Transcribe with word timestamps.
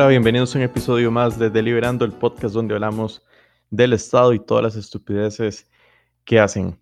Hola, 0.00 0.08
bienvenidos 0.08 0.54
a 0.54 0.58
un 0.58 0.64
episodio 0.64 1.10
más 1.10 1.38
de 1.38 1.50
Deliberando, 1.50 2.06
el 2.06 2.12
podcast 2.12 2.54
donde 2.54 2.72
hablamos 2.72 3.22
del 3.68 3.92
Estado 3.92 4.32
y 4.32 4.38
todas 4.38 4.64
las 4.64 4.74
estupideces 4.74 5.70
que 6.24 6.40
hacen. 6.40 6.78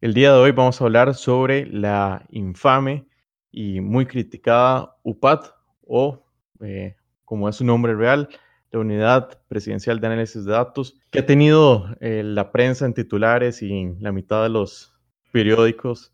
El 0.00 0.14
día 0.14 0.32
de 0.32 0.40
hoy 0.40 0.50
vamos 0.50 0.80
a 0.80 0.84
hablar 0.84 1.14
sobre 1.14 1.66
la 1.66 2.26
infame 2.28 3.06
y 3.52 3.80
muy 3.80 4.04
criticada 4.04 4.96
UPAD 5.04 5.44
o, 5.86 6.26
eh, 6.58 6.96
como 7.24 7.48
es 7.48 7.54
su 7.54 7.64
nombre 7.64 7.94
real, 7.94 8.28
la 8.72 8.80
Unidad 8.80 9.40
Presidencial 9.46 10.00
de 10.00 10.06
Análisis 10.08 10.44
de 10.44 10.50
Datos, 10.50 10.98
que 11.12 11.20
ha 11.20 11.24
tenido 11.24 11.86
eh, 12.00 12.22
la 12.24 12.50
prensa 12.50 12.84
en 12.84 12.94
titulares 12.94 13.62
y 13.62 13.72
en 13.72 13.98
la 14.00 14.10
mitad 14.10 14.42
de 14.42 14.48
los 14.48 14.92
periódicos 15.30 16.12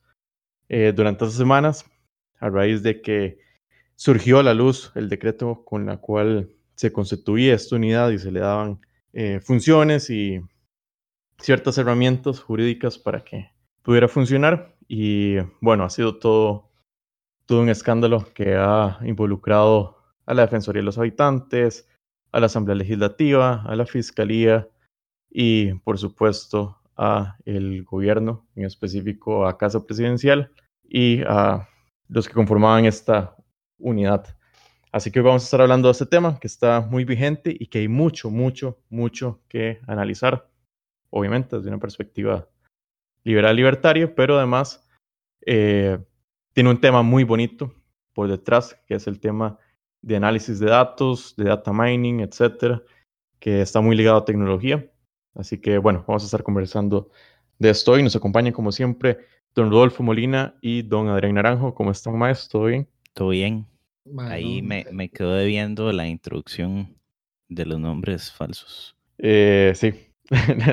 eh, 0.68 0.92
durante 0.94 1.24
estas 1.24 1.38
semanas, 1.38 1.86
a 2.40 2.50
raíz 2.50 2.82
de 2.82 3.00
que 3.00 3.38
surgió 4.02 4.40
a 4.40 4.42
la 4.42 4.52
luz 4.52 4.90
el 4.96 5.08
decreto 5.08 5.64
con 5.64 5.86
la 5.86 5.98
cual 5.98 6.50
se 6.74 6.92
constituía 6.92 7.54
esta 7.54 7.76
unidad 7.76 8.10
y 8.10 8.18
se 8.18 8.32
le 8.32 8.40
daban 8.40 8.80
eh, 9.12 9.38
funciones 9.38 10.10
y 10.10 10.40
ciertas 11.38 11.78
herramientas 11.78 12.40
jurídicas 12.40 12.98
para 12.98 13.22
que 13.22 13.52
pudiera 13.80 14.08
funcionar. 14.08 14.74
Y 14.88 15.36
bueno, 15.60 15.84
ha 15.84 15.90
sido 15.90 16.18
todo, 16.18 16.68
todo 17.46 17.60
un 17.60 17.68
escándalo 17.68 18.26
que 18.34 18.56
ha 18.56 18.98
involucrado 19.04 19.98
a 20.26 20.34
la 20.34 20.42
Defensoría 20.42 20.80
de 20.80 20.86
los 20.86 20.98
Habitantes, 20.98 21.88
a 22.32 22.40
la 22.40 22.46
Asamblea 22.46 22.74
Legislativa, 22.74 23.62
a 23.62 23.76
la 23.76 23.86
Fiscalía 23.86 24.68
y 25.30 25.74
por 25.74 25.96
supuesto 25.96 26.76
a 26.96 27.36
el 27.44 27.84
gobierno, 27.84 28.48
en 28.56 28.64
específico 28.64 29.46
a 29.46 29.56
Casa 29.58 29.86
Presidencial 29.86 30.50
y 30.82 31.22
a 31.22 31.68
los 32.08 32.26
que 32.26 32.34
conformaban 32.34 32.84
esta 32.84 33.36
unidad. 33.82 34.36
Así 34.92 35.10
que 35.10 35.20
hoy 35.20 35.26
vamos 35.26 35.42
a 35.42 35.46
estar 35.46 35.60
hablando 35.60 35.88
de 35.88 35.92
este 35.92 36.06
tema 36.06 36.38
que 36.38 36.46
está 36.46 36.80
muy 36.80 37.04
vigente 37.04 37.54
y 37.58 37.66
que 37.66 37.78
hay 37.80 37.88
mucho, 37.88 38.30
mucho, 38.30 38.78
mucho 38.90 39.40
que 39.48 39.80
analizar, 39.86 40.48
obviamente 41.10 41.56
desde 41.56 41.68
una 41.68 41.78
perspectiva 41.78 42.46
liberal 43.24 43.56
libertaria, 43.56 44.14
pero 44.14 44.36
además 44.36 44.86
eh, 45.46 45.98
tiene 46.52 46.70
un 46.70 46.80
tema 46.80 47.02
muy 47.02 47.24
bonito 47.24 47.74
por 48.12 48.28
detrás, 48.28 48.76
que 48.86 48.94
es 48.94 49.06
el 49.06 49.18
tema 49.18 49.58
de 50.02 50.16
análisis 50.16 50.58
de 50.58 50.66
datos, 50.66 51.34
de 51.36 51.44
data 51.44 51.72
mining, 51.72 52.20
etcétera, 52.20 52.82
que 53.38 53.62
está 53.62 53.80
muy 53.80 53.96
ligado 53.96 54.18
a 54.18 54.24
tecnología. 54.24 54.86
Así 55.34 55.58
que 55.58 55.78
bueno, 55.78 56.04
vamos 56.06 56.22
a 56.24 56.26
estar 56.26 56.42
conversando 56.42 57.10
de 57.58 57.70
esto 57.70 57.98
y 57.98 58.02
nos 58.02 58.16
acompaña 58.16 58.52
como 58.52 58.72
siempre 58.72 59.26
don 59.54 59.70
Rodolfo 59.70 60.02
Molina 60.02 60.54
y 60.60 60.82
don 60.82 61.08
Adrián 61.08 61.34
Naranjo. 61.34 61.74
¿Cómo 61.74 61.90
están, 61.90 62.18
maestro? 62.18 62.60
¿Todo 62.60 62.64
bien? 62.66 62.88
Todo 63.14 63.28
bien. 63.30 63.71
Ahí 64.18 64.62
me, 64.62 64.86
me 64.92 65.10
quedo 65.10 65.34
debiendo 65.34 65.92
la 65.92 66.08
introducción 66.08 66.96
de 67.48 67.66
los 67.66 67.78
nombres 67.78 68.32
falsos. 68.32 68.96
Eh, 69.18 69.72
sí, 69.74 69.92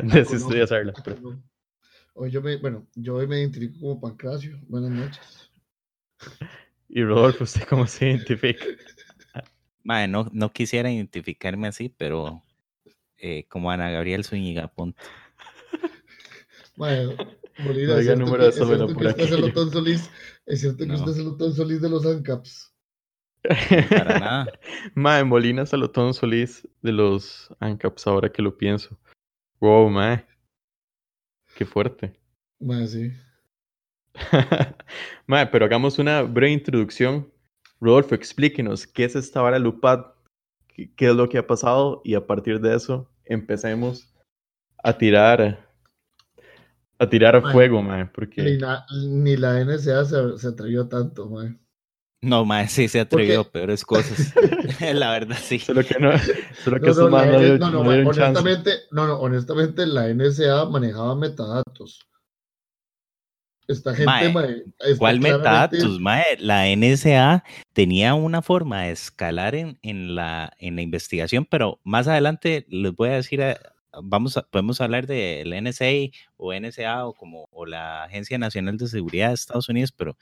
desistí 0.03 0.55
de 0.55 0.63
hacerla. 0.63 0.93
Hoy 2.13 2.31
yo 2.31 2.41
me, 2.41 2.57
bueno, 2.57 2.87
yo 2.95 3.15
hoy 3.15 3.27
me 3.27 3.39
identifico 3.39 3.79
como 3.79 4.01
Pancracio. 4.01 4.59
Buenas 4.67 4.91
noches. 4.91 5.51
Y 6.87 7.03
Rodolfo, 7.03 7.43
¿usted 7.43 7.63
cómo 7.69 7.85
se 7.85 8.09
identifica? 8.09 8.65
Madre, 9.83 10.07
no, 10.07 10.29
no 10.33 10.51
quisiera 10.51 10.91
identificarme 10.91 11.67
así, 11.67 11.89
pero 11.89 12.43
eh, 13.17 13.45
como 13.47 13.71
Ana 13.71 13.89
Gabriel 13.89 14.23
Zúñiga, 14.23 14.67
punto. 14.67 15.01
Madre, 16.75 17.15
Molina, 17.59 17.93
es 17.93 17.99
es 17.99 18.05
cierto 18.05 18.25
por 18.25 18.39
que 18.39 18.47
usted 18.47 18.61
es 20.45 20.59
cierto 20.61 20.77
que 20.77 20.85
No. 20.87 20.95
usted 20.95 21.11
es 21.11 21.17
el 21.19 21.27
Otón 21.27 21.53
Solís 21.53 21.81
de 21.81 21.89
los 21.89 22.05
ANCAPs. 22.05 22.68
Para 23.43 24.19
nada. 24.19 24.59
Mae, 24.95 25.23
Molina 25.23 25.65
Salotón 25.65 26.13
Solís 26.13 26.67
de 26.81 26.91
los 26.91 27.49
ANCAPs, 27.59 28.05
ahora 28.07 28.31
que 28.31 28.41
lo 28.41 28.57
pienso. 28.57 28.97
Wow, 29.59 29.89
mae. 29.89 30.25
Qué 31.55 31.65
fuerte. 31.65 32.17
Madre, 32.59 32.87
sí. 32.87 33.11
mae, 35.27 35.47
pero 35.47 35.65
hagamos 35.65 35.99
una 35.99 36.21
breve 36.21 36.51
introducción. 36.53 37.31
Rodolfo, 37.81 38.15
explíquenos 38.15 38.85
qué 38.85 39.05
es 39.05 39.15
esta 39.15 39.41
vara 39.41 39.57
Lupad, 39.57 40.05
qué, 40.67 40.91
es 40.97 41.15
lo 41.15 41.29
que 41.29 41.37
ha 41.37 41.47
pasado 41.47 42.01
y 42.03 42.15
a 42.15 42.27
partir 42.27 42.59
de 42.59 42.75
eso 42.75 43.09
empecemos 43.25 44.13
a 44.83 44.97
tirar 44.97 45.65
a 47.01 47.09
tirar 47.09 47.37
a 47.37 47.41
fuego, 47.41 47.81
mae, 47.81 48.03
Ni, 48.03 48.09
porque 48.09 48.57
na- 48.57 48.85
ni 49.07 49.37
la 49.37 49.61
NSA 49.63 50.03
se, 50.03 50.37
se 50.37 50.47
atrevió 50.49 50.89
tanto, 50.89 51.29
madre. 51.29 51.55
No, 52.21 52.43
mae, 52.43 52.67
sí 52.67 52.89
se 52.89 52.99
atrevió 52.99 53.41
a 53.41 53.49
peores 53.49 53.85
cosas. 53.85 54.33
la 54.93 55.11
verdad, 55.11 55.37
sí. 55.41 55.57
solo 55.57 55.83
que 55.85 55.97
no, 55.99 56.11
solo 56.63 56.81
que 56.81 56.89
No, 56.89 57.03
la 57.03 57.09
más 57.09 57.27
no, 57.27 57.39
no, 57.39 57.57
no, 57.57 57.83
no 57.83 58.09
honestamente, 58.09 58.71
no, 58.91 59.07
no, 59.07 59.19
honestamente, 59.19 59.85
la 59.85 60.13
NSA 60.13 60.65
manejaba 60.65 61.15
metadatos. 61.15 62.05
Esta 63.69 63.91
gente, 63.93 64.05
Mae, 64.05 64.33
mae, 64.33 64.63
¿Cuál 64.97 65.19
metadatos, 65.19 65.99
mae? 65.99 66.25
La 66.39 66.65
NSA 66.75 67.43
tenía 67.71 68.15
una 68.15 68.41
forma 68.41 68.81
de 68.81 68.91
escalar 68.91 69.53
en, 69.53 69.77
en, 69.83 70.15
la, 70.15 70.51
en 70.57 70.75
la 70.75 70.81
investigación, 70.81 71.45
pero 71.45 71.79
más 71.83 72.07
adelante 72.07 72.65
les 72.67 72.95
voy 72.95 73.09
a 73.09 73.13
decir, 73.13 73.39
eh, 73.41 73.57
vamos 74.03 74.37
a, 74.37 74.41
podemos 74.41 74.81
hablar 74.81 75.07
de 75.07 75.43
la 75.45 75.61
NSA 75.61 75.85
o 76.35 76.51
NSA 76.51 77.05
o 77.05 77.13
como 77.13 77.47
o 77.51 77.65
la 77.67 78.05
Agencia 78.05 78.37
Nacional 78.39 78.77
de 78.77 78.87
Seguridad 78.87 79.29
de 79.29 79.35
Estados 79.35 79.69
Unidos, 79.69 79.91
pero 79.91 80.17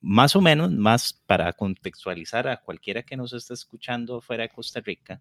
más 0.00 0.34
o 0.36 0.40
menos, 0.40 0.70
más 0.72 1.12
para 1.26 1.52
contextualizar 1.52 2.48
a 2.48 2.60
cualquiera 2.60 3.02
que 3.02 3.16
nos 3.16 3.32
esté 3.32 3.54
escuchando 3.54 4.20
fuera 4.20 4.42
de 4.44 4.48
Costa 4.50 4.80
Rica, 4.80 5.20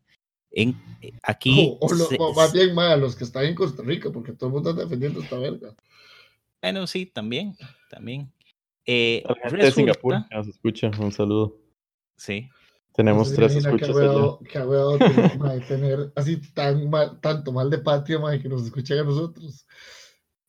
en, 0.51 0.69
eh, 1.01 1.13
aquí... 1.23 1.77
O, 1.79 1.85
o 1.87 1.93
lo- 1.93 2.05
se- 2.05 2.17
o 2.19 2.33
más 2.33 2.53
bien, 2.53 2.73
mae, 2.73 2.93
a 2.93 2.97
los 2.97 3.15
que 3.15 3.23
están 3.23 3.45
en 3.45 3.55
Costa 3.55 3.83
Rica, 3.83 4.09
porque 4.11 4.31
todo 4.33 4.47
el 4.47 4.53
mundo 4.53 4.69
está 4.71 4.81
defendiendo 4.83 5.21
esta 5.21 5.37
verga. 5.37 5.75
Bueno, 6.61 6.87
sí, 6.87 7.05
también, 7.05 7.55
también. 7.89 8.31
Eh, 8.85 9.23
A 9.27 9.33
la 9.33 9.49
gente 9.49 9.65
de 9.65 9.71
Singapur 9.71 10.13
resulta- 10.13 10.35
nos 10.35 10.47
escucha, 10.47 10.91
un 10.99 11.11
saludo. 11.11 11.57
Sí, 12.17 12.49
Tenemos 12.93 13.33
tres 13.33 13.55
escuchas 13.55 13.95
qué 14.49 14.57
agüeado 14.57 14.97
tener, 15.67 16.11
así 16.15 16.37
tan 16.53 16.89
mal, 16.89 17.19
tanto 17.21 17.51
mal 17.51 17.69
de 17.69 17.77
mae, 18.19 18.41
que 18.41 18.49
nos 18.49 18.63
escuchen 18.63 18.99
a 18.99 19.03
nosotros 19.03 19.65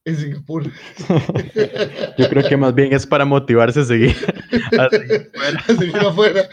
en 0.05 0.17
Singapur. 0.17 0.64
Yo 2.19 2.29
creo 2.29 2.49
que 2.49 2.56
más 2.56 2.75
bien 2.75 2.93
es 2.93 3.06
para 3.06 3.25
motivarse 3.25 3.81
a 3.81 3.85
seguir. 3.85 4.17
a 4.79 4.88
seguir 4.88 5.31
fuera. 5.32 5.61
A 5.67 5.76
seguir 5.76 5.97
afuera. 5.97 6.49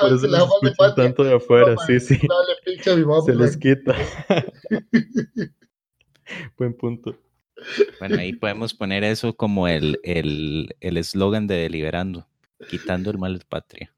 Por 0.00 0.12
eso 0.12 0.26
nos 0.28 0.50
escuchan 0.62 0.94
tanto 0.94 1.24
de 1.24 1.34
afuera, 1.34 1.76
sí, 1.86 2.00
sí. 2.00 2.14
Dale 2.14 2.54
pinche 2.64 2.90
a 2.90 2.96
mi 2.96 3.04
mamá, 3.04 3.22
Se 3.22 3.34
les 3.34 3.56
quita. 3.56 3.94
Buen 6.56 6.74
punto. 6.74 7.18
Bueno, 7.98 8.16
ahí 8.18 8.32
podemos 8.32 8.72
poner 8.72 9.04
eso 9.04 9.34
como 9.34 9.68
el 9.68 10.00
el 10.02 10.74
el 10.80 10.96
eslogan 10.96 11.46
de 11.46 11.56
Deliberando, 11.56 12.26
quitando 12.68 13.10
el 13.10 13.18
mal 13.18 13.38
de 13.38 13.44
patria. 13.44 13.92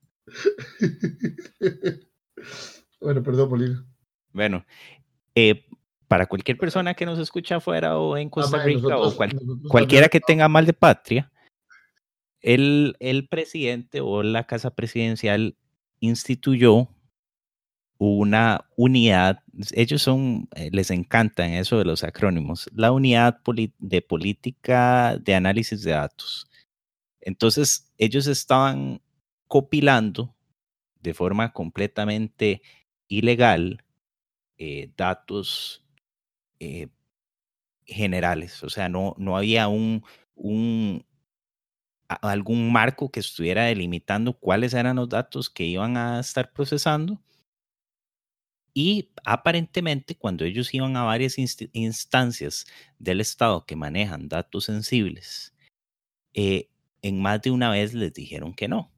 Bueno, 3.01 3.23
perdón, 3.23 3.51
Molina. 3.51 3.85
Bueno, 4.33 4.65
eh, 5.35 5.67
para 6.13 6.27
cualquier 6.27 6.59
persona 6.59 6.93
que 6.93 7.07
nos 7.07 7.19
escucha 7.19 7.57
afuera 7.57 7.97
o 7.97 8.19
en 8.19 8.29
Costa 8.29 8.57
Ah, 8.57 8.59
mae, 8.59 8.67
Rica 8.67 8.83
nosotros- 8.83 9.15
o 9.15 9.17
cual- 9.17 9.41
cualquiera 9.69 10.09
que 10.11 10.21
tenga 10.21 10.47
mal 10.47 10.67
de 10.67 10.75
patria, 10.75 11.33
el, 12.43 12.97
el 13.01 13.29
presidente 13.29 14.03
o 14.03 14.23
la 14.23 14.45
casa 14.47 14.75
presidencial 14.75 15.57
instituyó 16.01 16.89
una 17.97 18.69
unidad, 18.77 19.39
ellos 19.73 20.03
son, 20.03 20.49
eh, 20.55 20.69
les 20.71 20.91
encantan 20.91 21.53
eso 21.53 21.79
de 21.79 21.87
los 21.87 22.05
acrónimos, 22.05 22.69
la 22.75 22.93
unidad 22.93 23.41
de 23.79 24.03
política 24.03 25.17
de 25.17 25.35
análisis 25.35 25.83
de 25.83 25.93
datos. 25.93 26.47
Entonces, 27.23 27.91
ellos 27.97 28.27
estaban 28.27 29.01
copilando 29.49 30.35
de 31.01 31.15
forma 31.15 31.55
completamente 31.55 32.61
ilegal 33.09 33.83
eh, 34.59 34.93
datos 34.95 35.82
eh, 36.63 36.89
generales, 37.85 38.63
o 38.63 38.71
sea, 38.71 38.89
no, 38.89 39.17
no 39.19 39.37
había 39.37 39.67
un, 39.67 40.05
un, 40.37 41.05
algún 42.07 42.73
marco 42.73 43.11
que 43.11 43.19
estuviera 43.19 43.65
delimitando 43.65 44.39
cuáles 44.39 44.73
eran 44.73 44.97
los 44.97 45.09
datos 45.09 45.51
que 45.51 45.65
iban 45.65 45.97
a 45.97 46.21
estar 46.21 46.53
procesando. 46.53 47.21
Y 48.75 49.11
aparentemente 49.25 50.15
cuando 50.17 50.45
ellos 50.45 50.73
iban 50.73 50.97
a 50.97 51.03
varias 51.03 51.37
instancias 51.73 52.65
del 52.99 53.21
Estado 53.21 53.67
que 53.67 53.75
manejan 53.75 54.29
datos 54.29 54.67
sensibles, 54.67 55.53
eh, 56.33 56.71
en 57.03 57.21
más 57.21 57.43
de 57.43 57.51
una 57.51 57.71
vez 57.71 57.93
les 57.93 58.15
dijeron 58.15 58.55
que 58.55 58.69
no. 58.69 58.93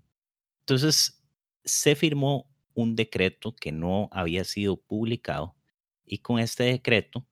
Entonces 0.61 1.25
se 1.65 1.97
firmó 1.97 2.47
un 2.75 2.95
decreto 2.95 3.57
que 3.57 3.73
no 3.73 4.11
había 4.13 4.45
sido 4.45 4.77
publicado 4.77 5.57
y 6.07 6.19
con 6.19 6.39
este 6.39 6.65
decreto, 6.65 7.27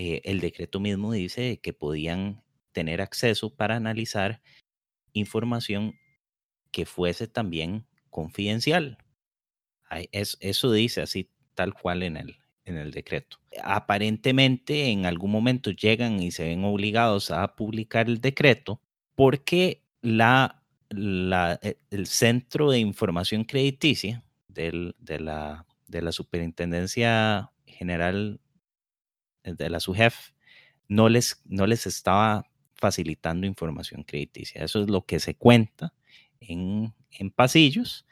eh, 0.00 0.22
el 0.22 0.38
decreto 0.38 0.78
mismo 0.78 1.10
dice 1.10 1.58
que 1.60 1.72
podían 1.72 2.44
tener 2.70 3.00
acceso 3.00 3.56
para 3.56 3.74
analizar 3.74 4.40
información 5.12 5.98
que 6.70 6.86
fuese 6.86 7.26
también 7.26 7.84
confidencial. 8.08 8.98
eso 10.12 10.70
dice 10.70 11.02
así 11.02 11.32
tal 11.54 11.74
cual 11.74 12.04
en 12.04 12.16
el, 12.16 12.36
en 12.64 12.76
el 12.76 12.92
decreto. 12.92 13.38
Aparentemente 13.60 14.86
en 14.86 15.04
algún 15.04 15.32
momento 15.32 15.72
llegan 15.72 16.22
y 16.22 16.30
se 16.30 16.44
ven 16.44 16.62
obligados 16.62 17.32
a 17.32 17.56
publicar 17.56 18.06
el 18.06 18.20
decreto 18.20 18.80
porque 19.16 19.82
la, 20.00 20.62
e, 21.60 21.76
el 21.90 22.06
Centro 22.06 22.70
de 22.70 22.78
Información 22.78 23.42
Crediticia 23.42 24.22
del, 24.46 24.94
de, 25.00 25.18
la, 25.18 25.66
de 25.88 26.02
la 26.02 26.12
Superintendencia 26.12 27.50
General 27.66 28.38
de 29.56 29.70
la 29.70 29.80
SUGEF 29.80 30.30
no 30.88 31.08
les, 31.08 31.42
no 31.46 31.66
les 31.66 31.86
estaba 31.86 32.46
facilitando 32.74 33.46
información 33.46 34.04
crediticia. 34.04 34.62
Eso 34.64 34.82
es 34.82 34.88
lo 34.88 35.04
que 35.04 35.20
se 35.20 35.34
cuenta 35.34 35.92
en, 36.40 36.94
en 37.10 37.30
pasillos 37.30 38.06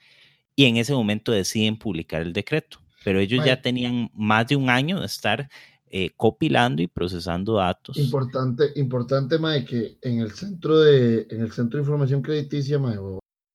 y 0.54 0.64
en 0.64 0.76
ese 0.76 0.92
momento 0.92 1.32
deciden 1.32 1.78
publicar 1.78 2.22
el 2.22 2.32
decreto. 2.32 2.78
Pero 3.04 3.20
ellos 3.20 3.44
ya 3.44 3.62
tenían 3.62 4.10
más 4.14 4.48
de 4.48 4.56
un 4.56 4.68
año 4.68 4.98
de 4.98 5.06
estar 5.06 5.48
eh, 5.88 6.10
copilando 6.16 6.82
y 6.82 6.88
procesando 6.88 7.54
datos. 7.54 7.96
Importante, 7.96 8.72
importante, 8.74 9.38
Mae, 9.38 9.64
que 9.64 9.98
en 10.02 10.18
el 10.18 10.32
centro 10.32 10.80
de, 10.80 11.28
en 11.30 11.42
el 11.42 11.52
centro 11.52 11.78
de 11.78 11.84
información 11.84 12.22
crediticia, 12.22 12.80
Mae, 12.80 12.96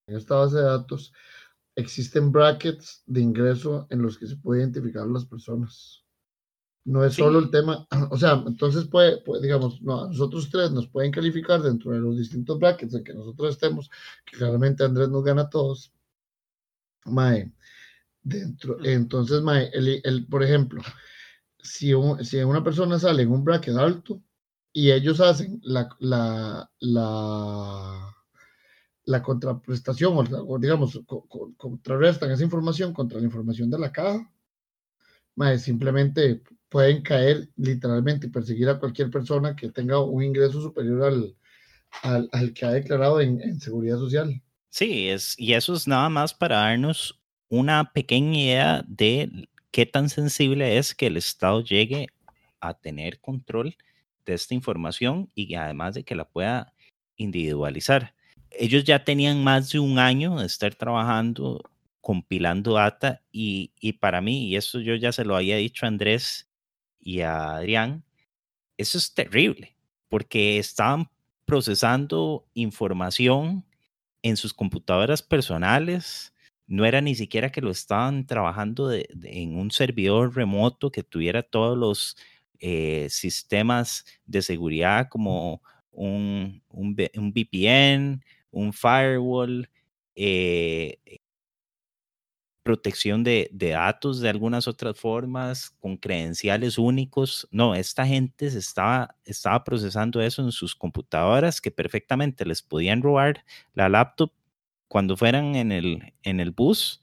en 0.07 0.16
esta 0.16 0.36
base 0.36 0.56
de 0.56 0.63
datos, 0.63 1.12
existen 1.75 2.31
brackets 2.31 3.04
de 3.06 3.19
ingreso 3.19 3.88
en 3.89 4.01
los 4.01 4.18
que 4.18 4.27
se 4.27 4.38
puede 4.38 4.62
identificar 4.62 5.04
a 5.04 5.07
las 5.07 5.25
personas. 5.25 6.00
No 6.83 7.06
es 7.06 7.13
solo 7.13 7.39
el 7.39 7.51
tema, 7.51 7.88
o 8.10 8.18
sea, 8.18 8.44
entonces 8.45 8.86
puede, 8.86 9.22
digamos, 9.42 9.81
no, 9.81 10.04
a 10.04 10.07
nosotros 10.07 10.50
tres 10.50 10.72
nos 10.72 10.88
pueden 10.88 11.12
calificar 11.12 11.62
dentro 11.62 11.92
de 11.92 12.00
los 12.00 12.18
distintos 12.18 12.57
brackets 12.57 12.95
en 12.95 13.04
que 13.04 13.13
nosotros 13.13 13.51
estemos, 13.51 13.89
que 14.25 14.38
claramente 14.38 14.83
Andrés 14.83 15.10
nos 15.10 15.24
gana 15.24 15.44
a 15.44 15.50
todos. 15.50 15.94
Mae, 17.06 17.51
dentro, 18.24 18.83
entonces, 18.83 19.42
Mae, 19.42 19.69
el, 19.74 20.01
el, 20.04 20.25
por 20.28 20.44
ejemplo, 20.44 20.81
si, 21.60 21.94
si 22.24 22.38
una 22.38 22.63
persona 22.63 22.98
sale 22.98 23.24
en 23.24 23.31
un 23.31 23.44
bracket 23.44 23.75
alto 23.75 24.22
y 24.74 24.92
ellos 24.92 25.19
hacen 25.19 25.60
la, 25.63 25.89
la, 26.00 26.72
la, 26.80 28.16
la 29.06 29.22
contraprestación, 29.22 30.27
o, 30.48 30.60
digamos, 30.60 31.00
contrarrestan 31.57 32.31
esa 32.31 32.44
información 32.44 32.94
contra 32.94 33.19
la 33.19 33.25
información 33.25 33.69
de 33.69 33.80
la 33.80 33.92
caja, 33.92 34.31
simplemente 35.57 36.44
pueden 36.71 37.01
caer 37.01 37.50
literalmente 37.57 38.27
y 38.27 38.29
perseguir 38.29 38.69
a 38.69 38.79
cualquier 38.79 39.12
persona 39.12 39.57
que 39.57 39.69
tenga 39.69 40.01
un 40.01 40.23
ingreso 40.23 40.62
superior 40.62 41.03
al, 42.01 42.29
al, 42.31 42.53
que 42.53 42.65
ha 42.65 42.71
declarado 42.71 43.19
en, 43.19 43.41
en, 43.41 43.59
seguridad 43.59 43.97
social. 43.97 44.41
Sí, 44.69 45.09
es, 45.09 45.38
y 45.38 45.53
eso 45.53 45.73
es 45.73 45.85
nada 45.85 46.07
más 46.07 46.33
para 46.33 46.59
darnos 46.59 47.19
una 47.50 47.91
pequeña 47.91 48.38
idea 48.38 48.85
de 48.88 49.50
qué 49.71 49.85
tan 49.85 50.07
sensible 50.07 50.77
es 50.77 50.95
que 50.95 51.07
el 51.07 51.18
Estado 51.18 51.62
llegue 51.62 52.07
a 52.62 52.74
tener 52.74 53.19
control 53.19 53.75
de 54.25 54.33
esta 54.33 54.53
información 54.53 55.29
y 55.35 55.56
además 55.56 55.95
de 55.95 56.06
que 56.06 56.15
la 56.15 56.24
pueda 56.24 56.74
individualizar. 57.17 58.15
Ellos 58.50 58.85
ya 58.85 59.03
tenían 59.03 59.44
más 59.44 59.74
de 59.74 59.79
un 59.79 60.00
año 60.00 60.39
de 60.39 60.45
estar 60.45 60.74
trabajando, 60.75 61.69
compilando 62.00 62.75
data 62.75 63.21
y, 63.29 63.74
y 63.81 63.91
para 63.91 64.21
mí, 64.21 64.47
y 64.47 64.56
eso 64.56 64.79
yo 64.79 64.95
ya 64.95 65.12
se 65.12 65.25
lo 65.25 65.35
había 65.35 65.57
dicho 65.57 65.85
a 65.85 65.89
Andrés 65.89 66.47
y 67.01 67.21
a 67.21 67.56
Adrián, 67.56 68.03
eso 68.77 68.98
es 68.98 69.13
terrible, 69.13 69.75
porque 70.09 70.57
estaban 70.57 71.09
procesando 71.45 72.48
información 72.53 73.65
en 74.24 74.38
sus 74.38 74.53
computadoras 74.53 75.21
personales, 75.21 76.33
no 76.68 76.86
era 76.86 77.01
ni 77.01 77.15
siquiera 77.15 77.51
que 77.51 77.62
lo 77.62 77.71
estaban 77.71 78.25
trabajando 78.25 78.92
en 78.94 79.57
un 79.57 79.71
servidor 79.71 80.36
remoto 80.36 80.92
que 80.92 81.03
tuviera 81.03 81.44
todos 81.44 81.77
los 81.77 82.18
eh, 82.59 83.07
sistemas 83.09 84.06
de 84.25 84.42
seguridad 84.42 85.09
como 85.09 85.62
un, 85.92 86.63
un, 86.69 86.95
VPN, 86.95 88.24
un 88.51 88.71
firewall, 88.71 89.69
eh, 90.15 91.00
protección 92.63 93.24
de, 93.24 93.50
de, 93.52 93.69
datos 93.69 94.19
de 94.19 94.30
algunas 94.30 94.68
otras 94.68 94.98
formas, 95.00 95.72
con 95.80 95.98
credenciales 95.98 96.78
únicos. 96.78 97.48
No, 97.52 97.75
esta 97.75 98.06
gente 98.06 98.50
se 98.50 98.60
estaba, 98.60 99.16
estaba 99.25 99.63
procesando 99.63 100.22
eso 100.22 100.42
en 100.44 100.52
sus 100.52 100.75
computadoras 100.75 101.62
que 101.62 101.72
perfectamente 101.72 102.46
les 102.46 102.62
podían 102.62 103.02
robar 103.02 103.44
la 103.74 103.90
laptop 103.90 104.31
cuando 104.88 105.18
fueran 105.18 105.56
en 105.56 105.72
el, 105.72 106.13
en 106.24 106.40
el 106.40 106.52
bus 106.52 107.02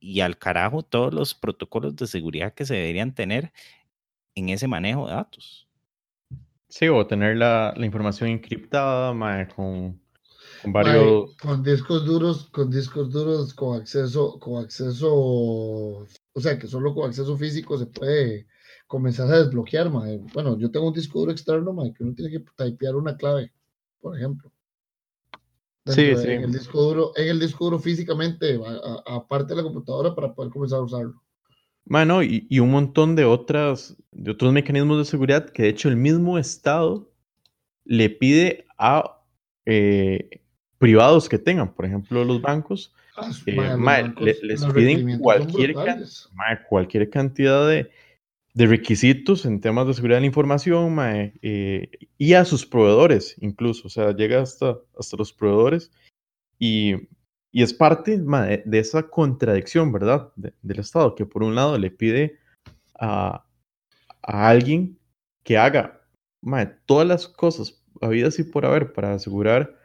y 0.00 0.20
al 0.20 0.38
carajo 0.38 0.82
todos 0.82 1.14
los 1.14 1.34
protocolos 1.34 1.94
de 1.96 2.06
seguridad 2.06 2.54
que 2.54 2.64
se 2.64 2.74
deberían 2.74 3.14
tener 3.14 3.52
en 4.34 4.48
ese 4.48 4.66
manejo 4.66 5.06
de 5.06 5.14
datos. 5.14 5.68
Sí, 6.68 6.88
o 6.88 7.06
tener 7.06 7.36
la, 7.36 7.74
la 7.76 7.86
información 7.86 8.30
encriptada, 8.30 9.12
con, 9.54 10.00
con 10.62 10.72
varios... 10.72 11.36
con 11.36 11.62
discos 11.62 12.04
duros, 12.04 12.48
con 12.50 12.70
discos 12.70 13.10
duros, 13.10 13.54
con 13.54 13.80
acceso, 13.80 14.38
con 14.38 14.62
acceso, 14.62 15.08
o 15.12 16.06
sea, 16.36 16.58
que 16.58 16.66
solo 16.66 16.94
con 16.94 17.08
acceso 17.08 17.36
físico 17.36 17.78
se 17.78 17.86
puede 17.86 18.46
comenzar 18.86 19.32
a 19.32 19.38
desbloquear, 19.38 19.88
Bueno, 19.88 20.58
yo 20.58 20.70
tengo 20.70 20.88
un 20.88 20.94
disco 20.94 21.20
duro 21.20 21.32
externo, 21.32 21.76
que 21.96 22.02
uno 22.02 22.14
tiene 22.14 22.30
que 22.30 22.44
typear 22.56 22.96
una 22.96 23.16
clave, 23.16 23.52
por 24.00 24.16
ejemplo. 24.16 24.50
Sí, 25.86 26.14
sí. 26.16 26.28
En 26.28 26.44
el 26.44 26.52
disco 26.52 26.82
duro, 26.82 27.12
en 27.16 27.28
el 27.28 27.40
disco 27.40 27.64
duro 27.64 27.78
físicamente, 27.78 28.60
aparte 29.06 29.54
de 29.54 29.56
la 29.56 29.62
computadora, 29.62 30.14
para 30.14 30.34
poder 30.34 30.52
comenzar 30.52 30.80
a 30.80 30.82
usarlo. 30.82 31.22
Bueno, 31.84 32.22
y, 32.22 32.46
y, 32.50 32.58
un 32.60 32.70
montón 32.70 33.16
de 33.16 33.24
otras, 33.24 33.96
de 34.12 34.32
otros 34.32 34.52
mecanismos 34.52 34.98
de 34.98 35.04
seguridad 35.04 35.50
que 35.50 35.62
de 35.62 35.68
hecho 35.70 35.88
el 35.88 35.96
mismo 35.96 36.38
Estado 36.38 37.10
le 37.84 38.10
pide 38.10 38.66
a 38.78 39.22
eh, 39.66 40.39
privados 40.80 41.28
que 41.28 41.38
tengan, 41.38 41.74
por 41.74 41.84
ejemplo, 41.84 42.24
los 42.24 42.40
bancos, 42.40 42.94
ah, 43.14 43.30
eh, 43.44 44.34
les 44.40 44.64
piden 44.64 45.18
cualquier, 45.18 45.74
cualquier 46.70 47.10
cantidad 47.10 47.68
de, 47.68 47.90
de 48.54 48.66
requisitos 48.66 49.44
en 49.44 49.60
temas 49.60 49.86
de 49.86 49.92
seguridad 49.92 50.16
de 50.16 50.22
la 50.22 50.26
información 50.28 50.96
eh, 51.42 51.90
y 52.16 52.32
a 52.32 52.46
sus 52.46 52.64
proveedores 52.64 53.36
incluso, 53.40 53.88
o 53.88 53.90
sea, 53.90 54.16
llega 54.16 54.40
hasta, 54.40 54.78
hasta 54.98 55.18
los 55.18 55.34
proveedores 55.34 55.92
y, 56.58 56.94
y 57.52 57.62
es 57.62 57.74
parte 57.74 58.16
de, 58.18 58.78
esa 58.78 59.02
contradicción, 59.02 59.92
¿verdad? 59.92 60.32
del 60.36 60.78
Estado, 60.78 61.14
que 61.14 61.26
por 61.26 61.42
un 61.42 61.54
lado 61.54 61.76
le 61.76 61.90
pide 61.90 62.38
a, 62.98 63.44
a 64.22 64.48
alguien 64.48 64.98
que 65.42 65.58
haga 65.58 66.00
todas 66.86 67.06
las 67.06 67.28
cosas 67.28 67.84
habidas 68.00 68.38
y 68.38 68.44
por 68.44 68.64
haber 68.64 68.94
para 68.94 69.12
asegurar 69.12 69.78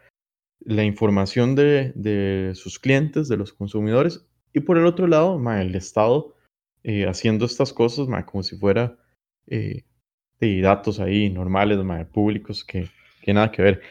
la 0.60 0.84
información 0.84 1.54
de, 1.54 1.92
de 1.94 2.52
sus 2.54 2.78
clientes, 2.78 3.28
de 3.28 3.36
los 3.36 3.52
consumidores, 3.52 4.26
y 4.52 4.60
por 4.60 4.78
el 4.78 4.86
otro 4.86 5.06
lado, 5.06 5.38
el 5.60 5.74
Estado 5.74 6.34
eh, 6.82 7.04
haciendo 7.06 7.44
estas 7.44 7.72
cosas 7.72 8.06
como 8.24 8.42
si 8.42 8.56
fuera 8.56 8.96
eh, 9.48 9.84
de 10.40 10.60
datos 10.60 11.00
ahí 11.00 11.28
normales, 11.30 11.78
públicos, 12.06 12.64
que, 12.64 12.88
que, 13.22 13.34
nada 13.34 13.50
que 13.50 13.62
ver. 13.62 13.82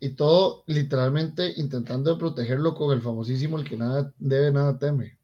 y 0.00 0.16
todo 0.16 0.64
literalmente 0.66 1.52
intentando 1.56 2.18
protegerlo 2.18 2.74
con 2.74 2.94
el 2.94 3.00
famosísimo 3.00 3.58
el 3.58 3.64
que 3.64 3.76
nada 3.76 4.12
debe, 4.18 4.52
nada 4.52 4.78
teme. 4.78 5.18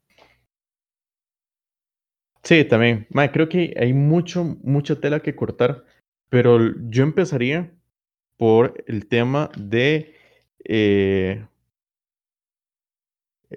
Sí, 2.41 2.65
también. 2.65 3.05
creo 3.31 3.47
que 3.47 3.73
hay 3.77 3.93
mucho, 3.93 4.43
mucha 4.63 4.99
tela 4.99 5.19
que 5.19 5.35
cortar, 5.35 5.85
pero 6.29 6.57
yo 6.89 7.03
empezaría 7.03 7.77
por 8.37 8.83
el 8.87 9.07
tema 9.07 9.49
de 9.57 10.15
eh, 10.65 11.45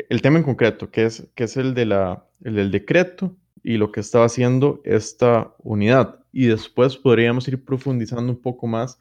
el 0.08 0.22
tema 0.22 0.38
en 0.38 0.44
concreto, 0.44 0.90
que 0.90 1.04
es, 1.06 1.28
que 1.34 1.44
es 1.44 1.56
el, 1.56 1.74
de 1.74 1.86
la, 1.86 2.26
el 2.42 2.54
del 2.54 2.70
decreto 2.70 3.36
y 3.62 3.78
lo 3.78 3.90
que 3.92 4.00
estaba 4.00 4.26
haciendo 4.26 4.80
esta 4.84 5.54
unidad. 5.58 6.20
Y 6.32 6.46
después 6.46 6.96
podríamos 6.96 7.48
ir 7.48 7.64
profundizando 7.64 8.32
un 8.32 8.40
poco 8.40 8.66
más 8.66 8.98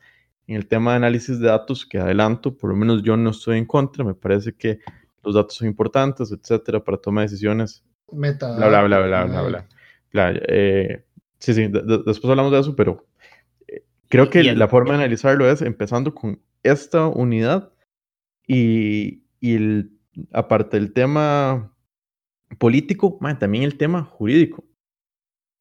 en 0.47 0.55
el 0.55 0.67
tema 0.67 0.91
de 0.91 0.97
análisis 0.97 1.39
de 1.39 1.47
datos, 1.47 1.85
que 1.85 1.97
adelanto, 1.97 2.55
por 2.55 2.69
lo 2.69 2.75
menos 2.75 3.03
yo 3.03 3.17
no 3.17 3.31
estoy 3.31 3.57
en 3.57 3.65
contra, 3.65 4.03
me 4.03 4.13
parece 4.13 4.53
que 4.53 4.79
los 5.23 5.35
datos 5.35 5.55
son 5.55 5.67
importantes, 5.67 6.31
etcétera, 6.31 6.83
para 6.83 6.97
toma 6.97 7.21
de 7.21 7.27
decisiones. 7.27 7.83
Meta. 8.11 8.55
Bla, 8.55 8.67
bla, 8.67 8.83
bla, 8.83 8.99
bla, 8.99 9.25
bla, 9.25 9.67
bla. 10.11 10.33
Eh, 10.47 11.03
sí, 11.39 11.53
sí, 11.53 11.67
después 11.67 12.25
hablamos 12.25 12.51
de 12.51 12.59
eso, 12.59 12.75
pero 12.75 13.05
creo 14.09 14.29
que 14.29 14.43
la 14.43 14.67
forma 14.67 14.91
de 14.91 14.99
analizarlo 15.03 15.49
es 15.49 15.61
empezando 15.61 16.13
con 16.13 16.41
esta 16.63 17.07
unidad 17.07 17.71
y, 18.47 19.23
y 19.39 19.55
el 19.55 19.91
aparte 20.31 20.77
del 20.79 20.93
tema 20.93 21.75
político, 22.57 23.19
también 23.39 23.63
el 23.63 23.77
tema 23.77 24.03
jurídico, 24.03 24.63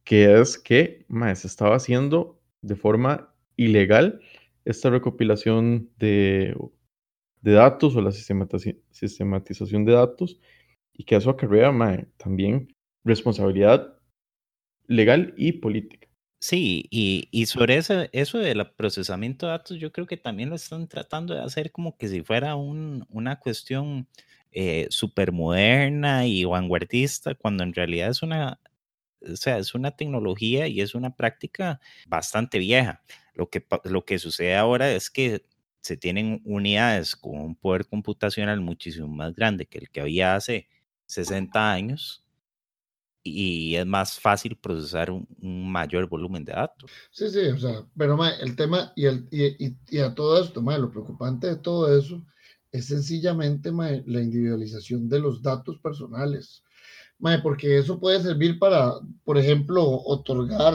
que 0.05 0.41
es 0.41 0.59
que 0.59 1.07
se 1.35 1.47
estaba 1.47 1.77
haciendo 1.77 2.41
de 2.63 2.77
forma 2.77 3.35
ilegal 3.57 4.21
esta 4.65 4.91
recopilación 4.91 5.91
de, 5.99 6.57
de 7.41 7.53
datos 7.53 7.97
o 7.97 8.01
la 8.01 8.13
sistematización 8.13 9.85
de 9.85 9.93
datos 9.93 10.41
y 10.93 11.05
que 11.05 11.17
eso 11.17 11.31
acarrea 11.31 11.73
también 12.17 12.75
responsabilidad 13.05 13.99
legal 14.87 15.35
y 15.37 15.53
política. 15.53 16.04
Sí, 16.47 16.87
y, 16.91 17.27
y 17.31 17.47
sobre 17.47 17.79
eso, 17.79 18.05
eso 18.13 18.37
del 18.37 18.71
procesamiento 18.73 19.47
de 19.47 19.53
datos, 19.53 19.79
yo 19.79 19.91
creo 19.93 20.07
que 20.07 20.19
también 20.19 20.51
lo 20.51 20.57
están 20.57 20.87
tratando 20.89 21.33
de 21.33 21.41
hacer 21.41 21.73
como 21.73 21.97
que 21.97 22.07
si 22.07 22.21
fuera 22.23 22.55
un, 22.55 23.07
una 23.09 23.41
cuestión 23.41 24.07
eh, 24.53 24.87
súper 24.91 25.33
moderna 25.33 26.27
y 26.27 26.45
vanguardista, 26.45 27.35
cuando 27.35 27.65
en 27.65 27.73
realidad 27.73 28.11
es 28.11 28.23
una, 28.23 28.61
o 29.23 29.37
sea, 29.37 29.57
es 29.59 29.75
una 29.75 29.93
tecnología 29.93 30.67
y 30.69 30.83
es 30.83 30.95
una 30.95 31.17
práctica 31.17 31.81
bastante 32.09 32.59
vieja. 32.59 33.03
Lo 33.35 33.49
que, 33.49 33.67
lo 33.85 34.05
que 34.05 34.19
sucede 34.19 34.57
ahora 34.57 34.91
es 34.93 35.09
que 35.11 35.47
se 35.81 35.97
tienen 35.97 36.43
unidades 36.45 37.17
con 37.17 37.41
un 37.41 37.57
poder 37.57 37.87
computacional 37.87 38.61
muchísimo 38.61 39.09
más 39.09 39.35
grande 39.35 39.67
que 39.67 39.79
el 39.79 39.91
que 39.91 40.03
había 40.03 40.35
hace 40.37 40.69
60 41.07 41.73
años 41.73 42.24
y 43.27 43.75
es 43.75 43.87
más 43.87 44.21
fácil 44.21 44.55
procesar 44.55 45.11
un, 45.11 45.27
mayor 45.73 46.07
volumen 46.07 46.45
de 46.45 46.53
datos. 46.53 46.91
Sí, 47.11 47.31
sí, 47.31 47.47
o 47.47 47.59
sea, 47.59 47.85
pero 47.97 48.23
el 48.23 48.55
tema 48.55 48.93
y, 48.95 49.07
el, 49.07 49.27
y, 49.31 49.75
y, 49.89 49.99
a 50.01 50.15
todo 50.15 50.41
esto, 50.41 50.61
lo 50.61 50.91
preocupante 50.91 51.47
de 51.47 51.57
todo 51.57 51.99
eso 51.99 52.23
es 52.71 52.87
sencillamente 52.87 53.73
la 53.73 54.21
individualización 54.21 55.09
de 55.09 55.21
los 55.21 55.41
datos 55.43 55.79
personales. 55.79 56.63
porque 57.43 57.79
eso 57.79 57.99
puede 57.99 58.21
servir 58.21 58.59
para, 58.59 58.93
por 59.25 59.39
ejemplo, 59.39 59.83
otorgar 59.83 60.75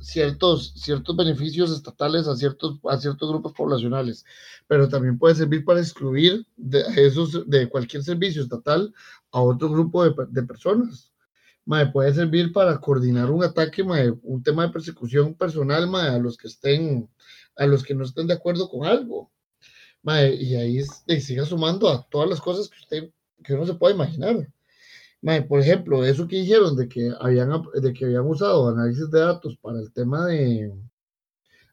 ciertos, 0.00 0.72
ciertos 0.76 1.16
beneficios 1.16 1.70
estatales 1.70 2.26
a 2.26 2.34
ciertos, 2.34 2.80
a 2.84 2.98
ciertos 2.98 3.28
grupos 3.30 3.52
poblacionales, 3.52 4.24
pero 4.66 4.88
también 4.88 5.18
puede 5.18 5.36
servir 5.36 5.64
para 5.64 5.80
excluir 5.80 6.46
de, 6.56 6.82
esos, 6.96 7.48
de 7.48 7.68
cualquier 7.68 8.02
servicio 8.02 8.42
estatal 8.42 8.92
a 9.30 9.40
otro 9.40 9.70
grupo 9.70 10.04
de, 10.04 10.14
de 10.30 10.42
personas 10.42 11.13
puede 11.92 12.12
servir 12.12 12.52
para 12.52 12.78
coordinar 12.78 13.30
un 13.30 13.42
ataque, 13.42 13.82
un 13.82 14.42
tema 14.42 14.66
de 14.66 14.72
persecución 14.72 15.34
personal 15.34 15.94
a 15.94 16.18
los 16.18 16.36
que 16.36 16.48
estén, 16.48 17.08
a 17.56 17.66
los 17.66 17.82
que 17.82 17.94
no 17.94 18.04
estén 18.04 18.26
de 18.26 18.34
acuerdo 18.34 18.68
con 18.68 18.86
algo. 18.86 19.30
y 20.04 20.54
ahí 20.56 20.82
siga 21.20 21.44
sumando 21.46 21.88
a 21.88 22.06
todas 22.10 22.28
las 22.28 22.40
cosas 22.40 22.68
que 22.68 22.78
usted, 22.78 23.10
que 23.42 23.54
uno 23.54 23.66
se 23.66 23.74
puede 23.74 23.94
imaginar. 23.94 24.48
por 25.48 25.60
ejemplo, 25.60 26.04
eso 26.04 26.28
que 26.28 26.36
dijeron 26.36 26.76
de 26.76 26.88
que 26.88 27.12
habían, 27.20 27.50
de 27.74 27.92
que 27.92 28.04
habían 28.04 28.26
usado 28.26 28.68
análisis 28.68 29.10
de 29.10 29.20
datos 29.20 29.56
para 29.56 29.80
el 29.80 29.92
tema 29.92 30.26
de, 30.26 30.72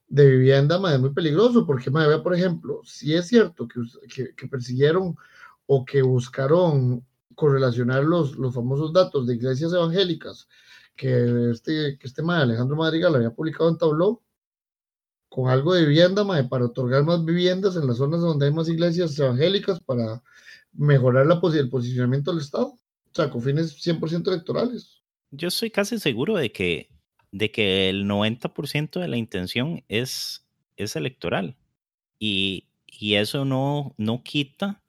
de 0.07 0.25
vivienda, 0.29 0.79
es 0.93 0.99
muy 0.99 1.13
peligroso, 1.13 1.65
porque, 1.65 1.89
vea, 1.89 2.23
por 2.23 2.33
ejemplo, 2.35 2.81
si 2.85 3.13
es 3.13 3.27
cierto 3.27 3.67
que, 3.67 4.33
que 4.35 4.47
persiguieron 4.47 5.15
o 5.65 5.85
que 5.85 6.01
buscaron 6.01 7.05
correlacionar 7.41 8.03
los, 8.03 8.37
los 8.37 8.53
famosos 8.53 8.93
datos 8.93 9.25
de 9.25 9.33
iglesias 9.33 9.73
evangélicas 9.73 10.47
que 10.95 11.49
este, 11.49 11.97
que 11.97 12.05
este 12.05 12.21
Alejandro 12.21 12.75
Madrigal 12.75 13.15
había 13.15 13.31
publicado 13.31 13.67
en 13.67 13.79
Tableau 13.79 14.21
con 15.27 15.49
algo 15.49 15.73
de 15.73 15.87
vivienda 15.87 16.23
para 16.47 16.65
otorgar 16.65 17.03
más 17.03 17.25
viviendas 17.25 17.75
en 17.77 17.87
las 17.87 17.97
zonas 17.97 18.21
donde 18.21 18.45
hay 18.45 18.53
más 18.53 18.69
iglesias 18.69 19.17
evangélicas 19.17 19.79
para 19.79 20.21
mejorar 20.71 21.25
la, 21.25 21.41
el 21.57 21.69
posicionamiento 21.71 22.29
del 22.29 22.41
Estado, 22.41 22.67
o 22.67 23.11
sea, 23.11 23.31
con 23.31 23.41
fines 23.41 23.75
100% 23.75 24.27
electorales. 24.27 25.01
Yo 25.31 25.47
estoy 25.47 25.71
casi 25.71 25.97
seguro 25.97 26.35
de 26.35 26.51
que, 26.51 26.91
de 27.31 27.51
que 27.51 27.89
el 27.89 28.05
90% 28.05 28.99
de 28.99 29.07
la 29.07 29.17
intención 29.17 29.83
es, 29.87 30.45
es 30.77 30.95
electoral 30.95 31.57
y, 32.19 32.67
y 32.85 33.15
eso 33.15 33.45
no, 33.45 33.95
no 33.97 34.21
quita 34.21 34.83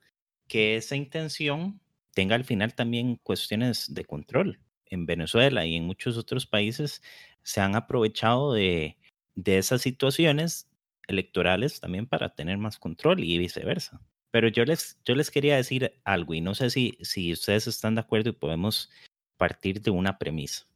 que 0.49 0.77
esa 0.77 0.97
intención 0.97 1.81
tenga 2.15 2.35
al 2.35 2.45
final 2.45 2.75
también 2.75 3.17
cuestiones 3.17 3.93
de 3.95 4.05
control. 4.05 4.61
En 4.87 5.07
Venezuela 5.07 5.65
y 5.65 5.77
en 5.77 5.85
muchos 5.85 6.19
otros 6.19 6.47
países 6.47 7.03
se 7.43 7.61
han 7.61 7.75
aprovechado 7.75 8.53
de, 8.53 8.99
de 9.35 9.59
esas 9.59 9.83
situaciones 9.83 10.69
electorales 11.09 11.81
también 11.81 12.07
para 12.07 12.35
tener 12.35 12.59
más 12.59 12.79
control 12.79 13.25
y 13.25 13.39
viceversa. 13.39 14.01
Pero 14.31 14.49
yo 14.49 14.65
les, 14.65 14.99
yo 15.05 15.15
les 15.15 15.31
quería 15.31 15.57
decir 15.57 16.01
algo 16.05 16.35
y 16.35 16.41
no 16.41 16.55
sé 16.55 16.71
si, 16.71 16.99
si 17.03 17.33
ustedes 17.33 17.67
están 17.67 17.95
de 17.95 18.01
acuerdo 18.01 18.31
y 18.31 18.35
podemos 18.35 18.91
partir 19.37 19.81
de 19.83 19.91
una 19.91 20.19
premisa. 20.19 20.67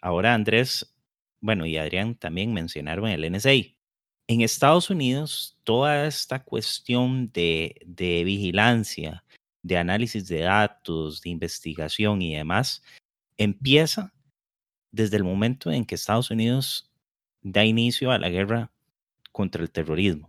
Ahora 0.00 0.34
Andrés, 0.34 0.94
bueno, 1.40 1.66
y 1.66 1.76
Adrián 1.76 2.14
también 2.16 2.52
mencionaron 2.52 3.08
el 3.08 3.30
NSA. 3.30 3.52
En 4.26 4.40
Estados 4.40 4.88
Unidos, 4.90 5.58
toda 5.64 6.06
esta 6.06 6.42
cuestión 6.42 7.30
de, 7.32 7.80
de 7.84 8.24
vigilancia, 8.24 9.23
de 9.64 9.78
análisis 9.78 10.28
de 10.28 10.40
datos, 10.40 11.22
de 11.22 11.30
investigación 11.30 12.22
y 12.22 12.36
demás, 12.36 12.82
empieza 13.38 14.12
desde 14.92 15.16
el 15.16 15.24
momento 15.24 15.72
en 15.72 15.84
que 15.86 15.96
Estados 15.96 16.30
Unidos 16.30 16.92
da 17.42 17.64
inicio 17.64 18.12
a 18.12 18.18
la 18.18 18.28
guerra 18.28 18.70
contra 19.32 19.62
el 19.62 19.70
terrorismo. 19.70 20.28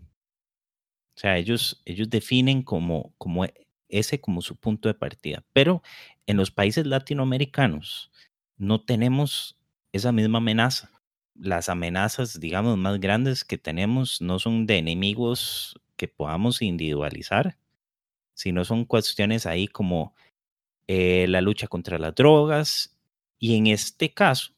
O 1.15 1.19
sea, 1.19 1.37
ellos, 1.37 1.81
ellos 1.85 2.09
definen 2.09 2.63
como, 2.63 3.13
como 3.17 3.45
e, 3.45 3.53
ese 3.89 4.19
como 4.19 4.41
su 4.41 4.55
punto 4.55 4.87
de 4.87 4.95
partida. 4.95 5.43
Pero 5.53 5.83
en 6.25 6.37
los 6.37 6.49
países 6.49 6.87
latinoamericanos 6.87 8.11
no 8.57 8.83
tenemos 8.83 9.57
esa 9.91 10.13
misma 10.13 10.37
amenaza. 10.37 10.91
Las 11.35 11.67
amenazas, 11.67 12.39
digamos, 12.39 12.77
más 12.77 13.01
grandes 13.01 13.43
que 13.43 13.57
tenemos 13.57 14.21
no 14.21 14.39
son 14.39 14.65
de 14.65 14.77
enemigos 14.77 15.79
que 15.97 16.07
podamos 16.07 16.61
individualizar, 16.61 17.57
sino 18.35 18.63
son 18.65 18.85
cuestiones 18.85 19.45
ahí 19.45 19.67
como 19.67 20.13
eh, 20.87 21.25
la 21.27 21.41
lucha 21.41 21.67
contra 21.67 21.97
las 21.97 22.13
drogas 22.13 22.95
y 23.39 23.55
en 23.55 23.67
este 23.67 24.13
caso 24.13 24.53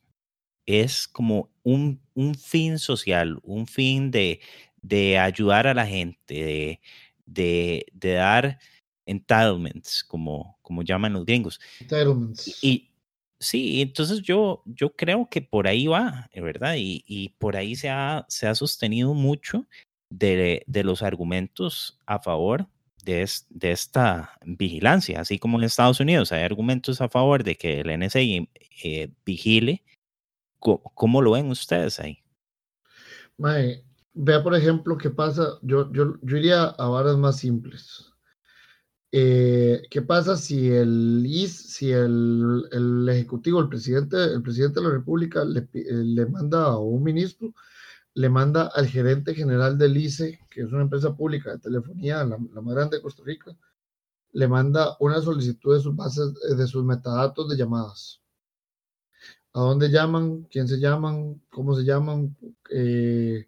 es 0.65 1.07
como 1.07 1.49
un, 1.63 2.01
un 2.13 2.35
fin 2.35 2.77
social, 2.77 3.39
un 3.43 3.67
fin 3.67 4.11
de, 4.11 4.41
de, 4.81 5.17
ayudar 5.17 5.65
a 5.67 5.73
la 5.73 5.87
gente, 5.87 6.33
de, 6.33 6.81
de, 7.25 7.85
de 7.93 8.11
dar 8.13 8.59
entitlements, 9.05 10.03
como, 10.03 10.57
como 10.61 10.83
llaman 10.83 11.13
los 11.13 11.25
gringos. 11.25 11.61
Entitlements. 11.79 12.61
Y, 12.61 12.91
sí, 13.39 13.81
entonces 13.81 14.21
yo, 14.21 14.61
yo 14.65 14.93
creo 14.93 15.29
que 15.29 15.41
por 15.41 15.67
ahí 15.67 15.87
va, 15.87 16.29
¿verdad? 16.35 16.75
Y, 16.77 17.05
y 17.07 17.29
por 17.37 17.55
ahí 17.55 17.75
se 17.77 17.89
ha, 17.89 18.25
se 18.27 18.47
ha 18.47 18.53
sostenido 18.53 19.13
mucho 19.13 19.65
de, 20.09 20.63
de 20.67 20.83
los 20.83 21.01
argumentos 21.01 21.97
a 22.05 22.19
favor 22.19 22.67
de, 23.07 23.71
esta 23.71 24.37
vigilancia, 24.45 25.21
así 25.21 25.39
como 25.39 25.57
en 25.57 25.63
Estados 25.63 25.99
Unidos 25.99 26.31
hay 26.31 26.43
argumentos 26.43 27.01
a 27.01 27.09
favor 27.09 27.43
de 27.43 27.55
que 27.55 27.81
el 27.81 27.99
NSA 27.99 28.19
eh, 28.19 29.11
vigile. 29.25 29.83
¿Cómo, 30.59 31.21
lo 31.21 31.31
ven 31.31 31.49
ustedes 31.49 31.99
ahí? 31.99 32.19
vea, 33.37 34.43
por 34.43 34.55
ejemplo, 34.55 34.97
qué 34.97 35.09
pasa. 35.09 35.59
Yo, 35.61 35.91
yo, 35.93 36.15
yo 36.21 36.37
iría 36.37 36.63
a 36.63 36.87
varas 36.87 37.17
más 37.17 37.37
simples. 37.37 38.11
Eh, 39.11 39.83
¿Qué 39.89 40.01
pasa 40.01 40.35
si 40.35 40.69
el 40.69 41.25
si 41.47 41.91
el, 41.91 42.63
el, 42.71 43.07
ejecutivo, 43.07 43.61
el 43.61 43.69
presidente, 43.69 44.17
el 44.17 44.41
presidente 44.41 44.79
de 44.79 44.87
la 44.87 44.91
República 44.91 45.45
le, 45.45 45.67
le 45.73 46.25
manda 46.25 46.65
a 46.65 46.77
un 46.77 47.03
ministro 47.03 47.53
le 48.17 48.29
manda 48.29 48.71
al 48.73 48.87
gerente 48.87 49.35
general 49.35 49.77
del 49.77 49.95
ICE, 49.95 50.39
que 50.49 50.61
es 50.61 50.71
una 50.71 50.81
empresa 50.81 51.15
pública 51.15 51.51
de 51.51 51.59
telefonía, 51.59 52.23
la, 52.23 52.39
más 52.39 52.73
grande 52.73 52.97
de 52.97 53.03
Costa 53.03 53.21
Rica, 53.23 53.55
le 54.33 54.47
manda 54.47 54.97
una 54.99 55.21
solicitud 55.21 55.75
de 55.75 55.81
sus 55.81 55.95
bases, 55.95 56.33
eh, 56.49 56.55
de 56.55 56.65
sus 56.65 56.83
metadatos 56.83 57.47
de 57.47 57.55
llamadas. 57.55 58.19
¿A 59.53 59.59
dónde 59.59 59.89
llaman? 59.89 60.45
¿Quién 60.45 60.67
se 60.67 60.79
llaman? 60.79 61.43
¿Cómo 61.51 61.75
se 61.75 61.83
llaman? 61.83 62.35
Eh, 62.71 63.45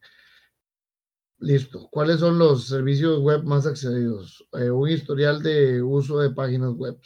listo. 1.39 1.89
¿Cuáles 1.91 2.19
son 2.19 2.37
los 2.37 2.67
servicios 2.67 3.19
web 3.21 3.43
más 3.45 3.65
accedidos? 3.65 4.47
Eh, 4.53 4.69
un 4.69 4.87
historial 4.87 5.41
de 5.41 5.81
uso 5.81 6.19
de 6.19 6.29
páginas 6.29 6.73
web 6.75 6.99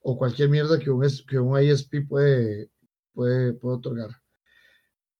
o 0.00 0.16
cualquier 0.16 0.48
mierda 0.48 0.78
que 0.78 0.90
un, 0.90 1.06
que 1.28 1.38
un 1.38 1.62
ISP 1.62 2.08
puede, 2.08 2.70
puede, 3.12 3.52
puede 3.52 3.76
otorgar. 3.76 4.10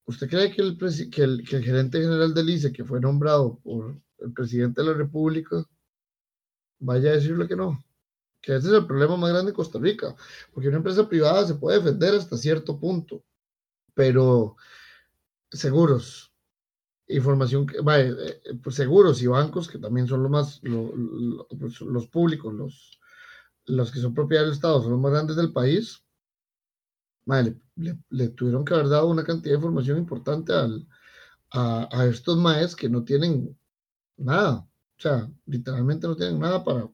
¿Usted 0.09 0.27
cree 0.27 0.50
que 0.50 0.62
el, 0.62 0.79
que 1.11 1.23
el, 1.23 1.47
que 1.47 1.57
el 1.57 1.65
gerente 1.65 2.00
general 2.00 2.33
del 2.33 2.49
ICE, 2.49 2.73
que 2.73 2.83
fue 2.83 2.99
nombrado 2.99 3.59
por 3.62 3.95
el 4.21 4.33
presidente 4.33 4.81
de 4.81 4.87
la 4.87 4.95
República, 4.95 5.62
vaya 6.79 7.11
a 7.11 7.17
decirle 7.17 7.47
que 7.47 7.55
no? 7.55 7.85
Que 8.41 8.57
ese 8.57 8.69
es 8.69 8.73
el 8.73 8.87
problema 8.87 9.19
más 9.19 9.33
grande 9.33 9.50
de 9.50 9.57
Costa 9.57 9.79
Rica, 9.79 10.17
porque 10.50 10.69
una 10.69 10.79
empresa 10.79 11.07
privada 11.07 11.47
se 11.47 11.57
puede 11.57 11.77
defender 11.77 12.15
hasta 12.15 12.38
cierto 12.38 12.81
punto, 12.81 13.23
pero 13.93 14.57
seguros, 15.50 16.33
información, 17.07 17.67
vaya, 17.83 18.09
eh, 18.09 18.41
pues 18.62 18.77
seguros 18.77 19.21
y 19.21 19.27
bancos, 19.27 19.69
que 19.69 19.77
también 19.77 20.07
son 20.07 20.23
los 20.23 20.31
más, 20.31 20.62
pues 21.61 21.83
los 21.83 22.07
públicos, 22.07 22.55
los, 22.55 22.99
los 23.67 23.93
que 23.93 24.00
son 24.00 24.15
propiedad 24.15 24.45
del 24.45 24.55
Estado, 24.55 24.81
son 24.81 24.93
los 24.93 25.00
más 25.00 25.12
grandes 25.12 25.37
del 25.37 25.53
país, 25.53 26.03
le, 28.11 28.28
tuvieron 28.30 28.64
que 28.64 28.75
haber 28.75 28.88
dado 28.88 29.08
una 29.08 29.25
cantidad 29.25 29.52
de 29.52 29.58
información 29.58 29.99
importante 29.99 30.52
al, 30.52 30.87
a, 31.52 32.06
estos 32.06 32.37
maes 32.38 32.75
que 32.75 32.88
no 32.88 33.04
tienen 33.04 33.56
nada. 34.16 34.66
O 34.97 35.00
sea, 35.00 35.30
literalmente 35.47 36.06
no 36.06 36.16
tienen 36.16 36.40
nada 36.40 36.64
para 36.64 36.88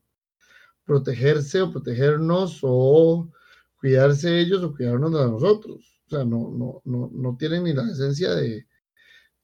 protegerse 0.85 1.63
o 1.63 1.71
protegernos 1.73 2.61
o 2.63 3.31
cuidarse 3.79 4.41
ellos 4.41 4.63
o 4.63 4.75
cuidarnos 4.75 5.13
de 5.13 5.27
nosotros. 5.31 6.03
O 6.07 6.11
sea, 6.11 6.25
no, 6.25 6.51
no, 6.51 6.83
no, 6.85 7.11
no 7.13 7.37
tienen 7.37 7.65
ni 7.65 7.73
la 7.73 7.85
esencia 7.91 8.35
de, 8.35 8.67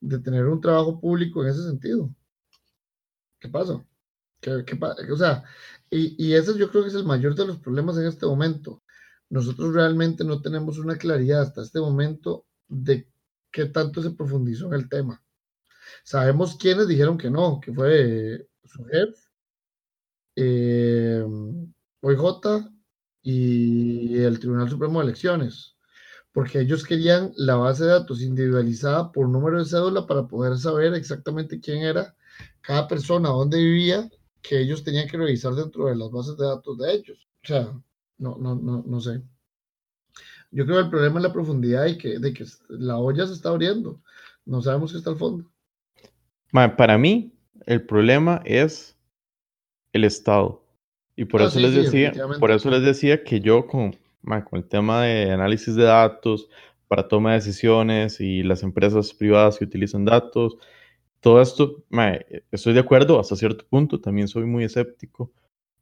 de 0.00 0.18
tener 0.18 0.46
un 0.46 0.60
trabajo 0.60 1.00
público 1.00 1.42
en 1.42 1.50
ese 1.50 1.62
sentido. 1.62 2.10
¿Qué 3.38 3.48
pasa? 3.48 3.84
¿Qué, 4.40 4.64
qué 4.66 4.78
o 5.12 5.16
sea, 5.16 5.44
y, 5.90 6.14
y 6.24 6.34
ese 6.34 6.56
yo 6.58 6.70
creo 6.70 6.82
que 6.82 6.88
es 6.88 6.94
el 6.94 7.04
mayor 7.04 7.34
de 7.34 7.46
los 7.46 7.58
problemas 7.58 7.96
en 7.98 8.06
este 8.06 8.26
momento. 8.26 8.82
Nosotros 9.30 9.72
realmente 9.72 10.24
no 10.24 10.42
tenemos 10.42 10.78
una 10.78 10.96
claridad 10.96 11.42
hasta 11.42 11.62
este 11.62 11.80
momento 11.80 12.46
de 12.68 13.08
qué 13.50 13.66
tanto 13.66 14.02
se 14.02 14.10
profundizó 14.10 14.66
en 14.66 14.74
el 14.74 14.88
tema. 14.88 15.22
Sabemos 16.04 16.56
quiénes 16.56 16.88
dijeron 16.88 17.16
que 17.16 17.30
no, 17.30 17.60
que 17.60 17.72
fue 17.72 18.48
su 18.64 18.84
jefe, 18.84 19.14
eh, 20.36 21.24
OIJ 22.00 22.70
y 23.22 24.18
el 24.18 24.38
Tribunal 24.40 24.68
Supremo 24.68 25.00
de 25.00 25.06
Elecciones, 25.06 25.76
porque 26.32 26.60
ellos 26.60 26.84
querían 26.84 27.32
la 27.36 27.56
base 27.56 27.84
de 27.84 27.90
datos 27.90 28.22
individualizada 28.22 29.12
por 29.12 29.28
número 29.28 29.58
de 29.58 29.64
cédula 29.64 30.06
para 30.06 30.26
poder 30.26 30.56
saber 30.58 30.94
exactamente 30.94 31.60
quién 31.60 31.82
era 31.82 32.16
cada 32.62 32.88
persona, 32.88 33.28
dónde 33.28 33.58
vivía, 33.58 34.08
que 34.42 34.60
ellos 34.60 34.82
tenían 34.82 35.08
que 35.08 35.18
revisar 35.18 35.54
dentro 35.54 35.86
de 35.86 35.96
las 35.96 36.10
bases 36.10 36.36
de 36.36 36.46
datos 36.46 36.78
de 36.78 36.92
ellos. 36.94 37.28
O 37.44 37.46
sea, 37.46 37.82
no, 38.20 38.36
no, 38.38 38.54
no, 38.54 38.84
no 38.86 39.00
sé. 39.00 39.22
Yo 40.52 40.64
creo 40.64 40.78
que 40.78 40.84
el 40.84 40.90
problema 40.90 41.18
es 41.18 41.22
la 41.24 41.32
profundidad 41.32 41.86
y 41.86 41.96
que, 41.96 42.18
de 42.18 42.32
que 42.32 42.44
la 42.68 42.98
olla 42.98 43.26
se 43.26 43.32
está 43.32 43.48
abriendo. 43.48 44.00
No 44.44 44.60
sabemos 44.60 44.92
qué 44.92 44.98
está 44.98 45.10
al 45.10 45.16
fondo. 45.16 45.50
Para 46.52 46.98
mí, 46.98 47.32
el 47.66 47.86
problema 47.86 48.42
es 48.44 48.96
el 49.92 50.04
Estado. 50.04 50.62
Y 51.16 51.24
por, 51.24 51.42
ah, 51.42 51.46
eso, 51.46 51.60
les 51.60 51.74
decía, 51.74 52.12
por 52.38 52.50
eso 52.50 52.70
les 52.70 52.82
decía 52.82 53.22
que 53.22 53.40
yo 53.40 53.66
con, 53.66 53.96
con 54.24 54.58
el 54.58 54.64
tema 54.64 55.02
de 55.02 55.30
análisis 55.30 55.74
de 55.74 55.84
datos 55.84 56.48
para 56.88 57.06
toma 57.06 57.30
de 57.30 57.36
decisiones 57.36 58.20
y 58.20 58.42
las 58.42 58.62
empresas 58.62 59.12
privadas 59.14 59.58
que 59.58 59.64
utilizan 59.64 60.04
datos, 60.04 60.56
todo 61.20 61.40
esto, 61.40 61.84
estoy 62.50 62.72
de 62.72 62.80
acuerdo 62.80 63.20
hasta 63.20 63.36
cierto 63.36 63.64
punto, 63.68 64.00
también 64.00 64.26
soy 64.26 64.44
muy 64.44 64.64
escéptico 64.64 65.30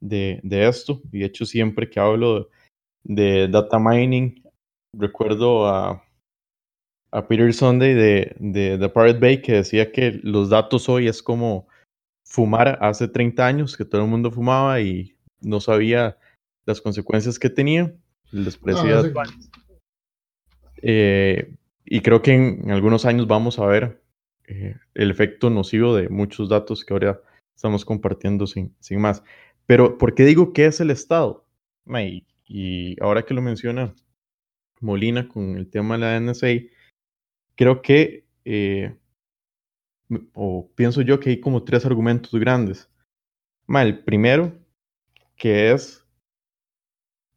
de, 0.00 0.40
de 0.42 0.68
esto. 0.68 1.00
Y 1.12 1.20
de 1.20 1.26
hecho 1.26 1.46
siempre 1.46 1.88
que 1.88 2.00
hablo 2.00 2.48
de, 3.04 3.22
de 3.22 3.48
data 3.48 3.78
mining, 3.78 4.42
recuerdo 4.92 5.66
a, 5.66 6.02
a 7.10 7.26
Peter 7.26 7.52
Sunday 7.52 7.94
de, 7.94 8.36
de, 8.38 8.78
de 8.78 8.88
Pirate 8.88 9.18
Bay 9.18 9.42
que 9.42 9.52
decía 9.52 9.92
que 9.92 10.20
los 10.22 10.50
datos 10.50 10.88
hoy 10.88 11.08
es 11.08 11.22
como 11.22 11.68
fumar 12.24 12.78
hace 12.82 13.08
30 13.08 13.46
años, 13.46 13.76
que 13.76 13.84
todo 13.84 14.02
el 14.02 14.08
mundo 14.08 14.30
fumaba 14.30 14.80
y 14.80 15.16
no 15.40 15.60
sabía 15.60 16.18
las 16.66 16.80
consecuencias 16.80 17.38
que 17.38 17.48
tenía, 17.48 17.94
el 18.32 18.44
desprecio 18.44 19.12
eh, 20.82 21.54
y 21.84 22.00
creo 22.00 22.22
que 22.22 22.34
en, 22.34 22.70
algunos 22.70 23.04
años 23.04 23.26
vamos 23.26 23.58
a 23.58 23.66
ver 23.66 24.02
eh, 24.46 24.76
el 24.94 25.10
efecto 25.10 25.50
nocivo 25.50 25.96
de 25.96 26.08
muchos 26.08 26.48
datos 26.48 26.84
que 26.84 26.92
ahora 26.92 27.20
estamos 27.56 27.84
compartiendo 27.84 28.46
sin, 28.46 28.74
sin 28.78 29.00
más. 29.00 29.22
Pero, 29.68 29.98
¿por 29.98 30.14
qué 30.14 30.24
digo 30.24 30.54
que 30.54 30.64
es 30.64 30.80
el 30.80 30.90
Estado? 30.90 31.46
Y, 32.46 32.96
ahora 33.02 33.26
que 33.26 33.34
lo 33.34 33.42
menciona 33.42 33.94
Molina 34.80 35.28
con 35.28 35.58
el 35.58 35.68
tema 35.68 35.98
de 35.98 36.00
la 36.00 36.18
NSA, 36.18 36.48
creo 37.54 37.82
que, 37.82 38.26
eh, 38.46 38.96
o 40.32 40.70
pienso 40.74 41.02
yo 41.02 41.20
que 41.20 41.30
hay 41.30 41.40
como 41.40 41.64
tres 41.64 41.84
argumentos 41.84 42.32
grandes. 42.40 42.90
el 43.68 44.02
primero, 44.04 44.58
que 45.36 45.72
es 45.72 46.02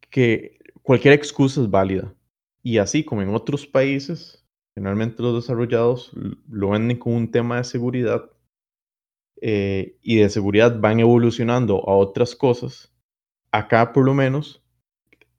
que 0.09 0.57
cualquier 0.83 1.13
excusa 1.13 1.61
es 1.61 1.69
válida. 1.69 2.15
Y 2.63 2.77
así 2.77 3.03
como 3.03 3.21
en 3.21 3.35
otros 3.35 3.67
países, 3.67 4.47
generalmente 4.73 5.21
los 5.21 5.35
desarrollados 5.35 6.13
lo 6.47 6.69
venden 6.69 6.97
como 6.97 7.17
un 7.17 7.29
tema 7.29 7.57
de 7.57 7.65
seguridad 7.65 8.31
eh, 9.41 9.97
y 10.01 10.17
de 10.17 10.29
seguridad 10.29 10.79
van 10.79 10.99
evolucionando 10.99 11.77
a 11.89 11.95
otras 11.95 12.35
cosas. 12.35 12.93
Acá 13.51 13.91
por 13.91 14.05
lo 14.05 14.13
menos 14.13 14.63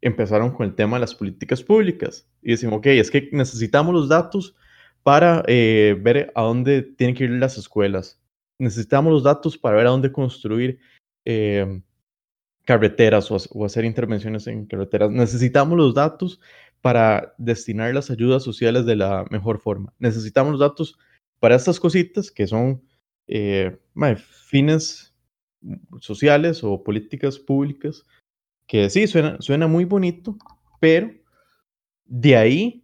empezaron 0.00 0.50
con 0.50 0.66
el 0.66 0.74
tema 0.74 0.96
de 0.96 1.02
las 1.02 1.14
políticas 1.14 1.62
públicas 1.62 2.28
y 2.42 2.50
decimos, 2.50 2.78
ok, 2.78 2.86
es 2.86 3.10
que 3.10 3.28
necesitamos 3.32 3.94
los 3.94 4.08
datos 4.08 4.56
para 5.02 5.42
eh, 5.46 5.96
ver 6.00 6.32
a 6.34 6.42
dónde 6.42 6.82
tienen 6.82 7.14
que 7.14 7.24
ir 7.24 7.30
las 7.30 7.56
escuelas. 7.56 8.20
Necesitamos 8.58 9.12
los 9.12 9.22
datos 9.22 9.56
para 9.56 9.76
ver 9.76 9.86
a 9.86 9.90
dónde 9.90 10.12
construir 10.12 10.80
eh, 11.24 11.82
carreteras 12.64 13.30
o, 13.30 13.64
hacer 13.64 13.84
intervenciones 13.84 14.46
en 14.46 14.66
carreteras. 14.66 15.10
Necesitamos 15.10 15.76
los 15.78 15.94
datos 15.94 16.40
para 16.80 17.34
destinar 17.38 17.94
las 17.94 18.10
ayudas 18.10 18.42
sociales 18.42 18.84
de 18.84 18.96
la 18.96 19.24
mejor 19.30 19.60
forma. 19.60 19.92
Necesitamos 19.98 20.52
los 20.52 20.60
datos 20.60 20.98
para 21.38 21.54
estas 21.54 21.78
cositas 21.80 22.30
que 22.30 22.46
son 22.46 22.82
eh, 23.26 23.78
fines 24.16 25.14
sociales 26.00 26.62
o 26.64 26.82
políticas 26.82 27.38
públicas, 27.38 28.04
que 28.66 28.90
sí, 28.90 29.06
suena, 29.06 29.40
suena 29.40 29.66
muy 29.66 29.84
bonito, 29.84 30.36
pero 30.80 31.12
de 32.04 32.36
ahí 32.36 32.82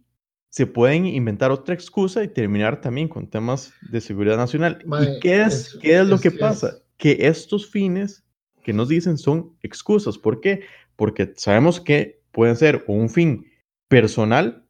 se 0.49 0.65
pueden 0.65 1.05
inventar 1.05 1.51
otra 1.51 1.75
excusa 1.75 2.23
y 2.23 2.27
terminar 2.27 2.81
también 2.81 3.07
con 3.07 3.29
temas 3.29 3.73
de 3.91 4.01
seguridad 4.01 4.37
nacional. 4.37 4.83
¿Y 4.83 5.19
qué 5.19 5.43
es, 5.43 5.77
qué 5.81 5.99
es 5.99 6.07
lo 6.07 6.19
que 6.19 6.31
pasa? 6.31 6.79
Que 6.97 7.17
estos 7.19 7.69
fines 7.69 8.25
que 8.63 8.73
nos 8.73 8.89
dicen 8.89 9.17
son 9.17 9.55
excusas. 9.61 10.17
¿Por 10.17 10.41
qué? 10.41 10.63
Porque 10.95 11.33
sabemos 11.37 11.79
que 11.79 12.21
pueden 12.31 12.55
ser 12.55 12.83
un 12.87 13.09
fin 13.09 13.45
personal 13.87 14.65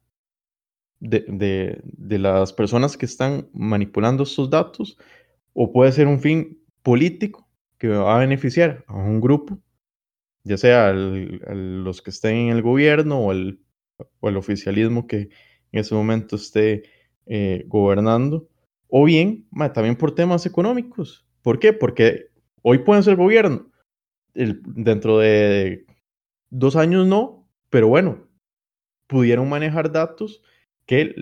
de, 1.00 1.24
de, 1.28 1.80
de 1.82 2.18
las 2.18 2.52
personas 2.52 2.96
que 2.96 3.06
están 3.06 3.48
manipulando 3.52 4.24
estos 4.24 4.50
datos 4.50 4.98
o 5.52 5.72
puede 5.72 5.92
ser 5.92 6.06
un 6.06 6.20
fin 6.20 6.62
político 6.82 7.48
que 7.78 7.88
va 7.88 8.16
a 8.16 8.20
beneficiar 8.20 8.84
a 8.86 8.96
un 8.96 9.20
grupo, 9.20 9.58
ya 10.44 10.56
sea 10.56 10.92
los 10.92 12.02
que 12.02 12.10
estén 12.10 12.36
en 12.36 12.48
el 12.50 12.62
gobierno 12.62 13.20
o 13.20 13.32
el, 13.32 13.60
oficialismo 14.20 15.06
que, 15.06 15.30
en 15.72 15.80
ese 15.80 15.94
momento 15.94 16.36
esté 16.36 16.82
eh, 17.26 17.64
gobernando, 17.68 18.48
o 18.88 19.04
bien 19.04 19.46
también 19.72 19.96
por 19.96 20.14
temas 20.14 20.46
económicos. 20.46 21.26
¿Por 21.42 21.58
qué? 21.58 21.72
Porque 21.72 22.26
hoy 22.62 22.78
pueden 22.78 23.02
ser 23.02 23.16
gobierno, 23.16 23.70
dentro 24.34 25.18
de 25.18 25.86
dos 26.50 26.76
años 26.76 27.06
no, 27.06 27.48
pero 27.70 27.88
bueno, 27.88 28.28
pudieron 29.06 29.48
manejar 29.48 29.90
datos 29.92 30.42
que 30.86 31.14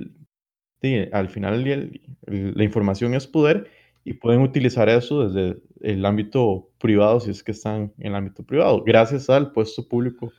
al 1.12 1.28
final 1.28 1.90
la 2.26 2.64
información 2.64 3.14
es 3.14 3.26
poder 3.26 3.70
y 4.08 4.14
pueden 4.14 4.40
utilizar 4.40 4.88
eso 4.88 5.28
desde 5.28 5.60
el 5.82 6.04
ámbito 6.06 6.70
privado 6.78 7.20
si 7.20 7.30
es 7.30 7.42
que 7.42 7.52
están 7.52 7.92
en 7.98 8.06
el 8.06 8.14
ámbito 8.14 8.42
privado, 8.42 8.82
gracias 8.82 9.28
al 9.28 9.52
puesto 9.52 9.86
público 9.86 10.32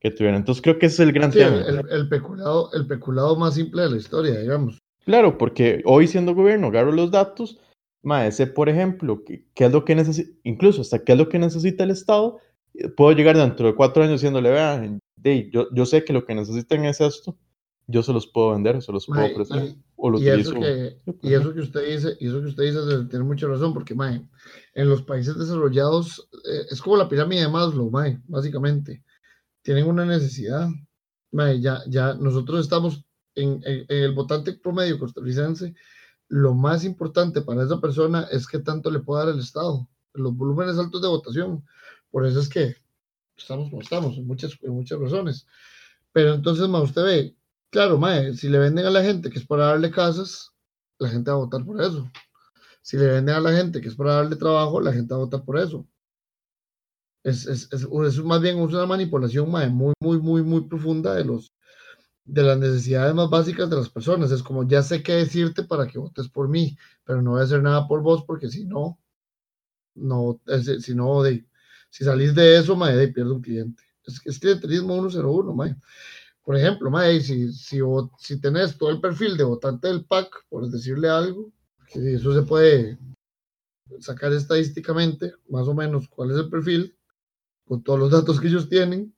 que 0.00 0.10
tuvieron. 0.10 0.38
Entonces 0.38 0.62
creo 0.62 0.78
que 0.78 0.86
ese 0.86 1.02
es 1.02 1.08
el 1.08 1.12
gran 1.12 1.30
tema. 1.30 1.62
El, 1.90 2.08
peculado, 2.08 2.72
el 2.72 2.86
peculado 2.86 3.36
más 3.36 3.54
simple 3.56 3.82
de 3.82 3.90
la 3.90 3.96
historia, 3.98 4.40
digamos. 4.40 4.78
Claro, 5.04 5.36
porque 5.36 5.82
hoy 5.84 6.06
siendo 6.06 6.34
gobierno 6.34 6.68
agarro 6.68 6.92
los 6.92 7.10
datos, 7.10 7.58
ese 8.22 8.46
por 8.46 8.70
ejemplo, 8.70 9.22
¿qué, 9.22 9.44
es 9.54 9.72
lo 9.72 9.84
que 9.84 9.94
necesita, 9.94 10.30
incluso 10.44 10.80
hasta 10.80 11.04
qué 11.04 11.12
es 11.12 11.18
lo 11.18 11.28
que 11.28 11.38
necesita 11.38 11.84
el 11.84 11.90
Estado, 11.90 12.38
puedo 12.96 13.12
llegar 13.12 13.36
dentro 13.36 13.66
de 13.66 13.74
cuatro 13.74 14.02
años 14.02 14.22
diciéndole, 14.22 14.50
vean, 14.50 14.98
yo, 15.52 15.68
yo 15.74 15.84
sé 15.84 16.04
que 16.04 16.14
lo 16.14 16.24
que 16.24 16.34
necesitan 16.34 16.86
es 16.86 17.02
esto, 17.02 17.36
yo 17.90 18.02
se 18.02 18.12
los 18.12 18.26
puedo 18.26 18.52
vender, 18.52 18.80
se 18.82 18.92
los 18.92 19.06
puedo 19.06 19.24
ofrecer. 19.24 19.64
Y, 19.64 19.82
o 19.96 20.18
y 20.18 20.28
eso, 20.28 20.52
que, 20.54 21.00
y 21.22 21.34
eso 21.34 21.52
que 21.52 21.60
usted 21.60 21.94
dice, 21.94 22.16
y 22.20 22.28
eso 22.28 22.40
que 22.40 22.48
usted 22.48 22.62
dice 22.64 23.04
tiene 23.08 23.24
mucha 23.24 23.46
razón, 23.46 23.74
porque 23.74 23.94
en 23.94 24.88
los 24.88 25.02
países 25.02 25.36
desarrollados 25.36 26.28
eh, 26.50 26.66
es 26.70 26.80
como 26.80 26.96
la 26.96 27.08
pirámide 27.08 27.42
de 27.42 27.48
Maslow, 27.48 27.90
básicamente 28.28 29.02
tienen 29.62 29.86
una 29.86 30.04
necesidad. 30.04 30.68
ya, 31.32 31.82
ya 31.88 32.14
nosotros 32.14 32.60
estamos 32.60 33.04
en, 33.34 33.60
el 33.64 34.12
votante 34.12 34.54
promedio 34.54 34.98
costarricense. 34.98 35.74
Lo 36.28 36.54
más 36.54 36.84
importante 36.84 37.42
para 37.42 37.64
esa 37.64 37.80
persona 37.80 38.28
es 38.30 38.46
que 38.46 38.60
tanto 38.60 38.90
le 38.90 39.00
puede 39.00 39.24
dar 39.24 39.34
el 39.34 39.40
Estado, 39.40 39.88
los 40.14 40.36
volúmenes 40.36 40.78
altos 40.78 41.02
de 41.02 41.08
votación. 41.08 41.64
Por 42.10 42.26
eso 42.26 42.40
es 42.40 42.48
que 42.48 42.76
estamos 43.36 43.70
como 43.70 43.82
estamos, 43.82 44.16
en 44.16 44.26
muchas, 44.26 44.56
muchas 44.62 44.98
razones. 44.98 45.46
Pero 46.12 46.34
entonces, 46.34 46.68
ma, 46.68 46.80
usted 46.80 47.02
ve, 47.02 47.36
claro, 47.70 47.98
ma, 47.98 48.32
si 48.34 48.48
le 48.48 48.58
venden 48.58 48.86
a 48.86 48.90
la 48.90 49.02
gente 49.02 49.30
que 49.30 49.38
es 49.38 49.46
para 49.46 49.66
darle 49.66 49.90
casas, 49.90 50.52
la 50.98 51.08
gente 51.08 51.30
va 51.30 51.36
a 51.38 51.40
votar 51.40 51.64
por 51.64 51.80
eso. 51.80 52.10
Si 52.82 52.96
le 52.96 53.06
venden 53.06 53.34
a 53.34 53.40
la 53.40 53.52
gente 53.52 53.80
que 53.80 53.88
es 53.88 53.94
para 53.94 54.14
darle 54.14 54.36
trabajo, 54.36 54.80
la 54.80 54.92
gente 54.92 55.14
va 55.14 55.20
a 55.20 55.24
votar 55.24 55.44
por 55.44 55.58
eso. 55.58 55.86
Es, 57.22 57.46
es, 57.46 57.68
es, 57.72 57.82
es 57.82 58.24
más 58.24 58.40
bien 58.40 58.58
una 58.58 58.86
manipulación 58.86 59.50
muy, 59.50 59.92
muy, 60.00 60.18
muy, 60.18 60.42
muy 60.42 60.62
profunda 60.62 61.14
de, 61.14 61.24
los, 61.24 61.52
de 62.24 62.42
las 62.42 62.58
necesidades 62.58 63.14
más 63.14 63.28
básicas 63.30 63.68
de 63.68 63.76
las 63.76 63.90
personas. 63.90 64.30
Es 64.30 64.42
como, 64.42 64.66
ya 64.66 64.82
sé 64.82 65.02
qué 65.02 65.14
decirte 65.14 65.64
para 65.64 65.86
que 65.86 65.98
votes 65.98 66.28
por 66.28 66.48
mí, 66.48 66.76
pero 67.04 67.22
no 67.22 67.32
voy 67.32 67.40
a 67.42 67.44
hacer 67.44 67.62
nada 67.62 67.86
por 67.86 68.02
vos 68.02 68.24
porque 68.26 68.48
si 68.48 68.64
no, 68.64 68.98
no, 69.94 70.40
si 70.80 70.94
no, 70.94 71.22
de, 71.22 71.46
si 71.90 72.04
salís 72.04 72.34
de 72.34 72.58
eso, 72.58 72.76
mae, 72.76 72.96
de, 72.96 73.08
pierde 73.08 73.32
un 73.32 73.42
cliente. 73.42 73.82
Es, 74.04 74.20
es 74.24 74.38
clientelismo 74.38 74.94
101, 75.10 75.54
mae. 75.54 75.76
Por 76.50 76.58
ejemplo, 76.58 76.90
mae, 76.90 77.20
si, 77.20 77.52
si, 77.52 77.78
si 78.18 78.40
tenés 78.40 78.76
todo 78.76 78.90
el 78.90 79.00
perfil 79.00 79.36
de 79.36 79.44
votante 79.44 79.86
del 79.86 80.04
PAC, 80.04 80.46
por 80.48 80.68
decirle 80.68 81.08
algo, 81.08 81.52
eso 81.94 82.34
se 82.34 82.42
puede 82.42 82.98
sacar 84.00 84.32
estadísticamente, 84.32 85.32
más 85.48 85.68
o 85.68 85.74
menos, 85.74 86.08
cuál 86.08 86.32
es 86.32 86.38
el 86.38 86.50
perfil, 86.50 86.96
con 87.64 87.84
todos 87.84 88.00
los 88.00 88.10
datos 88.10 88.40
que 88.40 88.48
ellos 88.48 88.68
tienen, 88.68 89.14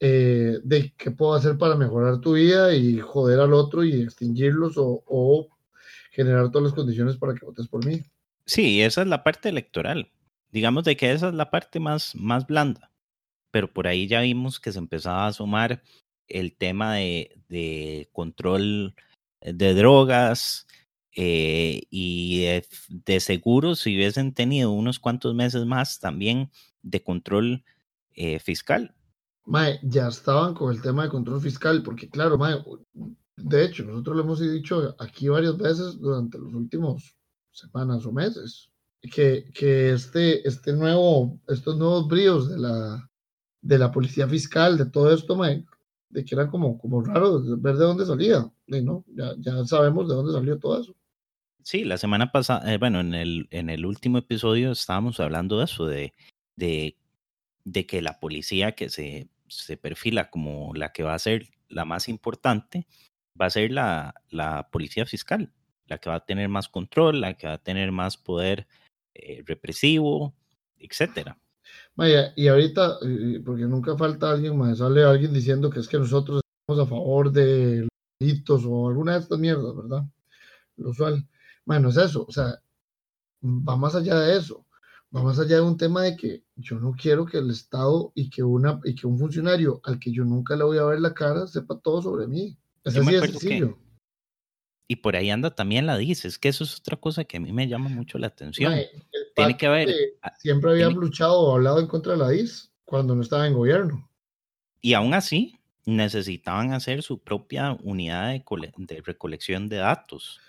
eh, 0.00 0.58
de 0.64 0.94
qué 0.96 1.10
puedo 1.10 1.34
hacer 1.34 1.58
para 1.58 1.76
mejorar 1.76 2.22
tu 2.22 2.32
vida 2.32 2.74
y 2.74 3.00
joder 3.00 3.38
al 3.40 3.52
otro 3.52 3.84
y 3.84 4.00
extinguirlos 4.00 4.76
o, 4.78 5.48
generar 6.10 6.50
todas 6.50 6.68
las 6.68 6.72
condiciones 6.72 7.18
para 7.18 7.34
que 7.34 7.44
votes 7.44 7.68
por 7.68 7.84
mí. 7.84 8.00
Sí, 8.46 8.80
esa 8.80 9.02
es 9.02 9.08
la 9.08 9.22
parte 9.22 9.50
electoral. 9.50 10.10
Digamos 10.50 10.84
de 10.84 10.96
que 10.96 11.12
esa 11.12 11.28
es 11.28 11.34
la 11.34 11.50
parte 11.50 11.80
más, 11.80 12.14
más 12.14 12.46
blanda. 12.46 12.90
Pero 13.50 13.70
por 13.70 13.86
ahí 13.86 14.08
ya 14.08 14.22
vimos 14.22 14.58
que 14.58 14.72
se 14.72 14.78
empezaba 14.78 15.26
a 15.26 15.32
sumar 15.34 15.82
el 16.28 16.56
tema 16.56 16.94
de, 16.94 17.40
de 17.48 18.08
control 18.12 18.94
de 19.40 19.74
drogas 19.74 20.66
eh, 21.18 21.82
y 21.90 22.44
de, 22.90 23.20
seguro 23.20 23.74
si 23.74 23.96
hubiesen 23.96 24.34
tenido 24.34 24.70
unos 24.70 24.98
cuantos 24.98 25.34
meses 25.34 25.64
más 25.64 25.98
también 25.98 26.50
de 26.82 27.02
control 27.02 27.64
eh, 28.14 28.38
fiscal. 28.38 28.94
Mae, 29.46 29.78
ya 29.82 30.08
estaban 30.08 30.54
con 30.54 30.74
el 30.74 30.82
tema 30.82 31.04
de 31.04 31.08
control 31.08 31.40
fiscal, 31.40 31.82
porque 31.82 32.10
claro, 32.10 32.36
mae, 32.36 32.56
de 33.36 33.64
hecho, 33.64 33.84
nosotros 33.84 34.16
lo 34.16 34.22
hemos 34.24 34.40
dicho 34.40 34.94
aquí 34.98 35.28
varias 35.28 35.56
veces 35.56 35.98
durante 35.98 36.36
los 36.38 36.52
últimos 36.52 37.16
semanas 37.50 38.04
o 38.04 38.12
meses, 38.12 38.70
que, 39.00 39.50
que 39.54 39.92
este, 39.92 40.46
este 40.46 40.72
nuevo, 40.72 41.38
estos 41.48 41.78
nuevos 41.78 42.08
bríos 42.08 42.50
de 42.50 42.58
la, 42.58 43.08
de 43.62 43.78
la 43.78 43.90
policía 43.90 44.28
fiscal, 44.28 44.76
de 44.76 44.86
todo 44.86 45.14
esto, 45.14 45.36
mae, 45.36 45.64
de 46.08 46.24
que 46.24 46.34
era 46.34 46.48
como, 46.48 46.78
como 46.78 47.02
raro 47.02 47.42
ver 47.58 47.76
de 47.76 47.84
dónde 47.84 48.06
salía, 48.06 48.50
¿no? 48.66 49.04
Ya, 49.08 49.34
ya 49.38 49.64
sabemos 49.64 50.08
de 50.08 50.14
dónde 50.14 50.32
salió 50.32 50.58
todo 50.58 50.80
eso. 50.80 50.94
Sí, 51.62 51.84
la 51.84 51.98
semana 51.98 52.30
pasada, 52.30 52.72
eh, 52.72 52.78
bueno, 52.78 53.00
en 53.00 53.14
el, 53.14 53.48
en 53.50 53.70
el 53.70 53.84
último 53.84 54.18
episodio 54.18 54.72
estábamos 54.72 55.18
hablando 55.18 55.58
de 55.58 55.64
eso, 55.64 55.86
de, 55.86 56.12
de, 56.54 56.96
de 57.64 57.86
que 57.86 58.02
la 58.02 58.20
policía 58.20 58.72
que 58.72 58.88
se 58.88 59.28
se 59.48 59.76
perfila 59.76 60.30
como 60.30 60.74
la 60.74 60.92
que 60.92 61.02
va 61.02 61.14
a 61.14 61.18
ser 61.18 61.48
la 61.68 61.84
más 61.84 62.08
importante, 62.08 62.86
va 63.40 63.46
a 63.46 63.50
ser 63.50 63.70
la, 63.70 64.14
la 64.30 64.68
policía 64.70 65.06
fiscal, 65.06 65.52
la 65.86 65.98
que 65.98 66.10
va 66.10 66.16
a 66.16 66.24
tener 66.24 66.48
más 66.48 66.68
control, 66.68 67.20
la 67.20 67.34
que 67.34 67.46
va 67.46 67.54
a 67.54 67.62
tener 67.62 67.92
más 67.92 68.16
poder 68.16 68.66
eh, 69.14 69.42
represivo, 69.44 70.34
etcétera. 70.78 71.38
Vaya, 71.96 72.32
y 72.36 72.48
ahorita, 72.48 72.98
porque 73.44 73.62
nunca 73.64 73.96
falta 73.96 74.30
alguien, 74.30 74.56
más 74.58 74.78
sale 74.78 75.02
alguien 75.02 75.32
diciendo 75.32 75.70
que 75.70 75.80
es 75.80 75.88
que 75.88 75.98
nosotros 75.98 76.42
estamos 76.60 76.86
a 76.86 76.90
favor 76.90 77.32
de 77.32 77.80
los 77.80 77.88
delitos 78.20 78.64
o 78.66 78.88
alguna 78.88 79.14
de 79.14 79.20
estas 79.20 79.38
mierdas, 79.38 79.74
¿verdad? 79.74 80.04
Lo 80.76 80.90
usual. 80.90 81.26
Bueno, 81.64 81.88
es 81.88 81.96
eso, 81.96 82.26
o 82.28 82.32
sea, 82.32 82.60
va 83.42 83.76
más 83.76 83.94
allá 83.94 84.20
de 84.20 84.36
eso 84.36 84.66
va 85.14 85.22
más 85.22 85.38
allá 85.38 85.56
de 85.56 85.62
un 85.62 85.76
tema 85.76 86.02
de 86.02 86.16
que 86.16 86.42
yo 86.56 86.78
no 86.78 86.92
quiero 86.92 87.26
que 87.26 87.38
el 87.38 87.50
Estado 87.50 88.12
y 88.14 88.28
que, 88.30 88.42
una, 88.42 88.80
y 88.84 88.94
que 88.94 89.06
un 89.06 89.18
funcionario 89.18 89.80
al 89.84 89.98
que 89.98 90.12
yo 90.12 90.24
nunca 90.24 90.56
le 90.56 90.64
voy 90.64 90.78
a 90.78 90.84
ver 90.84 91.00
la 91.00 91.14
cara 91.14 91.46
sepa 91.46 91.78
todo 91.78 92.02
sobre 92.02 92.26
mí. 92.26 92.56
Es 92.84 92.96
así 92.96 93.14
de 93.14 93.20
sencillo. 93.20 93.78
y 94.88 94.96
por 94.96 95.16
ahí 95.16 95.30
anda 95.30 95.54
también 95.54 95.86
la 95.86 95.96
dices, 95.96 96.38
que 96.38 96.48
eso 96.48 96.64
es 96.64 96.78
otra 96.78 96.96
cosa 96.96 97.24
que 97.24 97.36
a 97.36 97.40
mí 97.40 97.52
me 97.52 97.68
llama 97.68 97.88
mucho 97.88 98.18
la 98.18 98.28
atención. 98.28 98.72
Tiene 99.36 99.56
que 99.56 99.66
haber. 99.66 99.94
Siempre 100.38 100.70
había 100.70 100.88
luchado 100.88 101.38
o 101.38 101.54
hablado 101.54 101.78
en 101.78 101.86
contra 101.86 102.12
de 102.12 102.18
la 102.18 102.30
DIS 102.30 102.72
cuando 102.84 103.14
no 103.14 103.22
estaba 103.22 103.46
en 103.46 103.54
gobierno. 103.54 104.10
Y 104.80 104.94
aún 104.94 105.14
así, 105.14 105.60
necesitaban 105.84 106.72
hacer 106.72 107.02
su 107.02 107.22
propia 107.22 107.76
unidad 107.82 108.30
de, 108.30 108.42
de 108.76 109.02
recolección 109.02 109.68
de 109.68 109.76
datos. 109.76 110.40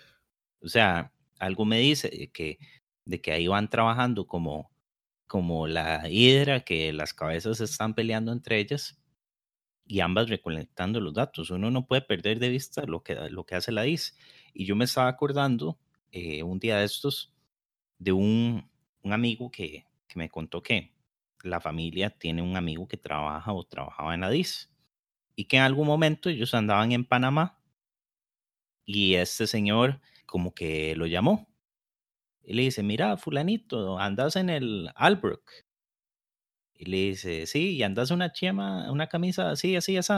O 0.60 0.68
sea, 0.68 1.12
algo 1.38 1.64
me 1.64 1.78
dice 1.78 2.30
que 2.32 2.58
de 3.04 3.20
que 3.22 3.32
ahí 3.32 3.46
van 3.46 3.70
trabajando 3.70 4.26
como, 4.26 4.70
como 5.26 5.66
la 5.66 6.08
hidra, 6.10 6.60
que 6.60 6.92
las 6.92 7.14
cabezas 7.14 7.60
están 7.60 7.94
peleando 7.94 8.32
entre 8.32 8.58
ellas 8.58 8.98
y 9.86 10.00
ambas 10.00 10.28
recolectando 10.28 11.00
los 11.00 11.14
datos. 11.14 11.50
Uno 11.50 11.70
no 11.70 11.86
puede 11.86 12.02
perder 12.02 12.38
de 12.38 12.50
vista 12.50 12.84
lo 12.84 13.02
que, 13.02 13.14
lo 13.30 13.46
que 13.46 13.54
hace 13.54 13.72
la 13.72 13.82
DIS. 13.82 14.16
Y 14.52 14.66
yo 14.66 14.76
me 14.76 14.84
estaba 14.84 15.08
acordando 15.08 15.78
eh, 16.12 16.42
un 16.42 16.58
día 16.58 16.78
de 16.78 16.84
estos 16.84 17.32
de 17.98 18.12
un, 18.12 18.70
un 19.02 19.12
amigo 19.12 19.50
que, 19.50 19.86
que 20.06 20.18
me 20.18 20.28
contó 20.28 20.62
que 20.62 20.92
la 21.42 21.60
familia 21.60 22.10
tiene 22.10 22.42
un 22.42 22.56
amigo 22.56 22.88
que 22.88 22.96
trabaja 22.96 23.52
o 23.52 23.64
trabajaba 23.64 24.14
en 24.14 24.20
la 24.22 24.32
y 24.34 25.44
que 25.44 25.56
en 25.56 25.62
algún 25.62 25.86
momento 25.86 26.28
ellos 26.28 26.54
andaban 26.54 26.92
en 26.92 27.04
Panamá 27.04 27.60
y 28.84 29.14
este 29.14 29.46
señor 29.46 30.00
como 30.26 30.52
que 30.54 30.96
lo 30.96 31.06
llamó 31.06 31.48
y 32.42 32.54
le 32.54 32.62
dice, 32.62 32.82
mira, 32.82 33.18
fulanito, 33.18 33.98
andas 33.98 34.34
en 34.36 34.48
el 34.48 34.90
Albrook. 34.94 35.50
Y 36.74 36.86
le 36.86 36.96
dice, 37.10 37.46
sí, 37.46 37.76
y 37.76 37.82
andas 37.82 38.10
una 38.10 38.32
chema, 38.32 38.90
una 38.90 39.08
camisa 39.08 39.50
así, 39.50 39.76
así, 39.76 39.98
así. 39.98 40.12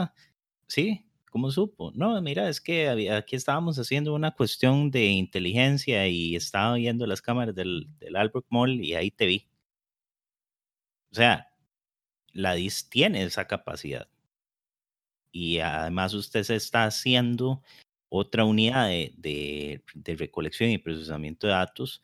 Sí, 0.67 1.10
¿cómo 1.31 1.49
supo? 1.51 1.91
No, 1.95 2.21
mira, 2.21 2.47
es 2.49 2.61
que 2.61 2.89
aquí 3.11 3.35
estábamos 3.35 3.79
haciendo 3.79 4.13
una 4.13 4.31
cuestión 4.31 4.91
de 4.91 5.07
inteligencia 5.07 6.07
y 6.07 6.35
estaba 6.35 6.75
viendo 6.75 7.07
las 7.07 7.21
cámaras 7.23 7.55
del, 7.55 7.87
del 7.99 8.15
Albrook 8.15 8.45
Mall 8.49 8.79
y 8.81 8.93
ahí 8.93 9.09
te 9.09 9.25
vi. 9.25 9.47
O 11.11 11.15
sea, 11.15 11.49
la 12.33 12.53
DIS 12.53 12.89
tiene 12.89 13.23
esa 13.23 13.47
capacidad. 13.47 14.07
Y 15.31 15.59
además 15.59 16.13
usted 16.13 16.43
se 16.43 16.55
está 16.55 16.85
haciendo 16.85 17.61
otra 18.09 18.43
unidad 18.45 18.89
de, 18.89 19.81
recolección 20.17 20.69
y 20.69 20.77
procesamiento 20.77 21.47
de 21.47 21.53
datos 21.53 22.01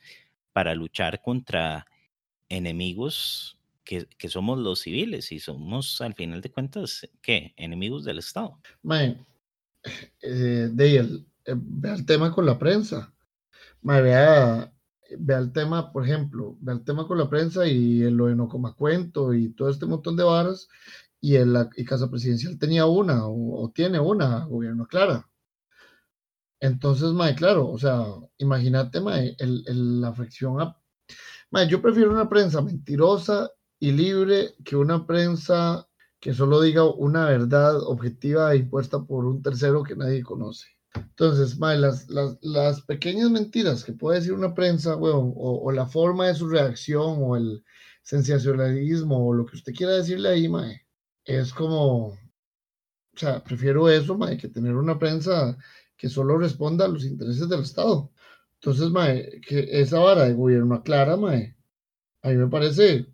para 0.53 0.73
luchar 0.73 1.21
contra 1.21 1.85
enemigos 2.49 3.56
que, 3.87 4.29
somos 4.29 4.59
los 4.59 4.81
civiles 4.81 5.31
y 5.31 5.39
somos, 5.39 6.01
al 6.01 6.13
final 6.13 6.41
de 6.41 6.51
cuentas, 6.51 7.07
¿qué? 7.21 7.53
Enemigos 7.55 8.03
del 8.03 8.19
Estado. 8.19 8.59
Man, 8.83 9.25
eh, 10.21 10.69
de 10.71 10.95
eh, 10.97 11.55
vea 11.55 11.95
el 11.95 12.05
tema 12.05 12.31
con 12.31 12.45
la 12.45 12.59
prensa. 12.59 13.13
vea, 13.81 14.73
el 15.09 15.51
tema, 15.53 15.91
por 15.91 16.03
ejemplo, 16.03 16.57
vea 16.59 16.75
el 16.75 16.83
tema 16.83 17.07
con 17.07 17.17
la 17.17 17.29
prensa 17.29 17.65
y 17.65 18.09
lo 18.11 18.27
de 18.27 18.35
no 18.35 18.49
coma 18.49 18.73
cuento 18.73 19.33
y 19.33 19.49
todo 19.49 19.69
este 19.69 19.85
montón 19.85 20.17
de 20.17 20.23
varas. 20.23 20.67
Y, 21.21 21.35
el, 21.35 21.53
la 21.53 21.69
Casa 21.87 22.09
Presidencial 22.09 22.59
tenía 22.59 22.85
una 22.85 23.25
o 23.25 23.71
tiene 23.73 23.99
una, 23.99 24.45
gobierno 24.45 24.85
clara 24.85 25.27
entonces, 26.59 27.11
mae, 27.11 27.35
claro, 27.35 27.69
o 27.69 27.77
sea, 27.77 28.05
imagínate, 28.37 28.99
mae, 28.99 29.35
el, 29.39 30.01
la 30.01 30.13
fricción. 30.13 30.59
A... 30.61 30.77
Mae, 31.51 31.67
yo 31.67 31.81
prefiero 31.81 32.11
una 32.11 32.29
prensa 32.29 32.61
mentirosa 32.61 33.49
y 33.79 33.91
libre 33.91 34.55
que 34.63 34.75
una 34.75 35.05
prensa 35.05 35.87
que 36.19 36.33
solo 36.33 36.61
diga 36.61 36.83
una 36.83 37.25
verdad 37.25 37.77
objetiva 37.83 38.53
e 38.53 38.57
impuesta 38.57 39.03
por 39.03 39.25
un 39.25 39.41
tercero 39.41 39.83
que 39.83 39.95
nadie 39.95 40.23
conoce. 40.23 40.67
Entonces, 40.95 41.57
mae, 41.59 41.77
las, 41.77 42.09
las, 42.09 42.37
las 42.41 42.81
pequeñas 42.81 43.29
mentiras 43.29 43.83
que 43.83 43.93
puede 43.93 44.19
decir 44.19 44.33
una 44.33 44.53
prensa, 44.53 44.95
bueno, 44.95 45.19
o, 45.19 45.63
o, 45.63 45.71
la 45.71 45.85
forma 45.85 46.27
de 46.27 46.35
su 46.35 46.47
reacción, 46.49 47.17
o 47.19 47.35
el 47.35 47.63
sensacionalismo, 48.01 49.27
o 49.27 49.33
lo 49.33 49.45
que 49.45 49.57
usted 49.57 49.73
quiera 49.73 49.93
decirle 49.93 50.29
ahí, 50.29 50.47
mae, 50.49 50.87
es 51.25 51.53
como, 51.53 52.07
o 52.07 52.17
sea, 53.15 53.43
prefiero 53.43 53.89
eso, 53.89 54.17
mae, 54.17 54.37
que 54.37 54.47
tener 54.47 54.75
una 54.75 54.97
prensa 54.97 55.57
que 55.95 56.09
solo 56.09 56.37
responda 56.37 56.85
a 56.85 56.87
los 56.87 57.05
intereses 57.05 57.49
del 57.49 57.61
Estado. 57.61 58.11
Entonces, 58.55 58.89
mae, 58.91 59.41
que 59.41 59.67
esa 59.71 59.99
vara 59.99 60.25
de 60.25 60.33
gobierno 60.33 60.75
aclara, 60.75 61.17
mae, 61.17 61.57
a 62.23 62.29
mí 62.29 62.35
me 62.35 62.47
parece, 62.47 63.07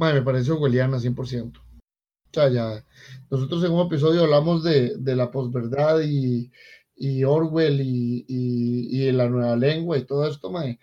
me 0.00 0.22
parece 0.22 0.52
orwelliana 0.52 0.98
100%. 0.98 1.58
O 1.58 2.32
sea, 2.32 2.48
ya, 2.48 2.84
nosotros 3.30 3.64
en 3.64 3.72
un 3.72 3.86
episodio 3.86 4.22
hablamos 4.22 4.62
de, 4.62 4.96
de 4.96 5.16
la 5.16 5.30
posverdad 5.30 6.00
y, 6.00 6.50
y 6.94 7.24
Orwell 7.24 7.80
y, 7.80 8.24
y, 8.28 9.08
y, 9.08 9.12
la 9.12 9.28
nueva 9.28 9.56
lengua 9.56 9.98
y 9.98 10.04
todo 10.04 10.28
esto, 10.28 10.50
mae, 10.50 10.78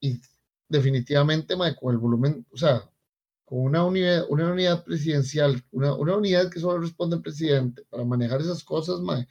y 0.00 0.20
definitivamente, 0.68 1.56
mae, 1.56 1.74
con 1.74 1.92
el 1.92 1.98
volumen, 1.98 2.46
o 2.52 2.56
sea, 2.56 2.88
con 3.44 3.60
una 3.60 3.84
unidad, 3.84 4.24
una 4.28 4.52
unidad 4.52 4.84
presidencial, 4.84 5.62
una, 5.72 5.94
una 5.94 6.16
unidad 6.16 6.50
que 6.50 6.60
solo 6.60 6.80
responde 6.80 7.16
al 7.16 7.22
presidente 7.22 7.82
para 7.90 8.04
manejar 8.04 8.40
esas 8.40 8.62
cosas, 8.62 9.00
mae, 9.00 9.26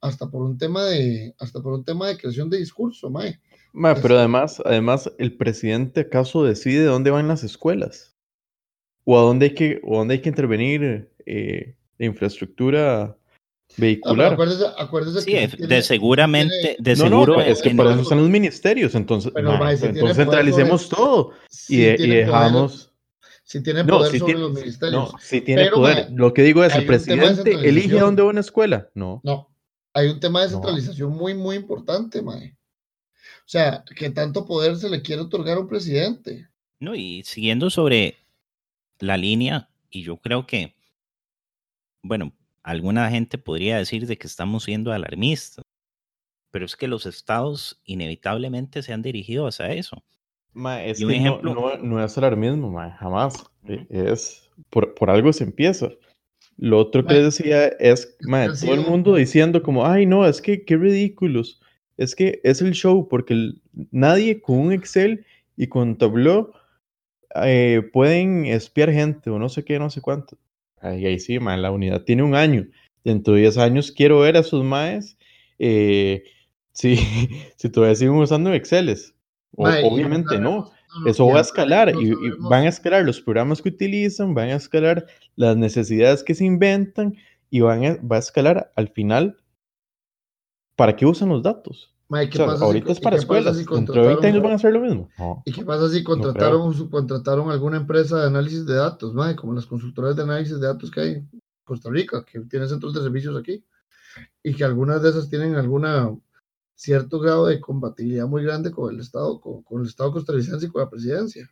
hasta 0.00 0.30
por 0.30 0.42
un 0.42 0.56
tema 0.56 0.84
de, 0.84 1.34
hasta 1.40 1.60
por 1.60 1.72
un 1.72 1.84
tema 1.84 2.06
de 2.06 2.16
creación 2.18 2.48
de 2.48 2.58
discurso, 2.58 3.10
mae. 3.10 3.40
pero 3.72 3.96
este 3.96 4.14
además, 4.14 4.62
además, 4.64 5.10
el 5.18 5.36
presidente 5.36 6.02
acaso 6.02 6.44
decide 6.44 6.84
dónde 6.84 7.10
van 7.10 7.26
las 7.26 7.42
escuelas 7.42 8.15
o 9.08 9.18
a 9.18 9.22
dónde 9.22 9.46
hay 9.46 9.54
que, 9.54 9.80
o 9.84 9.98
dónde 9.98 10.14
hay 10.14 10.20
que 10.20 10.28
intervenir 10.28 11.08
eh, 11.24 11.76
la 11.98 12.06
infraestructura 12.06 13.16
vehicular. 13.76 14.32
acuérdese, 14.34 14.64
acuérdese 14.78 15.20
Sí, 15.22 15.30
que 15.30 15.40
de, 15.40 15.48
si 15.48 15.56
tiene- 15.56 15.82
seguramente, 15.82 16.54
tiene- 16.60 16.76
de 16.80 16.90
no, 16.96 17.04
seguro 17.04 17.34
no, 17.34 17.40
es 17.40 17.48
es 17.58 17.62
que 17.62 17.70
por 17.70 17.84
no- 17.86 17.92
eso 17.92 18.02
están 18.02 18.18
los 18.18 18.28
ministerios, 18.30 18.94
entonces, 18.94 19.32
Pero, 19.34 19.56
ma, 19.58 19.76
si 19.76 19.86
centralicemos 19.86 20.88
todo 20.88 21.32
sí 21.48 21.76
y, 21.82 21.88
y 21.88 21.96
tiene 21.96 22.14
poder- 22.14 22.26
dejamos... 22.26 22.92
si 23.44 23.62
tiene 23.62 23.84
No, 23.84 23.98
poder 23.98 24.12
si 24.12 24.18
sobre 24.18 24.32
tiene, 24.34 24.46
los 24.48 24.54
ministerios. 24.54 25.12
no, 25.12 25.18
si 25.20 25.40
tiene 25.40 25.62
Pero, 25.64 25.76
poder. 25.76 26.08
Lo 26.12 26.34
que 26.34 26.42
digo 26.42 26.64
es, 26.64 26.74
¿el 26.74 26.80
de 26.80 26.86
presidente 26.86 27.52
elige 27.52 27.98
a 27.98 28.02
dónde 28.02 28.22
va 28.22 28.28
una 28.30 28.40
escuela? 28.40 28.88
No. 28.94 29.20
No, 29.24 29.48
hay 29.94 30.08
un 30.08 30.18
tema 30.20 30.40
de 30.42 30.46
No. 30.46 30.52
centralización 30.54 31.12
muy, 31.12 31.32
muy 31.34 31.54
importante, 31.56 32.22
mae. 32.22 32.56
O 33.22 33.48
sea, 33.48 33.84
que 33.94 34.10
tanto 34.10 34.44
poder 34.44 34.76
se 34.76 34.90
le 34.90 35.00
quiere 35.02 35.22
otorgar 35.22 35.56
a 35.56 35.60
un 35.60 35.68
presidente. 35.68 36.48
No, 36.80 36.94
y 36.96 37.22
siguiendo 37.24 37.70
sobre 37.70 38.16
la 39.00 39.16
línea, 39.16 39.68
y 39.90 40.02
yo 40.02 40.16
creo 40.18 40.46
que, 40.46 40.74
bueno, 42.02 42.32
alguna 42.62 43.10
gente 43.10 43.38
podría 43.38 43.78
decir 43.78 44.06
de 44.06 44.16
que 44.18 44.26
estamos 44.26 44.64
siendo 44.64 44.92
alarmistas, 44.92 45.64
pero 46.50 46.64
es 46.64 46.76
que 46.76 46.88
los 46.88 47.06
estados 47.06 47.80
inevitablemente 47.84 48.82
se 48.82 48.92
han 48.92 49.02
dirigido 49.02 49.46
hacia 49.46 49.72
eso. 49.72 50.02
Ma, 50.52 50.82
es 50.82 51.00
Y 51.00 51.04
un 51.04 51.10
que 51.12 51.20
no- 51.20 51.24
ejemplo- 51.40 51.54
no, 51.54 51.76
no 51.78 52.04
es 52.04 52.16
alarmismo, 52.16 52.70
ma, 52.70 52.92
jamás. 52.92 53.44
E- 53.68 53.86
Es 53.90 54.48
por, 54.70 54.94
por 54.94 55.10
algo 55.10 55.32
se 55.32 55.44
empieza. 55.44 55.90
Lo 56.56 56.78
otro 56.78 57.02
que 57.02 57.08
Ma, 57.08 57.14
les 57.14 57.24
decía 57.24 57.66
es, 57.66 58.16
ma, 58.22 58.46
todo 58.46 58.72
el 58.72 58.80
mundo 58.80 59.14
diciendo 59.16 59.62
como, 59.62 59.84
ay, 59.86 60.06
no, 60.06 60.26
es 60.26 60.40
que 60.40 60.64
qué 60.64 60.76
ridículos. 60.76 61.60
Es 61.98 62.14
que 62.14 62.40
es 62.44 62.62
el 62.62 62.72
show, 62.72 63.06
porque 63.08 63.34
el- 63.34 63.60
nadie 63.90 64.40
con 64.40 64.58
un 64.58 64.72
Excel 64.72 65.26
y 65.56 65.66
con 65.66 65.98
Tableau 65.98 66.52
eh, 67.44 67.82
pueden 67.92 68.46
espiar 68.46 68.90
gente 68.92 69.30
o 69.30 69.38
no 69.38 69.48
sé 69.48 69.64
qué, 69.64 69.78
no 69.78 69.90
sé 69.90 70.00
cuánto. 70.00 70.38
Ahí, 70.80 71.06
ahí 71.06 71.18
sí, 71.18 71.38
ma, 71.38 71.56
la 71.56 71.70
unidad 71.70 72.02
tiene 72.02 72.22
un 72.22 72.34
año. 72.34 72.66
Dentro 73.04 73.34
de 73.34 73.42
10 73.42 73.58
años 73.58 73.92
quiero 73.92 74.20
ver 74.20 74.36
a 74.36 74.42
sus 74.42 74.64
maes 74.64 75.16
eh, 75.58 76.24
si, 76.72 76.96
si 77.56 77.68
todavía 77.70 77.96
siguen 77.96 78.14
usando 78.14 78.54
y 78.54 78.62
obviamente 79.56 80.38
no. 80.38 80.70
Eso 81.04 81.26
va 81.26 81.38
a 81.38 81.42
escalar 81.42 81.92
y, 82.00 82.08
y 82.08 82.14
van 82.38 82.64
a 82.64 82.68
escalar 82.68 83.04
los 83.04 83.20
programas 83.20 83.60
que 83.60 83.68
utilizan, 83.68 84.34
van 84.34 84.48
a 84.48 84.54
escalar 84.54 85.04
las 85.34 85.54
necesidades 85.54 86.22
que 86.22 86.34
se 86.34 86.46
inventan 86.46 87.14
y 87.50 87.60
van 87.60 87.84
a, 87.84 87.96
va 87.96 88.16
a 88.16 88.20
escalar 88.20 88.72
al 88.76 88.88
final 88.88 89.36
para 90.74 90.96
qué 90.96 91.04
usan 91.04 91.28
los 91.28 91.42
datos. 91.42 91.94
Mae, 92.08 92.26
O 92.26 92.30
¿qué 92.30 92.36
sea, 92.36 92.46
pasa 92.46 92.58
si- 92.58 92.64
ahorita 92.64 92.92
es 92.92 92.98
y 92.98 93.00
para 93.02 93.16
qué 93.16 93.20
escuelas, 93.20 93.56
si 93.56 93.64
dentro 93.64 93.94
de 93.94 94.06
20 94.06 94.26
años 94.28 94.36
contrataron- 94.38 94.42
van 94.42 94.52
a 94.52 94.54
hacer 94.54 94.72
lo 94.72 94.80
mismo. 94.80 95.08
No. 95.18 95.42
¿Y 95.44 95.52
qué 95.52 95.64
pasa 95.64 95.88
si 95.90 96.04
contrataron 96.04 96.60
o 96.62 96.72
subcontrataron 96.72 97.50
alguna 97.50 97.78
empresa 97.78 98.20
de 98.20 98.26
análisis 98.28 98.64
de 98.64 98.74
datos, 98.76 99.12
mae, 99.14 99.34
como 99.34 99.54
las 99.54 99.66
consultoras 99.66 100.14
de 100.14 100.22
análisis 100.22 100.60
de 100.60 100.66
datos 100.66 100.90
que 100.90 101.00
hay 101.00 101.10
en 101.14 101.30
Costa 101.64 101.90
Rica, 101.90 102.24
que 102.24 102.38
tienen 102.40 102.68
centros 102.68 102.94
de 102.94 103.00
servicios 103.02 103.36
aquí, 103.36 103.64
y 104.42 104.54
que 104.54 104.62
algunas 104.64 105.02
de 105.02 105.10
esas 105.10 105.28
tienen 105.28 105.56
alguna 105.56 106.16
cierto 106.76 107.18
grado 107.18 107.46
de 107.46 107.58
compatibilidad 107.60 108.26
muy 108.28 108.44
grande 108.44 108.70
con 108.70 108.94
el 108.94 109.00
Estado, 109.00 109.40
con, 109.40 109.62
con 109.62 109.80
el 109.80 109.88
Estado 109.88 110.12
costarricense 110.12 110.66
y 110.66 110.68
con 110.68 110.82
la 110.82 110.90
presidencia. 110.90 111.50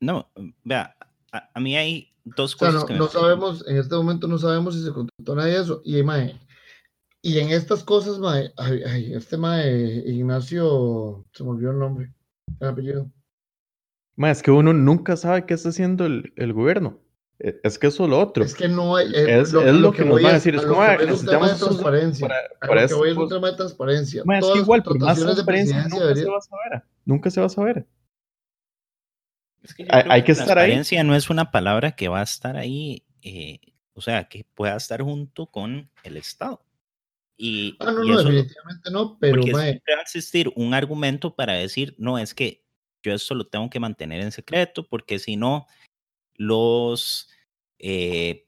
No, 0.00 0.28
vea, 0.64 0.96
a, 1.32 1.48
a 1.54 1.60
mí 1.60 1.76
hay 1.76 2.08
dos 2.24 2.54
O 2.54 2.58
sea, 2.58 2.68
cosas 2.68 2.80
no, 2.82 2.86
que 2.88 2.94
no 2.94 3.06
sabemos, 3.06 3.64
en 3.68 3.76
este 3.76 3.94
momento 3.94 4.26
no 4.26 4.38
sabemos 4.38 4.74
si 4.74 4.82
se 4.82 4.90
contrató 4.92 5.36
nada 5.36 5.46
de 5.48 5.56
eso. 5.60 5.80
Y, 5.84 6.02
mae, 6.02 6.40
y 7.22 7.38
en 7.38 7.50
estas 7.50 7.84
cosas, 7.84 8.18
mae, 8.18 8.52
ay, 8.56 8.82
ay, 8.84 9.14
este 9.14 9.36
mae, 9.36 10.02
Ignacio, 10.06 11.24
se 11.32 11.44
me 11.44 11.50
olvidó 11.50 11.70
el 11.70 11.78
nombre, 11.78 12.12
el 12.60 12.68
apellido. 12.68 13.10
Ma, 14.16 14.30
es 14.30 14.42
que 14.42 14.50
uno 14.50 14.72
nunca 14.72 15.16
sabe 15.16 15.46
qué 15.46 15.54
está 15.54 15.70
haciendo 15.70 16.04
el, 16.04 16.32
el 16.36 16.52
gobierno. 16.52 17.00
E- 17.38 17.58
Es 17.64 17.78
que 17.78 17.86
eso 17.86 18.04
es 18.04 18.10
lo 18.10 18.20
otro. 18.20 18.44
Es 18.44 18.54
que 18.54 18.68
no 18.68 18.94
hay. 18.96 19.06
eh, 19.14 19.40
Es- 19.40 19.54
es 19.54 19.74
lo 19.74 19.92
que 19.92 20.04
nos 20.04 20.20
van 20.22 20.32
a 20.32 20.34
decir, 20.34 20.54
es 20.54 20.62
como, 20.66 20.80
que 20.82 20.96
voy 20.96 21.06
es 21.14 21.20
un 21.20 21.26
tema 21.26 21.46
necesitamos 21.46 21.50
de 21.60 21.66
transparencia. 21.66 22.28
para- 22.28 22.40
A 22.40 22.66
para 22.68 22.82
lo 22.82 22.88
que 22.88 22.94
voy 22.94 23.10
es 23.10 23.16
un 23.16 23.28
tema 23.28 23.50
de 23.50 23.56
transparencia. 23.56 24.22
Ma, 24.26 24.34
es 24.38 24.40
Todas 24.40 24.58
igual, 24.58 24.82
por 24.82 24.98
más 24.98 25.18
transparencia 25.18 25.88
nunca 25.88 26.14
se 26.14 26.24
va 26.28 26.36
a 26.36 26.40
saber. 26.40 26.82
Nunca 27.04 27.30
se 27.30 27.40
va 27.40 27.46
a 27.46 27.50
saber. 27.50 27.86
Es 29.62 29.74
que 29.74 29.86
hay 29.90 30.22
que 30.24 30.32
estar 30.32 30.58
ahí. 30.58 30.66
Transparencia 30.66 31.04
no 31.04 31.14
es 31.14 31.30
una 31.30 31.50
palabra 31.50 31.92
que 31.92 32.08
va 32.08 32.20
a 32.20 32.24
estar 32.24 32.56
ahí, 32.56 33.04
eh, 33.22 33.60
o 33.94 34.00
sea, 34.00 34.24
que 34.28 34.44
pueda 34.54 34.76
estar 34.76 35.00
junto 35.02 35.46
con 35.46 35.88
el 36.04 36.16
Estado. 36.16 36.64
Y, 37.36 37.76
Ah, 37.80 37.92
no, 37.92 38.04
y 38.04 38.08
no, 38.08 38.20
eso- 38.20 38.28
definitivamente 38.28 38.90
no, 38.90 39.18
pero 39.18 39.32
porque 39.36 39.52
mae, 39.52 39.70
siempre 39.70 39.94
va 39.94 40.00
a 40.00 40.02
existir 40.02 40.52
un 40.54 40.74
argumento 40.74 41.34
para 41.34 41.54
decir, 41.54 41.94
no, 41.98 42.18
es 42.18 42.34
que 42.34 42.64
yo 43.02 43.12
esto 43.14 43.34
lo 43.34 43.46
tengo 43.46 43.68
que 43.70 43.80
mantener 43.80 44.20
en 44.20 44.32
secreto, 44.32 44.86
porque 44.86 45.18
si 45.18 45.36
no, 45.36 45.66
los, 46.36 47.28
eh, 47.78 48.46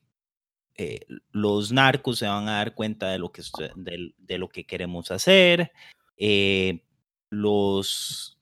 eh, 0.77 1.01
los 1.31 1.73
narcos 1.73 2.19
se 2.19 2.27
van 2.27 2.49
a 2.49 2.57
dar 2.59 2.75
cuenta 2.75 3.09
de 3.11 3.19
lo 3.19 3.33
que, 3.33 3.43
del- 3.77 4.15
de, 4.19 4.39
lo 4.39 4.49
que 4.49 4.65
queremos 4.65 5.11
hacer, 5.11 5.73
eh, 6.17 6.85
los, 7.31 8.39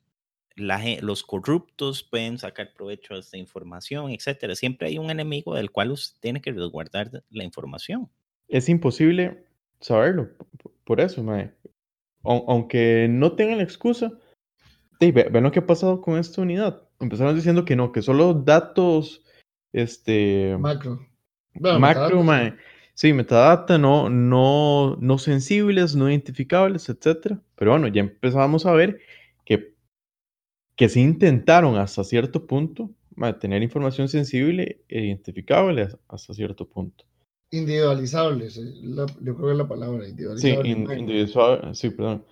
la 0.55 0.83
los 1.01 1.23
corruptos 1.23 2.03
pueden 2.03 2.39
sacar 2.39 2.73
provecho 2.75 3.15
de 3.15 3.21
esta 3.21 3.39
información, 3.39 4.11
etcétera. 4.11 4.55
Siempre 4.55 4.89
hay 4.89 4.99
un 4.99 5.11
enemigo 5.11 5.55
del 5.55 5.71
cual 5.71 5.93
usted 5.93 6.19
tiene 6.21 6.43
que 6.43 6.53
resguardar 6.53 7.25
la 7.31 7.45
información. 7.45 8.11
Es 8.49 8.69
imposible 8.69 9.47
saberlo. 9.83 10.31
Por 10.85 11.01
eso, 11.01 11.23
mae. 11.23 11.53
Aunque 12.25 13.07
no 13.11 13.33
tengan 13.33 13.59
la 13.59 13.65
excusa. 13.65 14.13
sí, 15.01 15.13
ve- 15.13 15.29
Ven 15.31 15.43
lo 15.43 15.53
que 15.53 15.59
ha 15.59 15.67
pasado 15.67 16.01
con 16.01 16.17
esta 16.19 16.41
unidad. 16.41 16.83
Empezaron 17.01 17.35
diciendo 17.35 17.65
que 17.65 17.77
no, 17.77 17.93
que 17.93 18.01
solo 18.01 18.33
datos 18.33 19.23
este, 19.73 20.57
macro. 20.59 21.07
Bueno, 21.55 21.81
macro, 21.81 22.23
mae. 22.23 22.55
Sí, 22.95 23.13
metadata, 23.13 23.79
no, 23.79 24.09
no, 24.09 24.97
no 25.01 25.19
sensibles, 25.19 25.97
no 25.97 26.09
identificables, 26.09 26.89
etcétera. 26.89 27.41
Pero 27.57 27.73
bueno, 27.73 27.89
ya 27.89 28.01
empezamos 28.01 28.67
a 28.67 28.73
ver 28.73 29.01
que, 29.45 29.75
que 30.77 30.89
sí 30.89 31.01
intentaron 31.01 31.77
hasta 31.77 32.05
cierto 32.05 32.47
punto 32.47 32.91
mae, 33.17 33.35
tener 33.35 33.63
información 33.63 34.09
sensible 34.09 34.83
e 34.89 35.07
identificable 35.07 35.89
hasta 36.09 36.35
cierto 36.35 36.69
punto. 36.69 37.05
Individualizables, 37.53 38.57
eh, 38.57 38.63
la- 38.83 39.07
yo 39.21 39.35
creo 39.37 39.47
que 39.49 39.53
es 39.53 39.59
la 39.59 39.69
palabra, 39.69 40.05
Sí, 40.05 40.11
individualizables. 40.11 40.67
in- 40.67 40.99
individual- 40.99 41.75
sí, 41.75 41.91
perdón. 41.91 42.25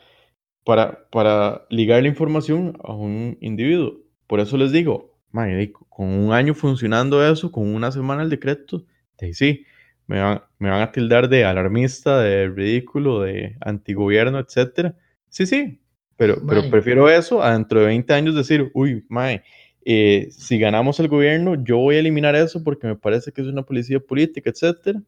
Para, 0.65 1.09
para 1.11 1.67
ligar 1.71 2.03
la 2.03 2.09
información 2.09 2.79
a 2.83 2.95
un 2.95 3.37
individuo. 3.41 4.01
Por 4.27 4.41
eso 4.41 4.57
les 4.57 4.73
digo, 4.73 5.19
de- 5.57 5.73
con 5.91 6.09
un 6.09 6.33
año 6.33 6.55
funcionando 6.55 7.25
eso, 7.27 7.53
con 7.53 7.67
una 7.75 7.93
semana 7.93 8.23
el 8.23 8.31
decreto, 8.31 8.85
de, 9.19 9.35
sí, 9.35 9.65
me 10.07 10.21
van, 10.21 10.43
me 10.59 10.71
van 10.71 10.81
a 10.81 10.91
tildar 10.91 11.29
de 11.29 11.45
alarmista, 11.45 12.21
de 12.21 12.49
ridículo, 12.49 13.21
de 13.21 13.57
antigobierno, 13.61 14.39
etcétera. 14.39 14.97
Sí, 15.29 15.45
sí, 15.47 15.81
pero, 16.17 16.37
pero 16.47 16.63
prefiero 16.71 17.11
eso 17.11 17.43
a 17.43 17.53
dentro 17.53 17.81
de 17.81 17.87
20 17.87 18.15
años 18.15 18.35
decir, 18.35 18.71
uy, 18.75 19.05
mae, 19.11 19.43
eh, 19.85 20.29
si 20.31 20.59
ganamos 20.59 21.01
el 21.01 21.09
gobierno, 21.09 21.63
yo 21.63 21.79
voy 21.79 21.97
a 21.97 22.01
eliminar 22.01 22.37
eso 22.37 22.63
porque 22.63 22.87
me 22.87 22.97
parece 22.97 23.33
que 23.33 23.41
es 23.41 23.47
una 23.47 23.63
policía 23.63 24.01
política, 24.01 24.51
etcétera. 24.51 25.03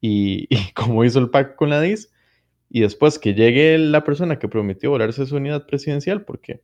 Y, 0.00 0.46
y 0.54 0.72
como 0.72 1.04
hizo 1.04 1.18
el 1.18 1.30
PAC 1.30 1.56
con 1.56 1.70
la 1.70 1.80
DIS, 1.80 2.10
y 2.68 2.80
después 2.80 3.18
que 3.18 3.34
llegue 3.34 3.76
la 3.78 4.04
persona 4.04 4.38
que 4.38 4.48
prometió 4.48 4.90
volarse 4.90 5.26
su 5.26 5.36
unidad 5.36 5.66
presidencial 5.66 6.24
porque 6.24 6.62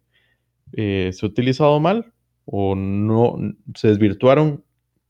eh, 0.72 1.10
se 1.12 1.26
ha 1.26 1.28
utilizado 1.28 1.80
mal 1.80 2.12
o 2.44 2.76
no 2.76 3.36
se 3.74 3.88
desvirtuaron 3.88 4.64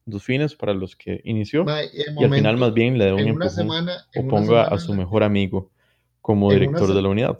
los 0.07 0.23
fines 0.23 0.55
para 0.55 0.73
los 0.73 0.97
que 0.97 1.21
inició 1.25 1.65
Mae, 1.65 1.87
y, 1.93 2.23
y 2.23 2.25
al 2.25 2.33
final 2.33 2.57
más 2.57 2.73
bien 2.73 2.97
le 2.97 3.07
dé 3.07 3.13
un 3.13 3.21
empujón 3.21 3.51
semana, 3.51 4.07
o 4.17 4.27
ponga 4.27 4.65
a 4.65 4.79
su 4.79 4.95
mejor 4.95 5.23
amigo 5.23 5.71
como 6.23 6.47
una 6.47 6.57
director 6.57 6.93
de 6.93 7.03
la 7.03 7.09
unidad. 7.09 7.39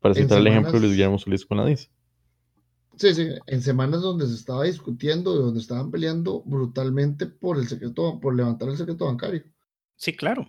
Para 0.00 0.14
citar 0.14 0.38
el 0.38 0.46
ejemplo 0.48 0.72
de 0.72 0.80
Luis 0.80 0.92
Guillermo 0.92 1.18
Solís 1.18 1.46
con 1.46 1.58
la 1.58 1.64
DIS. 1.64 1.88
Sí, 2.96 3.14
sí, 3.14 3.28
en 3.46 3.62
semanas 3.62 4.02
donde 4.02 4.26
se 4.26 4.34
estaba 4.34 4.64
discutiendo, 4.64 5.34
donde 5.34 5.60
estaban 5.60 5.90
peleando 5.90 6.42
brutalmente 6.42 7.26
por 7.26 7.58
el 7.58 7.66
secreto, 7.66 8.20
por 8.20 8.34
levantar 8.34 8.68
el 8.68 8.76
secreto 8.76 9.06
bancario. 9.06 9.42
Sí, 9.96 10.14
claro, 10.14 10.48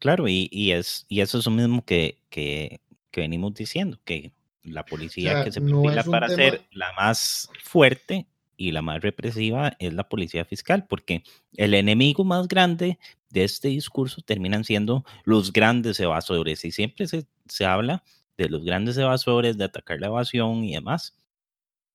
claro, 0.00 0.28
y, 0.28 0.48
y 0.50 0.72
es, 0.72 1.06
y 1.08 1.20
eso 1.20 1.38
es 1.38 1.46
lo 1.46 1.52
mismo 1.52 1.84
que, 1.84 2.18
que, 2.30 2.80
que 3.10 3.20
venimos 3.20 3.54
diciendo, 3.54 3.98
que 4.04 4.32
la 4.62 4.84
policía 4.84 5.34
sea, 5.34 5.44
que 5.44 5.52
se 5.52 5.60
perfila 5.60 6.02
para 6.04 6.26
tema- 6.26 6.36
ser 6.36 6.62
la 6.72 6.92
más 6.94 7.48
fuerte 7.62 8.26
y 8.56 8.72
la 8.72 8.82
más 8.82 9.02
represiva 9.02 9.76
es 9.78 9.92
la 9.94 10.08
policía 10.08 10.44
fiscal, 10.44 10.86
porque 10.86 11.22
el 11.56 11.74
enemigo 11.74 12.24
más 12.24 12.48
grande 12.48 12.98
de 13.30 13.44
este 13.44 13.68
discurso 13.68 14.22
terminan 14.22 14.64
siendo 14.64 15.04
los 15.24 15.52
grandes 15.52 15.98
evasores, 16.00 16.64
y 16.64 16.70
siempre 16.70 17.06
se, 17.06 17.26
se 17.46 17.66
habla 17.66 18.02
de 18.36 18.48
los 18.48 18.64
grandes 18.64 18.96
evasores, 18.96 19.58
de 19.58 19.64
atacar 19.64 20.00
la 20.00 20.06
evasión 20.06 20.64
y 20.64 20.74
demás. 20.74 21.16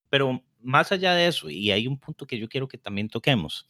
Pero 0.10 0.44
más 0.62 0.92
allá 0.92 1.14
de 1.14 1.28
eso, 1.28 1.50
y 1.50 1.72
hay 1.72 1.88
un 1.88 1.98
punto 1.98 2.26
que 2.26 2.38
yo 2.38 2.50
quiero 2.50 2.68
que 2.68 2.78
también 2.78 3.10
toquemos, 3.10 3.68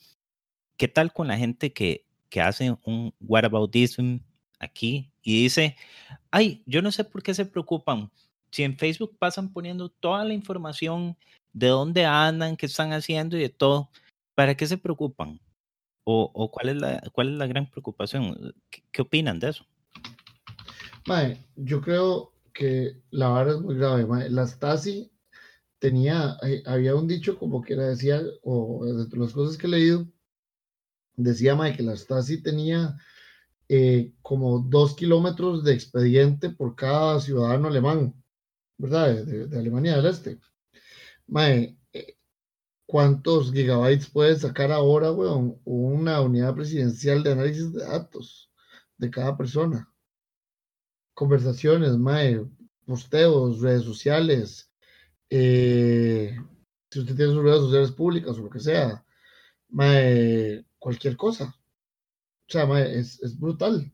¿qué 0.77 0.87
tal 0.87 1.13
con 1.13 1.27
la 1.27 1.37
gente 1.37 1.73
que, 1.73 2.05
que 2.29 2.41
hace 2.41 2.75
un 2.83 3.13
whataboutism 3.19 4.19
aquí 4.59 5.11
y 5.21 5.43
dice, 5.43 5.75
ay, 6.31 6.63
yo 6.65 6.81
no 6.81 6.91
sé 6.91 7.03
por 7.03 7.23
qué 7.23 7.33
se 7.33 7.45
preocupan? 7.45 8.11
Si 8.51 8.63
en 8.63 8.77
Facebook 8.77 9.17
pasan 9.19 9.53
poniendo 9.53 9.89
toda 9.89 10.25
la 10.25 10.33
información 10.33 11.17
de 11.53 11.67
dónde 11.67 12.05
andan, 12.05 12.57
qué 12.57 12.65
están 12.65 12.93
haciendo 12.93 13.37
y 13.37 13.41
de 13.41 13.49
todo, 13.49 13.89
¿para 14.35 14.55
qué 14.55 14.65
se 14.65 14.77
preocupan? 14.77 15.39
o, 16.11 16.51
cuál, 16.51 16.69
es 16.69 16.75
la, 16.77 17.01
cuál 17.11 17.29
es 17.29 17.35
la 17.35 17.47
gran 17.47 17.69
preocupación? 17.69 18.53
¿Qué, 18.91 19.01
opinan 19.01 19.39
de 19.39 19.49
eso? 19.49 19.65
Mae, 21.07 21.43
yo 21.55 21.81
creo 21.81 22.33
que 22.53 22.97
la 23.11 23.29
vara 23.29 23.51
es 23.51 23.59
muy 23.59 23.75
grave. 23.75 24.05
Mae. 24.05 24.29
La 24.29 24.47
Stasi 24.47 25.11
tenía, 25.79 26.37
eh, 26.43 26.63
había 26.65 26.95
un 26.95 27.07
dicho 27.07 27.37
como 27.37 27.61
que 27.61 27.73
era, 27.73 27.87
decía, 27.89 28.21
o 28.43 28.85
de 28.85 29.17
las 29.17 29.33
cosas 29.33 29.57
que 29.57 29.67
he 29.67 29.69
leído, 29.69 30.07
decía 31.15 31.55
Mae, 31.55 31.75
que 31.75 31.83
la 31.83 31.95
Stasi 31.95 32.41
tenía 32.41 32.97
eh, 33.69 34.13
como 34.21 34.59
dos 34.59 34.95
kilómetros 34.95 35.63
de 35.63 35.73
expediente 35.73 36.49
por 36.49 36.75
cada 36.75 37.19
ciudadano 37.21 37.67
alemán, 37.67 38.13
¿verdad? 38.77 39.25
De, 39.25 39.57
Alemania 39.57 39.97
del 39.97 40.07
Este. 40.07 40.39
Mae, 41.27 41.77
eh, 41.93 42.17
¿cuántos 42.85 43.51
gigabytes 43.51 44.09
puede 44.09 44.35
sacar 44.37 44.71
ahora, 44.71 45.11
weón, 45.11 45.59
una 45.65 46.21
unidad 46.21 46.55
presidencial 46.55 47.23
de 47.23 47.31
análisis 47.33 47.73
de 47.73 47.83
datos 47.83 48.51
de 48.97 49.11
cada 49.11 49.37
persona? 49.37 49.91
Conversaciones, 51.13 51.97
mae, 51.97 52.45
posteos, 52.85 53.61
redes 53.61 53.83
sociales, 53.83 54.68
eh, 55.29 56.35
si 56.89 56.99
usted 56.99 57.15
tiene 57.15 57.33
sus 57.33 57.43
redes 57.43 57.59
sociales 57.61 57.91
públicas 57.91 58.37
o 58.37 58.41
lo 58.41 58.49
que 58.49 58.59
sea, 58.59 59.05
cualquier 60.79 61.15
cosa. 61.17 61.55
O 62.47 62.51
sea, 62.51 62.65
es, 62.85 63.39
brutal. 63.39 63.91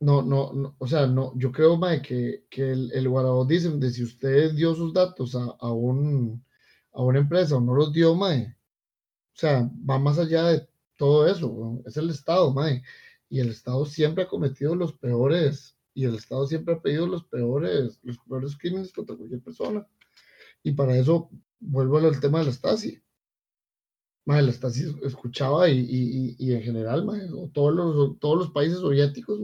No, 0.00 0.22
no, 0.22 0.52
no, 0.52 0.76
o 0.78 0.86
sea, 0.86 1.06
no, 1.06 1.32
yo 1.36 1.50
creo, 1.52 1.76
mae, 1.76 2.02
que, 2.02 2.44
que 2.50 2.72
el, 2.72 2.92
el 2.92 3.08
dice 3.46 3.70
de 3.70 3.90
si 3.90 4.02
usted 4.02 4.52
dio 4.52 4.74
sus 4.74 4.92
datos 4.92 5.34
a, 5.34 5.44
a, 5.60 5.72
un, 5.72 6.44
a 6.92 7.02
una 7.02 7.20
empresa 7.20 7.56
o 7.56 7.60
no 7.60 7.74
los 7.74 7.92
dio, 7.92 8.14
mae, 8.14 8.56
o 9.34 9.38
sea, 9.38 9.70
va 9.88 9.98
más 9.98 10.18
allá 10.18 10.44
de 10.44 10.68
todo 10.98 11.26
eso, 11.26 11.80
es 11.86 11.96
el 11.96 12.10
Estado, 12.10 12.52
mae, 12.52 12.82
y 13.28 13.40
el 13.40 13.50
Estado 13.50 13.86
siempre 13.86 14.24
ha 14.24 14.28
cometido 14.28 14.74
los 14.76 14.92
peores, 14.94 15.76
y 15.94 16.04
el 16.04 16.16
Estado 16.16 16.46
siempre 16.46 16.74
ha 16.74 16.82
pedido 16.82 17.06
los 17.06 17.24
peores, 17.24 18.00
los 18.02 18.18
peores 18.18 18.56
crímenes 18.58 18.92
contra 18.92 19.16
cualquier 19.16 19.40
persona, 19.40 19.86
y 20.62 20.72
para 20.72 20.96
eso 20.96 21.30
vuelvo 21.60 21.98
al 21.98 22.20
tema 22.20 22.40
de 22.40 22.46
la 22.46 22.52
Stasi 22.52 23.00
la 24.26 24.52
Stasi 24.52 24.94
escuchaba 25.02 25.68
y, 25.68 25.78
y, 25.78 26.36
y, 26.38 26.54
en 26.54 26.62
general, 26.62 27.06
todos, 27.52 27.74
los, 27.74 28.18
todos 28.18 28.38
los 28.38 28.50
países 28.50 28.78
soviéticos 28.78 29.40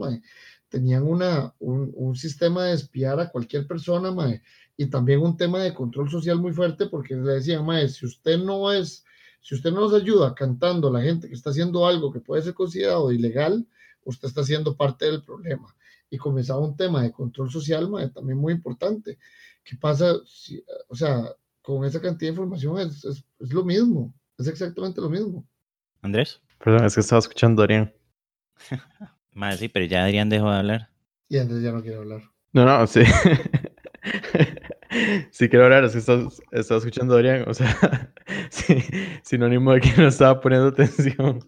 tenían 0.69 1.03
una, 1.03 1.53
un, 1.59 2.15
sistema 2.15 2.65
de 2.65 2.73
espiar 2.73 3.19
a 3.19 3.29
cualquier 3.29 3.67
persona 3.67 4.13
y 4.77 4.87
también 4.87 5.19
un 5.19 5.37
tema 5.37 5.59
de 5.59 5.73
control 5.73 6.09
social 6.09 6.39
muy 6.39 6.53
fuerte 6.53 6.87
porque 6.87 7.15
le 7.15 7.33
decían, 7.33 7.65
si 7.89 8.05
usted 8.05 8.39
no 8.39 8.71
es, 8.71 9.05
si 9.41 9.55
usted 9.55 9.71
no 9.71 9.81
nos 9.81 9.93
ayuda 9.93 10.33
cantando 10.33 10.87
a 10.87 10.91
la 10.91 11.01
gente 11.01 11.27
que 11.27 11.35
está 11.35 11.51
haciendo 11.51 11.85
algo 11.85 12.11
que 12.11 12.19
puede 12.19 12.41
ser 12.41 12.53
considerado 12.53 13.11
ilegal, 13.11 13.67
usted 14.03 14.29
está 14.29 14.43
siendo 14.43 14.75
parte 14.75 15.05
del 15.05 15.23
problema. 15.23 15.75
Y 16.11 16.17
comenzaba 16.17 16.59
un 16.59 16.75
tema 16.75 17.01
de 17.01 17.11
control 17.11 17.49
social 17.49 17.89
también 18.13 18.37
muy 18.37 18.53
importante. 18.53 19.17
¿Qué 19.63 19.75
pasa? 19.77 20.13
Si, 20.25 20.63
o 20.87 20.95
sea, 20.95 21.23
con 21.63 21.83
esa 21.85 21.99
cantidad 21.99 22.29
de 22.29 22.35
información 22.35 22.79
es, 22.79 23.03
es, 23.05 23.25
es 23.39 23.51
lo 23.51 23.63
mismo. 23.63 24.13
Es 24.37 24.47
exactamente 24.47 25.01
lo 25.01 25.09
mismo. 25.09 25.47
Andrés. 26.01 26.41
Perdón, 26.63 26.85
es 26.85 26.93
que 26.93 27.01
estaba 27.01 27.19
escuchando 27.19 27.61
a 27.61 27.65
Adrián. 27.65 27.93
Más 29.33 29.59
sí, 29.59 29.69
pero 29.69 29.85
ya 29.85 30.03
Adrián 30.03 30.29
dejó 30.29 30.51
de 30.51 30.57
hablar. 30.57 30.89
Y 31.29 31.37
Andrés 31.37 31.63
ya 31.63 31.71
no 31.71 31.81
quiere 31.81 31.97
hablar. 31.97 32.21
No, 32.53 32.65
no, 32.65 32.85
sí. 32.85 33.01
sí 35.31 35.49
quiero 35.49 35.65
hablar, 35.65 35.85
es 35.85 35.93
que 35.93 35.99
estás, 35.99 36.41
escuchando 36.51 37.15
a 37.15 37.17
Adrián. 37.17 37.45
O 37.47 37.53
sea, 37.53 38.13
sí, 38.49 38.83
sinónimo 39.23 39.73
de 39.73 39.81
que 39.81 39.93
no 39.97 40.07
estaba 40.07 40.39
poniendo 40.39 40.67
atención. 40.67 41.39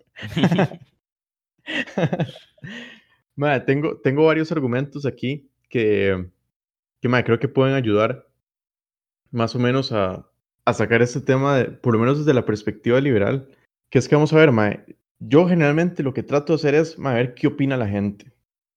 Madre, 3.36 3.62
tengo, 3.62 3.98
tengo 3.98 4.26
varios 4.26 4.52
argumentos 4.52 5.06
aquí 5.06 5.50
que, 5.70 6.30
que 7.02 7.10
madre, 7.10 7.26
creo 7.26 7.40
que 7.40 7.48
pueden 7.48 7.76
ayudar 7.76 8.28
más 9.32 9.56
o 9.56 9.60
menos 9.60 9.92
a, 9.92 10.30
a 10.66 10.74
sacar 10.74 11.02
este 11.02 11.22
tema, 11.22 11.58
de, 11.58 11.66
por 11.66 11.94
lo 11.94 12.00
menos 12.00 12.20
desde 12.20 12.34
la 12.34 12.46
perspectiva 12.46 13.02
liberal, 13.02 13.50
que 13.90 14.00
es 14.00 14.08
que 14.08 14.16
vamos 14.16 14.34
a 14.34 14.38
ver, 14.38 14.52
mae, 14.52 14.86
yo 15.20 15.48
generalmente 15.48 16.04
lo 16.04 16.14
que 16.14 16.24
trato 16.24 16.54
de 16.54 16.58
hacer 16.58 16.76
es 16.76 16.98
mae, 17.00 17.16
ver 17.16 17.34
qué 17.34 17.48
opina 17.48 17.78
la 17.78 17.88
gente. 17.88 18.32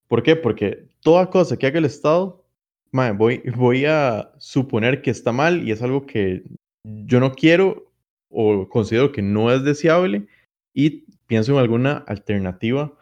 ¿Por 0.09 0.23
qué? 0.23 0.37
Porque 0.37 0.88
toda 1.01 1.31
cosa 1.31 1.57
que 1.57 1.66
haga 1.66 1.79
el 1.79 1.85
Estado, 1.85 2.45
mae, 2.92 3.12
voy, 3.12 3.42
voy 3.57 3.85
a 3.85 4.33
suponer 4.38 5.03
que 5.03 5.11
está 5.11 5.33
mal 5.33 5.66
y 5.66 5.73
es 5.73 5.83
algo 5.83 6.07
que 6.07 6.45
yo 6.85 7.21
no 7.21 7.35
quiero 7.35 7.92
o 8.31 8.69
considero 8.69 9.12
que 9.12 9.23
no 9.23 9.53
es 9.53 9.64
deseable 9.64 10.27
y 10.73 11.05
pienso 11.27 11.53
en 11.53 11.59
alguna 11.59 12.05
alternativa 12.07 12.92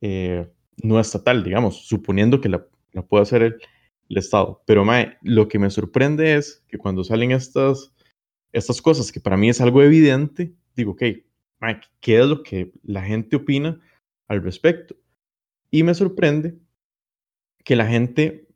eh, 0.00 0.48
no 0.82 1.00
estatal, 1.00 1.44
digamos, 1.44 1.86
suponiendo 1.86 2.40
que 2.40 2.48
la, 2.48 2.66
la 2.92 3.02
pueda 3.02 3.22
hacer 3.22 3.42
el, 3.42 3.56
Estado. 4.14 4.62
Pero 4.66 4.84
mae, 4.84 5.16
lo 5.22 5.48
que 5.48 5.58
me 5.58 5.70
sorprende 5.70 6.34
es 6.34 6.62
que 6.68 6.76
cuando 6.76 7.02
salen 7.02 7.30
estas 7.30 7.94
estas 8.52 8.82
cosas 8.82 9.10
que 9.10 9.20
para 9.20 9.36
mí 9.36 9.48
es 9.48 9.60
algo 9.60 9.82
evidente, 9.82 10.54
digo, 10.76 10.92
ok, 10.92 11.02
Mike, 11.60 11.86
¿qué 12.00 12.20
es 12.20 12.26
lo 12.26 12.42
que 12.42 12.72
la 12.82 13.02
gente 13.02 13.36
opina 13.36 13.80
al 14.28 14.42
respecto? 14.42 14.94
Y 15.70 15.82
me 15.82 15.94
sorprende 15.94 16.58
que 17.64 17.76
la 17.76 17.86
gente 17.86 18.48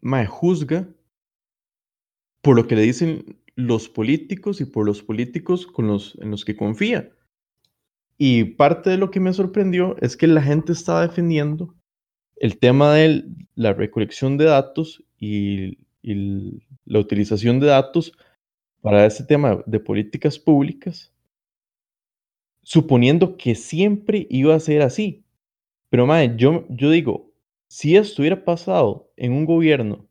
me 0.00 0.24
juzga 0.26 0.88
por 2.42 2.56
lo 2.56 2.66
que 2.66 2.76
le 2.76 2.82
dicen 2.82 3.40
los 3.56 3.88
políticos 3.88 4.60
y 4.60 4.66
por 4.66 4.86
los 4.86 5.02
políticos 5.02 5.66
con 5.66 5.86
los, 5.86 6.16
en 6.20 6.30
los 6.30 6.44
que 6.44 6.56
confía. 6.56 7.10
Y 8.16 8.44
parte 8.44 8.90
de 8.90 8.98
lo 8.98 9.10
que 9.10 9.20
me 9.20 9.32
sorprendió 9.32 9.96
es 10.00 10.16
que 10.16 10.26
la 10.26 10.42
gente 10.42 10.72
estaba 10.72 11.06
defendiendo 11.06 11.74
el 12.36 12.58
tema 12.58 12.94
de 12.94 13.24
la 13.54 13.72
recolección 13.72 14.36
de 14.36 14.44
datos 14.46 15.02
y, 15.18 15.78
la 16.86 16.98
utilización 16.98 17.60
de 17.60 17.68
datos 17.68 18.12
para 18.82 19.06
este 19.06 19.24
tema 19.24 19.62
de 19.64 19.80
políticas 19.80 20.38
públicas, 20.38 21.10
suponiendo 22.62 23.38
que 23.38 23.54
siempre 23.54 24.26
iba 24.28 24.54
a 24.54 24.60
ser 24.60 24.82
así. 24.82 25.24
Pero, 25.88 26.06
madre, 26.06 26.34
yo, 26.36 26.66
yo 26.68 26.90
digo, 26.90 27.32
si 27.68 27.96
esto 27.96 28.20
hubiera 28.20 28.44
pasado 28.44 29.10
en 29.16 29.32
un 29.32 29.46
gobierno 29.46 30.06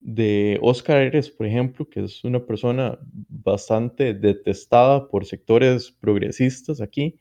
de 0.00 0.58
Oscar 0.62 0.98
Aires, 0.98 1.30
por 1.30 1.46
ejemplo, 1.46 1.88
que 1.88 2.04
es 2.04 2.24
una 2.24 2.44
persona 2.44 2.98
bastante 3.28 4.14
detestada 4.14 5.08
por 5.08 5.26
sectores 5.26 5.90
progresistas 5.92 6.80
aquí, 6.80 7.18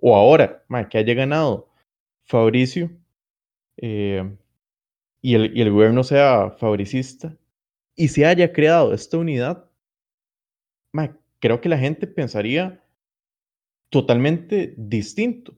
o 0.00 0.14
ahora, 0.14 0.64
que 0.90 0.98
haya 0.98 1.14
ganado 1.14 1.70
Fabricio 2.24 2.90
eh, 3.78 4.36
y, 5.22 5.34
el, 5.34 5.56
y 5.56 5.62
el 5.62 5.72
gobierno 5.72 6.04
sea 6.04 6.50
fabricista, 6.50 7.36
y 7.96 8.08
se 8.08 8.26
haya 8.26 8.52
creado 8.52 8.94
esta 8.94 9.18
unidad, 9.18 9.68
creo 11.40 11.60
que 11.60 11.68
la 11.68 11.78
gente 11.78 12.06
pensaría 12.06 12.84
totalmente 13.90 14.74
distinto. 14.76 15.56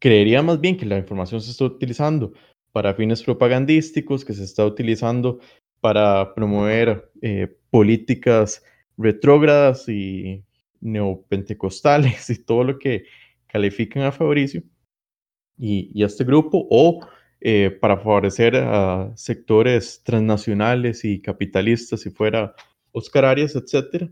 Creería 0.00 0.42
más 0.42 0.60
bien 0.60 0.76
que 0.76 0.86
la 0.86 0.98
información 0.98 1.40
se 1.40 1.50
está 1.50 1.64
utilizando 1.64 2.32
para 2.72 2.94
fines 2.94 3.22
propagandísticos, 3.22 4.24
que 4.24 4.34
se 4.34 4.44
está 4.44 4.64
utilizando 4.64 5.40
para 5.80 6.34
promover 6.34 7.10
eh, 7.22 7.56
políticas 7.70 8.62
retrógradas 8.96 9.88
y 9.88 10.44
neopentecostales 10.80 12.30
y 12.30 12.42
todo 12.44 12.64
lo 12.64 12.78
que 12.78 13.04
califican 13.46 14.02
a 14.02 14.12
Fabricio 14.12 14.62
y, 15.56 16.02
a 16.02 16.06
este 16.06 16.24
grupo, 16.24 16.66
o 16.70 17.00
eh, 17.40 17.70
para 17.80 17.96
favorecer 17.98 18.56
a 18.56 19.12
sectores 19.16 20.02
transnacionales 20.04 21.04
y 21.04 21.20
capitalistas, 21.20 22.00
si 22.00 22.10
fuera 22.10 22.54
Oscar 22.92 23.24
Arias, 23.24 23.56
etcétera. 23.56 24.08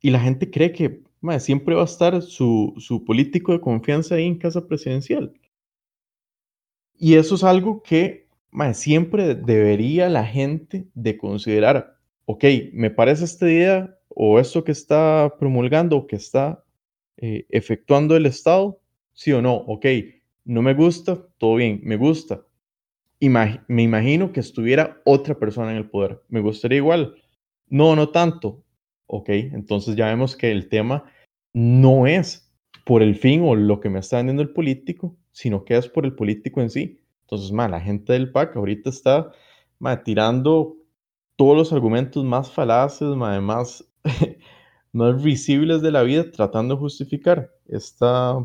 Y 0.00 0.10
la 0.10 0.20
gente 0.20 0.50
cree 0.50 0.72
que 0.72 1.02
siempre 1.38 1.74
va 1.74 1.82
a 1.82 1.86
estar 1.86 2.22
su, 2.22 2.74
su 2.78 3.04
político 3.04 3.52
de 3.52 3.60
confianza 3.60 4.14
ahí 4.14 4.26
en 4.26 4.38
casa 4.38 4.66
presidencial. 4.66 5.32
Y 6.94 7.14
eso 7.14 7.34
es 7.34 7.44
algo 7.44 7.82
que 7.82 8.27
siempre 8.72 9.34
debería 9.34 10.08
la 10.08 10.24
gente 10.24 10.86
de 10.94 11.16
considerar, 11.16 11.96
ok, 12.24 12.44
me 12.72 12.90
parece 12.90 13.24
esta 13.24 13.50
idea 13.50 13.98
o 14.08 14.38
esto 14.38 14.64
que 14.64 14.72
está 14.72 15.34
promulgando 15.38 15.96
o 15.96 16.06
que 16.06 16.16
está 16.16 16.64
eh, 17.16 17.46
efectuando 17.50 18.16
el 18.16 18.26
Estado, 18.26 18.80
sí 19.12 19.32
o 19.32 19.42
no, 19.42 19.54
ok, 19.54 19.86
no 20.44 20.62
me 20.62 20.74
gusta, 20.74 21.26
todo 21.38 21.56
bien, 21.56 21.80
me 21.84 21.96
gusta. 21.96 22.42
me 23.20 23.82
imagino 23.82 24.32
que 24.32 24.40
estuviera 24.40 25.00
otra 25.04 25.38
persona 25.38 25.70
en 25.72 25.76
el 25.76 25.90
poder, 25.90 26.22
me 26.28 26.40
gustaría 26.40 26.78
igual. 26.78 27.14
No, 27.68 27.94
no 27.94 28.08
tanto. 28.10 28.64
Ok, 29.06 29.30
entonces 29.30 29.96
ya 29.96 30.06
vemos 30.06 30.36
que 30.36 30.50
el 30.50 30.68
tema 30.68 31.04
no 31.52 32.06
es 32.06 32.50
por 32.84 33.02
el 33.02 33.16
fin 33.16 33.42
o 33.42 33.54
lo 33.54 33.80
que 33.80 33.90
me 33.90 33.98
está 33.98 34.18
vendiendo 34.18 34.42
el 34.42 34.50
político, 34.50 35.16
sino 35.32 35.64
que 35.64 35.76
es 35.76 35.88
por 35.88 36.04
el 36.04 36.14
político 36.14 36.60
en 36.60 36.70
sí. 36.70 37.00
Entonces, 37.30 37.52
ma, 37.52 37.68
la 37.68 37.78
gente 37.78 38.14
del 38.14 38.32
PAC 38.32 38.56
ahorita 38.56 38.88
está 38.88 39.30
tirando 40.02 40.78
todos 41.36 41.54
los 41.54 41.72
argumentos 41.74 42.24
más 42.24 42.50
falaces, 42.50 43.06
más, 43.08 43.84
más 44.92 45.22
visibles 45.22 45.82
de 45.82 45.90
la 45.92 46.04
vida, 46.04 46.30
tratando 46.30 46.74
de 46.74 46.80
justificar 46.80 47.52
esta, 47.66 48.38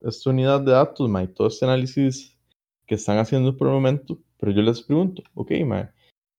esta 0.00 0.30
unidad 0.30 0.60
de 0.60 0.70
datos, 0.70 1.08
mae, 1.08 1.26
todo 1.26 1.48
este 1.48 1.64
análisis 1.64 2.38
que 2.86 2.94
están 2.94 3.18
haciendo 3.18 3.56
por 3.56 3.66
el 3.66 3.74
momento, 3.74 4.20
pero 4.38 4.52
yo 4.52 4.62
les 4.62 4.80
pregunto, 4.80 5.24
ok, 5.34 5.50
mae, 5.66 5.90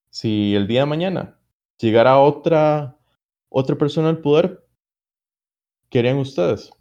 si 0.10 0.56
el 0.56 0.68
día 0.68 0.82
de 0.82 0.86
mañana 0.86 1.38
llegara 1.78 2.20
otra, 2.20 2.98
otra 3.50 3.78
persona 3.78 4.08
al 4.08 4.20
poder, 4.20 4.66
¿qué 5.90 6.00
harían 6.00 6.20
ustedes? 6.20 6.72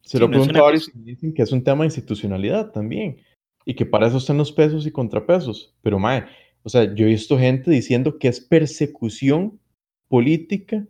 Se 0.00 0.18
lo 0.18 0.28
pregunto 0.28 0.58
a 0.58 0.62
varios 0.62 0.90
y 0.92 0.98
dicen 1.02 1.32
que 1.32 1.42
es 1.42 1.52
un 1.52 1.62
tema 1.62 1.82
de 1.82 1.86
institucionalidad 1.86 2.72
también, 2.72 3.22
y 3.64 3.74
que 3.74 3.86
para 3.86 4.06
eso 4.06 4.18
están 4.18 4.38
los 4.38 4.52
pesos 4.52 4.86
y 4.86 4.90
contrapesos, 4.90 5.74
pero 5.82 5.98
mae, 5.98 6.24
o 6.62 6.68
sea, 6.68 6.94
yo 6.94 7.06
he 7.06 7.10
visto 7.10 7.38
gente 7.38 7.70
diciendo 7.70 8.18
que 8.18 8.28
es 8.28 8.40
persecución 8.40 9.58
política 10.08 10.86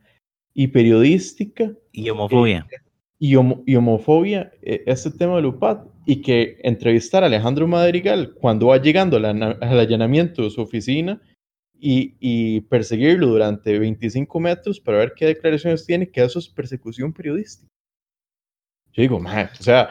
y 0.54 0.68
periodística. 0.68 1.72
Y 1.92 2.10
homofobia. 2.10 2.66
Eh, 2.70 2.76
y, 3.18 3.76
homofobia, 3.76 4.52
eh, 4.62 4.82
este 4.86 5.10
tema 5.10 5.40
de 5.40 5.46
UPAD, 5.46 5.84
y 6.06 6.22
que 6.22 6.58
entrevistar 6.64 7.22
a 7.22 7.26
Alejandro 7.26 7.68
Madrigal 7.68 8.34
cuando 8.34 8.66
va 8.66 8.82
llegando 8.82 9.16
al, 9.16 9.24
allanamiento 9.62 10.42
de 10.42 10.50
su 10.50 10.60
oficina 10.60 11.22
y, 11.78 12.60
perseguirlo 12.62 13.28
durante 13.28 13.78
25 13.78 14.40
metros 14.40 14.80
para 14.80 14.98
ver 14.98 15.12
qué 15.16 15.26
declaraciones 15.26 15.86
tiene, 15.86 16.10
que 16.10 16.22
eso 16.22 16.38
es 16.38 16.48
persecución 16.48 17.12
periodística. 17.12 17.70
Yo 18.92 19.02
digo, 19.02 19.20
man, 19.20 19.48
o 19.58 19.62
sea, 19.62 19.90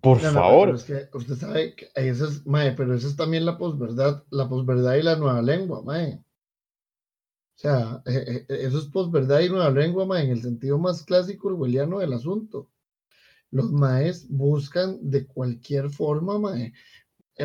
por 0.00 0.20
favor. 0.20 0.74
es 0.74 0.84
que 0.84 1.08
usted 1.12 1.34
sabe 1.34 1.74
que 1.74 1.90
eso 1.94 2.26
es, 2.28 2.46
mae, 2.46 2.72
pero 2.72 2.94
eso 2.94 3.08
es 3.08 3.16
también 3.16 3.44
la 3.44 3.58
posverdad, 3.58 4.24
la 4.30 4.48
posverdad 4.48 4.94
y 4.94 5.02
la 5.02 5.16
nueva 5.16 5.42
lengua, 5.42 5.82
mae. 5.82 6.22
O 7.56 7.60
sea, 7.60 8.02
eh, 8.06 8.24
eh, 8.26 8.46
eh, 8.48 8.58
eso 8.60 8.78
es 8.78 8.84
posverdad 8.86 9.40
y 9.40 9.48
nueva 9.48 9.70
lengua, 9.70 10.06
mae, 10.06 10.24
en 10.24 10.30
el 10.30 10.42
sentido 10.42 10.78
más 10.78 11.02
clásico 11.02 11.48
orwelliano 11.48 11.98
del 11.98 12.12
asunto. 12.12 12.70
Los 13.50 13.72
maes 13.72 14.28
buscan 14.28 14.98
de 15.00 15.26
cualquier 15.26 15.90
forma, 15.90 16.38
mae, 16.38 16.72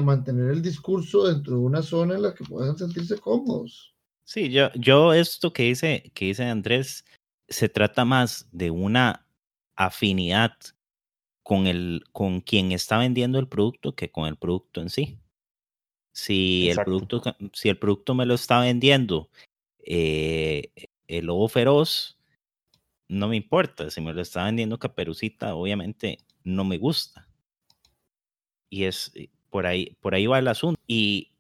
mantener 0.04 0.52
el 0.52 0.62
discurso 0.62 1.28
dentro 1.28 1.54
de 1.56 1.62
una 1.62 1.82
zona 1.82 2.16
en 2.16 2.24
la 2.24 2.34
que 2.34 2.44
puedan 2.44 2.78
sentirse 2.78 3.18
cómodos. 3.18 3.96
Sí, 4.24 4.50
yo, 4.52 4.72
yo 4.74 5.14
esto 5.14 5.52
que 5.52 5.64
dice, 5.64 6.12
que 6.14 6.26
dice 6.26 6.46
Andrés, 6.46 7.06
se 7.48 7.70
trata 7.70 8.06
más 8.06 8.48
de 8.52 8.72
una 8.72 9.26
afinidad 9.76 10.54
con, 11.44 11.68
el, 11.68 12.04
con 12.12 12.42
quien 12.42 12.72
está 12.72 12.98
vendiendo 12.98 13.38
el 13.38 13.48
producto 13.48 13.96
que 13.96 14.12
con 14.12 14.28
el 14.28 14.38
producto 14.38 14.82
en 14.82 14.90
sí. 14.90 15.20
Si 16.14 16.70
el, 16.70 16.78
producto, 16.78 17.22
si 17.54 17.70
el 17.70 17.78
producto 17.78 18.16
me 18.16 18.26
lo 18.26 18.36
está 18.36 18.60
vendiendo 18.60 19.30
eh, 19.80 20.72
el 21.08 21.26
lobo 21.26 21.48
feroz, 21.48 22.18
no 23.08 23.28
me 23.28 23.36
importa. 23.36 23.90
Si 23.90 24.00
me 24.00 24.14
lo 24.14 24.22
está 24.22 24.46
vendiendo 24.46 24.80
Caperucita, 24.80 25.56
obviamente 25.56 26.20
no 26.44 26.64
me 26.64 26.78
gusta. 26.78 27.28
Y 28.70 28.86
es 28.86 29.12
eh, 29.16 29.30
por 29.50 29.66
ahí, 29.66 29.98
por 30.02 30.16
ahí 30.16 30.28
va 30.28 30.40
el 30.40 30.48
asunto. 30.48 30.80
Y, 30.88 31.32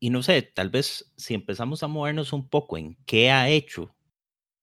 y 0.00 0.10
no 0.10 0.22
sé, 0.22 0.42
tal 0.42 0.70
vez 0.70 1.12
si 1.16 1.34
empezamos 1.34 1.82
a 1.82 1.88
movernos 1.88 2.32
un 2.32 2.48
poco 2.48 2.78
en 2.78 2.96
qué 3.06 3.30
ha 3.30 3.48
hecho 3.48 3.94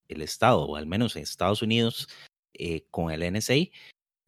el 0.08 0.22
Estado, 0.22 0.64
o 0.66 0.76
al 0.76 0.88
menos 0.88 1.16
en 1.16 1.24
Estados 1.24 1.62
Unidos, 1.62 2.10
eh, 2.54 2.86
con 2.92 3.12
el 3.12 3.32
NSA, 3.32 3.56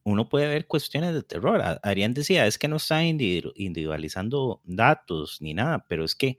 uno 0.04 0.28
puede 0.28 0.48
ver 0.48 0.66
cuestiones 0.66 1.14
de 1.14 1.22
terror. 1.22 1.62
Arián 1.82 2.14
decía, 2.14 2.46
es 2.46 2.58
que 2.58 2.68
no 2.68 2.76
está 2.76 3.04
individualizando 3.04 4.60
datos 4.64 5.40
ni 5.40 5.54
nada, 5.54 5.86
pero 5.88 6.04
es 6.04 6.14
que 6.14 6.38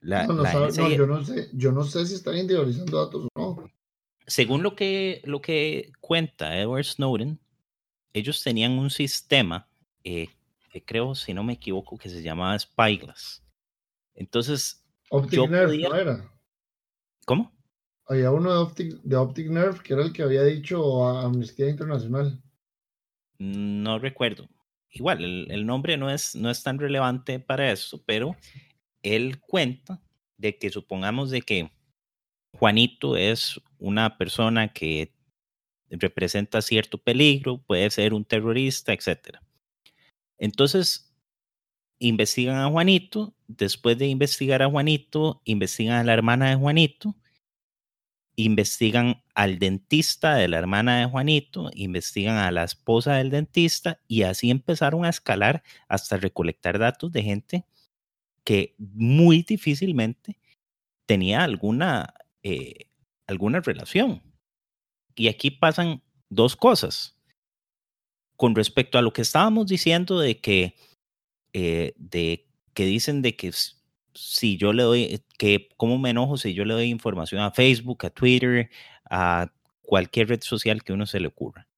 la, 0.00 0.26
no, 0.26 0.70
yo, 0.88 1.06
no 1.06 1.22
sé, 1.22 1.50
yo 1.52 1.72
no 1.72 1.84
sé 1.84 2.06
si 2.06 2.14
están 2.14 2.36
individualizando 2.36 3.04
datos 3.04 3.26
o 3.34 3.38
no. 3.38 3.70
Según 4.26 4.62
lo 4.62 4.74
que, 4.74 5.20
lo 5.24 5.42
que 5.42 5.92
cuenta 6.00 6.58
Edward 6.58 6.84
Snowden, 6.84 7.38
ellos 8.12 8.42
tenían 8.42 8.72
un 8.78 8.90
sistema, 8.90 9.68
eh, 10.04 10.28
que 10.70 10.84
creo, 10.84 11.14
si 11.14 11.34
no 11.34 11.42
me 11.42 11.54
equivoco, 11.54 11.98
que 11.98 12.08
se 12.08 12.22
llamaba 12.22 12.58
Spyglass. 12.58 13.42
Entonces, 14.14 14.84
Optic 15.10 15.50
Nerve, 15.50 15.78
¿no 15.78 15.94
era? 15.94 16.32
¿Cómo? 17.26 17.52
Había 18.06 18.30
uno 18.30 18.52
de 18.52 18.58
Optic, 18.58 19.02
de 19.02 19.16
Optic 19.16 19.50
Nerve 19.50 19.80
que 19.82 19.92
era 19.94 20.02
el 20.02 20.12
que 20.12 20.22
había 20.22 20.44
dicho 20.44 21.06
a 21.06 21.24
Amnistía 21.24 21.68
Internacional. 21.68 22.40
No 23.40 23.98
recuerdo. 23.98 24.50
Igual, 24.90 25.24
el, 25.50 25.64
nombre 25.64 25.96
no 25.96 26.10
es, 26.10 26.36
no 26.36 26.50
es 26.50 26.62
tan 26.62 26.78
relevante 26.78 27.40
para 27.40 27.72
eso, 27.72 28.02
pero 28.04 28.36
él 29.02 29.40
cuenta 29.40 30.02
de 30.36 30.58
que 30.58 30.68
supongamos 30.68 31.30
de 31.30 31.40
que 31.40 31.70
Juanito 32.52 33.16
es 33.16 33.58
una 33.78 34.18
persona 34.18 34.74
que 34.74 35.14
representa 35.88 36.60
cierto 36.60 36.98
peligro, 36.98 37.62
puede 37.62 37.88
ser 37.88 38.12
un 38.12 38.26
terrorista, 38.26 38.92
etc. 38.92 39.38
Entonces, 40.36 41.10
investigan 41.98 42.56
a 42.56 42.68
Juanito, 42.68 43.34
después 43.48 43.96
de 43.96 44.06
investigar 44.06 44.62
a 44.62 44.68
Juanito, 44.68 45.40
investigan 45.46 45.96
a 45.96 46.04
la 46.04 46.12
hermana 46.12 46.50
de 46.50 46.56
Juanito, 46.56 47.16
investigan 48.44 49.22
al 49.34 49.58
dentista 49.58 50.34
de 50.34 50.48
la 50.48 50.58
hermana 50.58 51.00
de 51.00 51.06
Juanito, 51.06 51.70
investigan 51.74 52.36
a 52.36 52.50
la 52.50 52.64
esposa 52.64 53.14
del 53.14 53.30
dentista 53.30 54.00
y 54.06 54.22
así 54.22 54.50
empezaron 54.50 55.04
a 55.04 55.08
escalar 55.08 55.62
hasta 55.88 56.16
recolectar 56.16 56.78
datos 56.78 57.12
de 57.12 57.22
gente 57.22 57.64
que 58.44 58.74
muy 58.78 59.42
difícilmente 59.42 60.38
tenía 61.06 61.42
alguna, 61.42 62.14
eh, 62.42 62.88
alguna 63.26 63.60
relación. 63.60 64.22
Y 65.14 65.28
aquí 65.28 65.50
pasan 65.50 66.02
dos 66.28 66.56
cosas. 66.56 67.16
Con 68.36 68.54
respecto 68.54 68.96
a 68.96 69.02
lo 69.02 69.12
que 69.12 69.22
estábamos 69.22 69.66
diciendo 69.66 70.18
de 70.18 70.40
que, 70.40 70.76
eh, 71.52 71.94
de 71.96 72.48
que 72.74 72.84
dicen 72.86 73.22
de 73.22 73.36
que 73.36 73.52
si 74.14 74.56
yo 74.56 74.72
le 74.72 74.82
doy, 74.82 75.02
eh, 75.04 75.20
que 75.38 75.68
cómo 75.76 75.98
me 75.98 76.10
enojo 76.10 76.36
si 76.36 76.54
yo 76.54 76.64
le 76.64 76.74
doy 76.74 76.86
información 76.86 77.40
a 77.40 77.50
Facebook, 77.50 78.04
a 78.06 78.10
Twitter, 78.10 78.70
a 79.08 79.52
cualquier 79.82 80.28
red 80.28 80.42
social 80.42 80.82
que 80.82 80.92
uno 80.92 81.06
se 81.06 81.20
le 81.20 81.28
ocurra. 81.28 81.68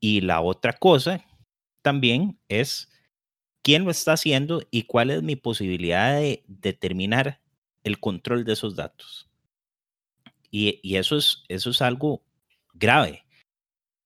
Y 0.00 0.22
la 0.22 0.40
otra 0.40 0.72
cosa 0.72 1.24
también 1.82 2.38
es 2.48 2.90
quién 3.62 3.84
lo 3.84 3.90
está 3.90 4.14
haciendo 4.14 4.62
y 4.70 4.84
cuál 4.84 5.10
es 5.10 5.22
mi 5.22 5.36
posibilidad 5.36 6.16
de 6.16 6.42
determinar 6.46 7.40
el 7.84 8.00
control 8.00 8.44
de 8.44 8.54
esos 8.54 8.76
datos. 8.76 9.28
Y, 10.50 10.80
y 10.82 10.96
eso, 10.96 11.16
es, 11.16 11.44
eso 11.48 11.70
es 11.70 11.82
algo 11.82 12.22
grave. 12.74 13.24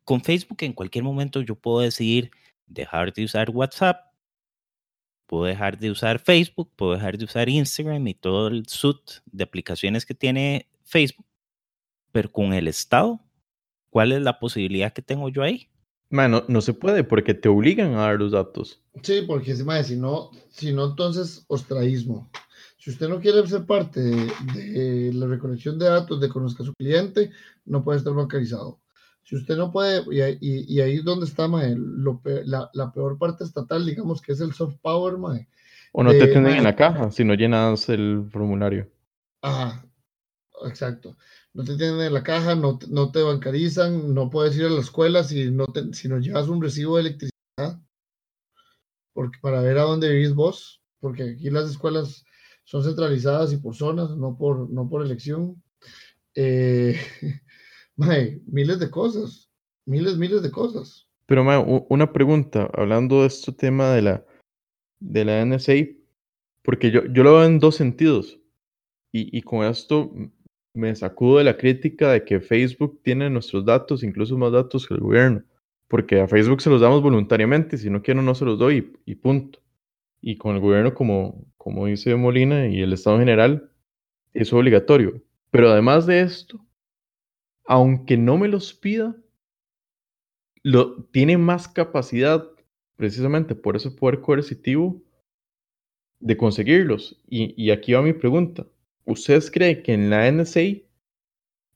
Con 0.05 0.23
Facebook 0.23 0.59
en 0.61 0.73
cualquier 0.73 1.05
momento 1.05 1.41
yo 1.41 1.55
puedo 1.55 1.81
decidir 1.81 2.31
dejar 2.67 3.13
de 3.13 3.25
usar 3.25 3.51
WhatsApp 3.51 4.14
puedo 5.35 5.47
dejar 5.47 5.81
de 5.81 5.91
usar 5.91 6.21
Facebook, 6.21 6.71
puedo 6.77 6.93
dejar 6.93 7.19
de 7.19 7.25
usar 7.25 7.49
Instagram 7.49 8.07
y 8.07 8.15
todo 8.15 8.47
el 8.47 8.69
suite 8.69 9.15
de 9.27 9.43
aplicaciones 9.43 10.07
que 10.07 10.15
tiene 10.15 10.69
Facebook, 10.85 11.27
pero 12.13 12.31
con 12.31 12.53
el 12.53 12.69
Estado, 12.69 13.21
¿cuál 13.91 14.13
es 14.13 14.23
la 14.23 14.39
posibilidad 14.39 14.93
que 14.93 15.03
tengo 15.03 15.29
yo 15.31 15.43
ahí? 15.43 15.69
Bueno, 16.09 16.45
no 16.47 16.61
se 16.61 16.73
puede 16.73 17.03
porque 17.03 17.35
te 17.35 17.49
obligan 17.49 17.95
a 17.95 18.03
dar 18.03 18.21
los 18.21 18.31
datos. 18.31 18.81
Sí, 19.03 19.23
porque 19.27 19.57
si 19.57 19.97
no, 19.97 20.31
si 20.51 20.73
no, 20.73 20.91
entonces 20.91 21.45
ostraísmo. 21.49 22.31
Si 22.79 22.91
usted 22.91 23.09
no 23.09 23.19
quiere 23.19 23.45
ser 23.49 23.67
parte 23.67 24.03
de, 24.03 25.11
la 25.15 25.27
recolección 25.27 25.81
de 25.81 25.87
datos 25.87 26.21
de 26.21 26.29
conozca 26.29 26.63
a 26.63 26.67
su 26.67 26.75
cliente, 26.75 27.33
no 27.65 27.83
puede 27.83 27.99
estar 27.99 28.15
bancarizado. 28.15 28.79
Si 29.25 29.37
usted 29.37 29.57
no 29.57 29.73
puede, 29.73 30.05
y, 30.41 30.81
ahí 30.81 30.97
es 30.97 31.05
donde 31.05 31.25
está, 31.25 31.49
la, 31.49 32.93
peor 32.93 33.19
parte 33.19 33.45
estatal, 33.45 33.87
digamos 33.87 34.21
que 34.21 34.33
es 34.33 34.41
el 34.41 34.53
soft 34.53 34.77
power, 34.83 35.17
mae. 35.17 35.49
O 35.93 36.03
no 36.03 36.11
te 36.11 36.27
tienen 36.27 36.59
en 36.59 36.65
la 36.65 36.77
caja 36.77 37.11
si 37.11 37.25
no 37.25 37.35
llenas 37.35 37.89
el 37.89 38.27
formulario. 38.31 38.91
Ajá, 39.41 39.87
exacto. 40.67 41.17
No 41.55 41.65
te 41.65 41.77
tienen 41.77 42.01
en 42.01 42.13
la 42.13 42.23
caja, 42.23 42.55
no, 42.55 42.79
no 42.91 43.13
te 43.13 43.23
bancarizan, 43.23 44.13
no 44.13 44.29
puedes 44.29 44.57
ir 44.57 44.67
a 44.67 44.71
la 44.71 44.81
escuela 44.81 45.25
si 45.25 45.51
no, 45.51 45.67
si 45.93 46.09
no 46.09 46.19
llevas 46.19 46.49
un 46.49 46.61
recibo 46.61 46.97
de 46.97 47.03
electricidad, 47.03 47.81
porque 49.15 49.39
para 49.41 49.63
ver 49.63 49.79
a 49.79 49.83
dónde 49.83 50.11
vivís 50.11 50.35
vos, 50.35 50.83
porque 51.01 51.31
aquí 51.31 51.49
las 51.49 51.71
escuelas 51.71 52.25
son 52.65 52.83
centralizadas 52.83 53.53
y 53.53 53.57
por 53.57 53.75
zonas, 53.75 54.11
no 54.17 54.37
por, 54.37 54.69
no 54.69 54.89
por 54.89 55.03
elección. 55.03 55.63
Eh, 56.35 57.01
miles 57.97 58.79
de 58.79 58.91
cosas, 58.91 59.51
miles, 59.87 60.17
miles 60.17 60.43
de 60.43 60.51
cosas. 60.51 61.07
Pero, 61.27 61.45
una 61.89 62.13
pregunta, 62.13 62.71
hablando 62.75 63.23
de 63.23 63.29
este 63.29 63.53
tema 63.53 63.91
de 63.93 64.03
la, 64.03 64.25
de 65.01 65.25
la 65.25 65.45
NSA, 65.45 65.73
porque 66.63 66.91
yo, 66.91 67.05
yo 67.07 67.23
lo 67.23 67.35
veo 67.35 67.45
en 67.45 67.59
dos 67.59 67.77
sentidos. 67.77 68.41
Y, 69.13 69.37
y 69.37 69.43
con 69.43 69.65
esto 69.65 70.13
me 70.75 70.95
sacudo 70.95 71.39
de 71.39 71.45
la 71.45 71.57
crítica 71.57 72.11
de 72.11 72.25
que 72.25 72.41
Facebook 72.41 73.01
tiene 73.03 73.31
nuestros 73.31 73.65
datos, 73.65 74.03
incluso 74.03 74.37
más 74.37 74.53
datos 74.53 74.87
que 74.87 74.95
el 74.95 75.01
gobierno. 75.01 75.43
Porque 75.89 76.21
a 76.21 76.29
Facebook 76.29 76.61
se 76.61 76.71
los 76.71 76.81
damos 76.81 77.01
voluntariamente, 77.03 77.79
si 77.79 77.89
no 77.89 78.03
quiero 78.03 78.21
no 78.21 78.35
se 78.35 78.45
los 78.45 78.59
doy 78.59 78.93
y, 79.07 79.15
punto. 79.15 79.61
Y 80.21 80.37
con 80.37 80.57
el 80.57 80.61
gobierno, 80.61 80.95
como, 80.95 81.47
como 81.57 81.87
dice 81.87 82.15
Molina, 82.17 82.67
y 82.67 82.83
el 82.83 82.93
Estado 82.93 83.17
en 83.17 83.23
general, 83.23 83.71
es 84.33 84.53
obligatorio. 84.53 85.23
Pero 85.51 85.71
además 85.71 86.07
de 86.07 86.23
esto, 86.23 86.59
aunque 87.65 88.17
no 88.17 88.37
me 88.39 88.49
los 88.49 88.75
pida, 88.75 89.17
lo, 90.63 91.05
tiene 91.05 91.39
más 91.39 91.69
capacidad, 91.69 92.49
precisamente 92.97 93.55
por 93.55 93.77
ese 93.77 93.91
poder 93.91 94.21
coercitivo, 94.21 95.03
de 96.21 96.37
conseguirlos. 96.37 97.23
Y, 97.29 97.71
aquí 97.71 97.93
va 97.93 98.03
mi 98.03 98.13
pregunta. 98.13 98.67
¿Ustedes 99.05 99.51
creen 99.51 99.83
que 99.83 99.93
en 99.93 100.09
la 100.09 100.31
NSA 100.31 100.81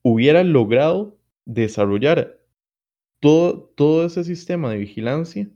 hubiera 0.02 0.42
logrado 0.42 1.18
desarrollar 1.44 2.40
todo, 3.20 3.72
todo 3.76 4.06
ese 4.06 4.24
sistema 4.24 4.70
de 4.70 4.78
vigilancia 4.78 5.50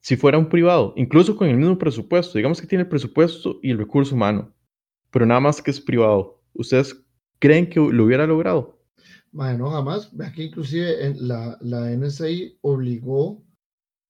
si 0.00 0.16
fuera 0.16 0.38
un 0.38 0.48
privado, 0.48 0.94
incluso 0.96 1.36
con 1.36 1.48
el 1.48 1.56
mismo 1.56 1.76
presupuesto? 1.76 2.38
Digamos 2.38 2.60
que 2.60 2.66
tiene 2.66 2.82
el 2.82 2.88
presupuesto 2.88 3.58
y 3.62 3.72
el 3.72 3.78
recurso 3.78 4.14
humano, 4.14 4.54
pero 5.10 5.26
nada 5.26 5.40
más 5.40 5.60
que 5.60 5.70
es 5.70 5.80
privado. 5.80 6.40
¿Ustedes 6.54 7.04
creen 7.38 7.68
que 7.68 7.80
lo 7.80 8.04
hubiera 8.04 8.26
logrado? 8.26 8.75
Bueno, 9.36 9.70
jamás. 9.70 10.10
Aquí 10.24 10.44
inclusive 10.44 11.14
la, 11.18 11.58
la 11.60 11.90
NSA 11.94 12.56
obligó 12.62 13.44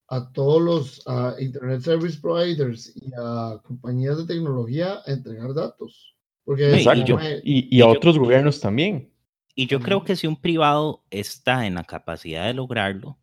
a 0.07 0.31
todos 0.33 0.62
los 0.62 1.41
Internet 1.41 1.81
Service 1.81 2.20
Providers 2.20 2.95
y 2.95 3.11
a 3.18 3.61
compañías 3.64 4.18
de 4.18 4.35
tecnología 4.35 5.03
a 5.05 5.11
entregar 5.11 5.53
datos. 5.53 6.14
Porque 6.45 6.77
Exacto. 6.77 7.18
Y, 7.43 7.81
a 7.81 7.89
otros 7.89 8.16
gobiernos 8.16 8.61
también. 8.61 9.12
Y 9.57 9.66
yo 9.66 9.81
creo 9.81 10.05
que 10.05 10.14
si 10.14 10.29
un 10.29 10.41
privado 10.41 11.03
está 11.11 11.66
en 11.66 11.74
la 11.74 11.83
capacidad 11.83 12.47
de 12.47 12.55
lograrlo, 12.55 13.18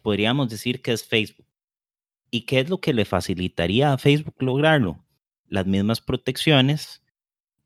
podríamos 0.00 0.48
decir 0.48 0.80
que 0.80 0.92
es 0.92 1.04
Facebook. 1.04 1.46
¿Y 2.30 2.46
qué 2.46 2.60
es 2.60 2.70
lo 2.70 2.80
que 2.80 2.94
le 2.94 3.04
facilitaría 3.04 3.92
a 3.92 3.98
Facebook 3.98 4.36
lograrlo? 4.38 5.04
Las 5.48 5.66
mismas 5.66 6.00
protecciones 6.00 7.02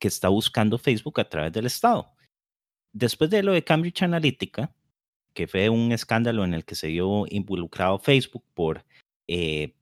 que 0.01 0.09
está 0.09 0.29
buscando 0.29 0.77
Facebook 0.77 1.21
a 1.21 1.29
través 1.29 1.53
del 1.53 1.66
Estado. 1.66 2.12
Después 2.93 3.30
de 3.30 3.43
lo 3.43 3.53
de 3.53 3.64
Cambridge 3.64 4.03
Analytica, 4.03 4.72
que 5.32 5.47
fue 5.47 5.68
un 5.68 5.93
escándalo 5.93 6.45
en 6.45 6.55
el 6.55 6.64
que 6.64 6.74
se 6.74 6.88
vio 6.88 7.24
involucrado 7.28 7.99
Facebook 7.99 8.45
por, 8.55 8.84
eh, 9.28 9.74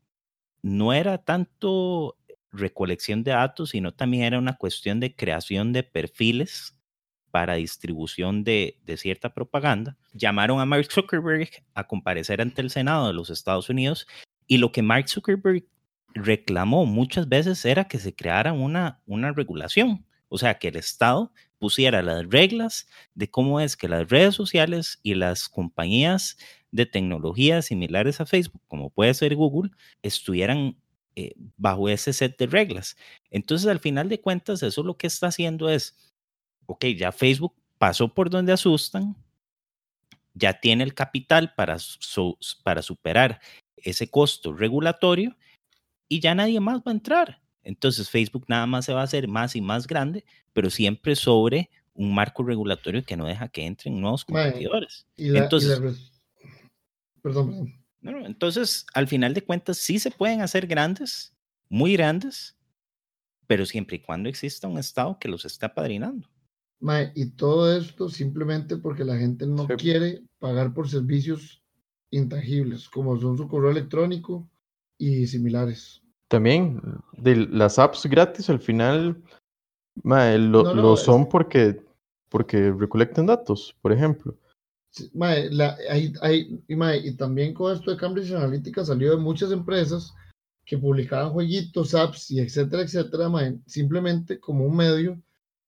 no 0.62 0.92
era 0.92 1.18
tanto 1.18 2.16
recolección 2.52 3.22
de 3.24 3.32
datos, 3.32 3.70
sino 3.70 3.92
también 3.92 4.24
era 4.24 4.38
una 4.38 4.56
cuestión 4.56 5.00
de 5.00 5.14
creación 5.14 5.72
de 5.72 5.82
perfiles 5.82 6.78
para 7.30 7.54
distribución 7.54 8.42
de, 8.44 8.78
de, 8.84 8.96
cierta 8.96 9.34
propaganda. 9.34 9.96
Llamaron 10.12 10.60
a 10.60 10.64
Mark 10.64 10.90
Zuckerberg 10.90 11.50
a 11.74 11.86
comparecer 11.86 12.40
ante 12.40 12.62
el 12.62 12.70
Senado 12.70 13.06
de 13.06 13.12
los 13.12 13.30
Estados 13.30 13.68
Unidos 13.68 14.06
y 14.46 14.58
lo 14.58 14.72
que 14.72 14.82
Mark 14.82 15.08
Zuckerberg 15.08 15.66
reclamó 16.14 16.86
muchas 16.86 17.28
veces 17.28 17.64
era 17.64 17.84
que 17.84 17.98
se 17.98 18.14
creara 18.14 18.52
una, 18.52 19.00
una 19.06 19.32
regulación, 19.32 20.06
o 20.28 20.38
sea, 20.38 20.58
que 20.58 20.68
el 20.68 20.76
Estado 20.76 21.32
pusiera 21.58 22.02
las 22.02 22.28
reglas 22.28 22.86
de 23.14 23.30
cómo 23.30 23.60
es 23.60 23.76
que 23.76 23.88
las 23.88 24.08
redes 24.08 24.34
sociales 24.34 25.00
y 25.02 25.14
las 25.14 25.48
compañías 25.48 26.38
de 26.70 26.86
tecnología 26.86 27.62
similares 27.62 28.20
a 28.20 28.26
Facebook, 28.26 28.62
como 28.68 28.90
puede 28.90 29.14
ser 29.14 29.34
Google, 29.34 29.70
estuvieran 30.02 30.76
eh, 31.16 31.34
bajo 31.56 31.88
ese 31.88 32.12
set 32.12 32.38
de 32.38 32.46
reglas. 32.46 32.96
Entonces, 33.30 33.66
al 33.68 33.80
final 33.80 34.08
de 34.08 34.20
cuentas, 34.20 34.62
eso 34.62 34.82
lo 34.82 34.96
que 34.96 35.06
está 35.06 35.28
haciendo 35.28 35.68
es, 35.68 35.96
ok, 36.66 36.84
ya 36.96 37.12
Facebook 37.12 37.54
pasó 37.78 38.12
por 38.12 38.30
donde 38.30 38.52
asustan, 38.52 39.16
ya 40.34 40.60
tiene 40.60 40.84
el 40.84 40.94
capital 40.94 41.54
para, 41.54 41.76
para 42.62 42.82
superar 42.82 43.40
ese 43.76 44.08
costo 44.10 44.52
regulatorio 44.52 45.36
y 46.08 46.20
ya 46.20 46.34
nadie 46.34 46.60
más 46.60 46.78
va 46.78 46.92
a 46.92 46.92
entrar. 46.92 47.40
Entonces 47.62 48.10
Facebook 48.10 48.44
nada 48.48 48.66
más 48.66 48.84
se 48.84 48.92
va 48.92 49.00
a 49.00 49.04
hacer 49.04 49.28
más 49.28 49.56
y 49.56 49.60
más 49.60 49.86
grande, 49.86 50.24
pero 50.52 50.70
siempre 50.70 51.16
sobre 51.16 51.70
un 51.94 52.14
marco 52.14 52.42
regulatorio 52.42 53.04
que 53.04 53.16
no 53.16 53.26
deja 53.26 53.48
que 53.48 53.66
entren 53.66 54.00
nuevos 54.00 54.24
competidores. 54.24 55.06
entonces, 55.16 55.80
perdón, 57.20 57.78
entonces, 58.00 58.86
al 58.94 59.08
final 59.08 59.34
de 59.34 59.42
cuentas, 59.42 59.78
sí 59.78 59.98
se 59.98 60.10
pueden 60.10 60.40
hacer 60.40 60.66
grandes, 60.66 61.34
muy 61.68 61.94
grandes, 61.94 62.56
pero 63.46 63.66
siempre 63.66 63.96
y 63.96 64.00
cuando 64.00 64.28
exista 64.28 64.68
un 64.68 64.78
Estado 64.78 65.18
que 65.18 65.28
los 65.28 65.44
esté 65.44 65.66
apadrinando. 65.66 66.28
y 67.14 67.30
todo 67.30 67.76
esto 67.76 68.08
simplemente 68.08 68.76
porque 68.76 69.04
la 69.04 69.16
gente 69.16 69.46
no 69.46 69.66
quiere 69.66 70.22
pagar 70.38 70.72
por 70.72 70.88
servicios 70.88 71.62
intangibles, 72.10 72.88
como 72.88 73.18
son 73.20 73.36
su 73.36 73.48
correo 73.48 73.70
electrónico 73.70 74.48
y 74.96 75.26
similares. 75.26 76.02
También 76.28 76.80
de 77.16 77.36
las 77.36 77.78
apps 77.78 78.06
gratis 78.06 78.50
al 78.50 78.60
final 78.60 79.22
lo, 80.04 80.96
son 80.96 81.28
porque, 81.28 81.80
porque 82.28 82.70
recolectan 82.70 83.26
datos, 83.26 83.74
por 83.80 83.92
ejemplo. 83.92 84.36
y, 85.94 87.16
también 87.16 87.54
con 87.54 87.74
esto 87.74 87.90
de 87.90 87.96
Cambridge 87.96 88.32
Analytica 88.32 88.84
salió 88.84 89.12
de 89.12 89.16
muchas 89.16 89.50
empresas 89.52 90.14
que 90.66 90.76
publicaban 90.76 91.32
jueguitos, 91.32 91.94
apps 91.94 92.30
y 92.30 92.40
etcétera, 92.40 92.82
etcétera, 92.82 93.30
simplemente 93.66 94.38
como 94.38 94.66
un 94.66 94.76
medio 94.76 95.18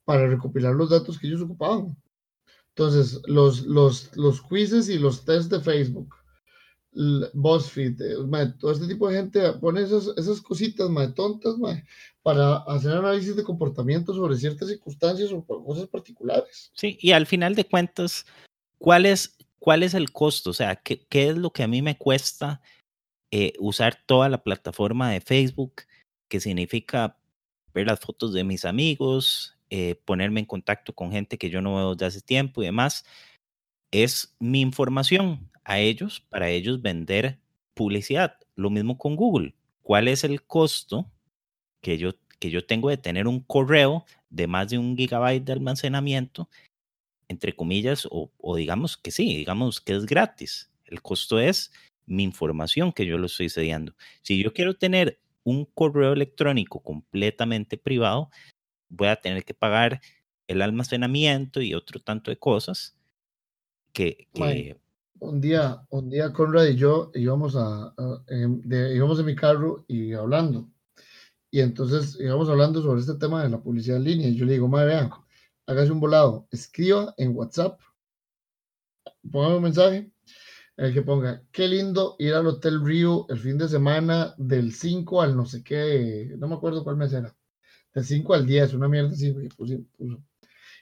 para 0.05 0.29
recopilar 0.29 0.75
los 0.75 0.91
datos 0.91 1.19
que 1.19 1.27
ellos 1.27 1.41
ocupaban. 1.41 1.97
Entonces, 2.77 3.21
los, 3.27 3.63
los, 3.63 4.15
los 4.17 4.43
quizzes 4.43 4.91
y 4.91 4.99
los 4.99 5.25
tests 5.25 5.49
de 5.49 5.61
Facebook 5.61 6.15
BuzzFeed, 6.93 8.01
eh, 8.01 8.55
todo 8.59 8.72
este 8.72 8.88
tipo 8.88 9.09
de 9.09 9.16
gente 9.16 9.53
pone 9.55 9.82
esas, 9.82 10.09
esas 10.16 10.41
cositas 10.41 10.91
más 10.91 11.14
tontas 11.14 11.55
para 12.22 12.57
hacer 12.57 12.93
análisis 12.93 13.36
de 13.36 13.45
comportamiento 13.45 14.12
sobre 14.12 14.36
ciertas 14.36 14.68
circunstancias 14.68 15.30
o 15.32 15.45
cosas 15.45 15.86
particulares. 15.88 16.70
Sí, 16.74 16.99
y 17.01 17.12
al 17.12 17.26
final 17.26 17.55
de 17.55 17.64
cuentas, 17.64 18.26
¿cuál 18.78 19.07
es, 19.07 19.36
cuál 19.61 19.84
es 19.84 19.95
el 19.95 20.11
costo? 20.11 20.51
O 20.51 20.55
sea, 20.55 20.76
¿qué, 20.76 21.07
qué 21.09 21.30
es 21.30 21.36
lo 21.36 21.53
que 21.53 21.62
a 21.62 21.68
mí 21.68 21.80
me 21.80 21.97
cuesta 21.97 22.61
eh, 23.30 23.53
usar 23.61 23.99
toda 24.07 24.28
la 24.28 24.43
plataforma 24.43 25.12
de 25.12 25.20
Facebook? 25.20 25.82
Que 26.28 26.41
significa 26.41 27.18
ver 27.72 27.86
las 27.86 28.01
fotos 28.01 28.32
de 28.32 28.43
mis 28.43 28.64
amigos, 28.64 29.57
eh, 29.70 29.95
ponerme 30.05 30.41
en 30.41 30.47
contacto 30.47 30.93
con 30.93 31.12
gente 31.12 31.38
que 31.38 31.51
yo 31.51 31.62
no 31.62 31.76
veo 31.76 31.95
desde 31.95 32.07
hace 32.07 32.20
tiempo 32.20 32.62
y 32.62 32.66
demás. 32.66 33.05
Es 33.93 34.34
mi 34.41 34.61
información 34.61 35.50
a 35.71 35.79
ellos 35.79 36.18
para 36.18 36.51
ellos 36.51 36.83
vender 36.83 37.39
publicidad. 37.75 38.37
Lo 38.57 38.71
mismo 38.71 38.99
con 38.99 39.14
Google. 39.14 39.55
¿Cuál 39.83 40.09
es 40.09 40.25
el 40.25 40.43
costo 40.43 41.09
que 41.81 41.97
yo, 41.97 42.14
que 42.41 42.51
yo 42.51 42.66
tengo 42.66 42.89
de 42.91 42.97
tener 42.97 43.29
un 43.29 43.39
correo 43.39 44.05
de 44.31 44.49
más 44.49 44.71
de 44.71 44.79
un 44.79 44.97
gigabyte 44.97 45.45
de 45.45 45.53
almacenamiento, 45.53 46.49
entre 47.29 47.55
comillas, 47.55 48.09
o, 48.11 48.33
digamos 48.57 48.97
que 48.97 49.12
sí, 49.12 49.37
digamos 49.37 49.81
que 49.81 49.95
es 49.95 50.07
gratis? 50.07 50.73
El 50.87 51.03
costo 51.03 51.39
es 51.39 51.73
mi 52.05 52.25
información 52.25 52.93
que 52.93 53.07
yo 53.07 53.16
lo 53.16 53.27
estoy 53.27 53.49
cediendo. 53.49 53.95
Si 54.23 54.43
yo 54.43 54.53
quiero 54.53 54.75
tener 54.75 55.21
un 55.45 55.66
correo 55.66 56.14
electrónico 56.14 56.83
completamente 56.83 57.79
privado, 57.79 58.29
voy 58.89 59.07
a 59.07 59.14
tener 59.14 59.45
que 59.45 59.55
pagar 59.55 60.01
el 60.49 60.62
almacenamiento 60.62 61.62
y 61.62 61.75
otro 61.75 62.01
tanto 62.01 62.33
de 62.33 62.39
cosas 62.39 62.97
que, 63.93 64.27
un 65.21 65.41
día, 65.41 65.81
un 65.91 66.11
día 66.11 66.33
Conrad 66.33 66.66
y 66.66 66.77
yo 66.77 67.11
íbamos 67.14 67.55
a, 67.57 67.95
en, 68.29 68.62
íbamos 68.66 69.18
en 69.21 69.27
mi 69.27 69.37
carro 69.37 69.85
y 69.87 70.12
hablando. 70.14 70.68
Y 71.51 71.61
entonces 71.61 72.16
íbamos 72.21 72.49
hablando 72.49 72.83
sobre 72.83 73.01
este 73.01 73.14
tema 73.14 73.43
de 73.43 73.51
la 73.51 73.61
publicidad 73.61 73.99
en 73.99 74.05
línea. 74.05 74.29
Y 74.29 74.37
yo 74.37 74.45
le 74.47 74.53
digo, 74.53 74.68
madre, 74.68 74.87
vea, 74.89 75.11
hágase 75.66 75.93
un 75.93 76.01
volado, 76.01 76.49
escriba 76.51 77.14
en 77.16 77.37
WhatsApp, 77.37 77.81
ponga 79.31 79.57
un 79.57 79.62
mensaje, 79.62 80.11
en 80.77 80.85
el 80.85 80.95
que 80.95 81.03
ponga, 81.03 81.43
qué 81.53 81.68
lindo 81.68 82.16
ir 82.18 82.35
al 82.35 82.47
Hotel 82.47 82.85
Rio 82.85 83.27
el 83.29 83.39
fin 83.39 83.59
de 83.59 83.68
semana 83.68 84.35
del 84.39 84.73
5 84.73 85.23
al 85.23 85.37
no 85.37 85.45
sé 85.45 85.62
qué, 85.62 86.35
no 86.39 86.49
me 86.49 86.55
acuerdo 86.55 86.83
cuál 86.85 86.97
mes 86.97 87.12
era, 87.12 87.37
del 87.95 88.05
5 88.05 88.35
al 88.35 88.47
10, 88.47 88.75
una 88.75 88.89
mierda 88.89 89.11
así. 89.11 89.35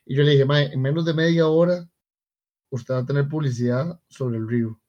Y 0.06 0.14
yo 0.14 0.22
le 0.22 0.30
dije, 0.32 0.44
madre, 0.44 0.72
en 0.72 0.80
menos 0.80 1.04
de 1.04 1.14
media 1.14 1.48
hora 1.48 1.88
usted 2.70 2.94
va 2.94 2.98
a 2.98 3.06
tener 3.06 3.28
publicidad 3.28 4.00
sobre 4.08 4.38
el 4.38 4.48
río. 4.48 4.80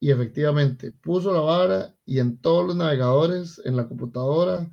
Y 0.00 0.10
efectivamente, 0.10 0.92
puso 0.92 1.32
la 1.32 1.40
vara 1.40 1.96
y 2.04 2.18
en 2.18 2.38
todos 2.38 2.66
los 2.66 2.76
navegadores, 2.76 3.60
en 3.64 3.76
la 3.76 3.88
computadora, 3.88 4.70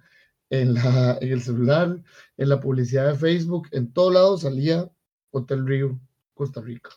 en, 0.49 0.73
la, 0.73 1.17
en 1.21 1.31
el 1.31 1.41
celular, 1.41 2.03
en 2.37 2.49
la 2.49 2.59
publicidad 2.59 3.11
de 3.11 3.17
Facebook, 3.17 3.69
en 3.71 3.91
todo 3.93 4.11
lado 4.11 4.37
salía 4.37 4.91
Hotel 5.31 5.65
Río, 5.65 5.99
Costa 6.33 6.61
Rica. 6.61 6.89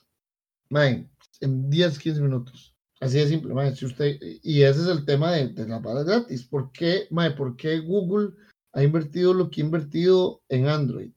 Man, 0.68 1.08
en 1.40 1.70
10, 1.70 1.98
15 1.98 2.20
minutos. 2.20 2.74
Así 3.00 3.18
de 3.18 3.28
simple, 3.28 3.54
man, 3.54 3.76
si 3.76 3.86
usted, 3.86 4.18
y 4.42 4.62
ese 4.62 4.80
es 4.80 4.88
el 4.88 5.04
tema 5.04 5.32
de, 5.32 5.48
de 5.48 5.68
la 5.68 5.78
vara 5.78 6.02
gratis. 6.02 6.44
¿Por 6.44 6.72
qué, 6.72 7.06
man, 7.10 7.34
¿Por 7.36 7.56
qué 7.56 7.80
Google 7.80 8.30
ha 8.72 8.82
invertido 8.82 9.34
lo 9.34 9.50
que 9.50 9.60
ha 9.60 9.64
invertido 9.64 10.42
en 10.48 10.68
Android? 10.68 11.12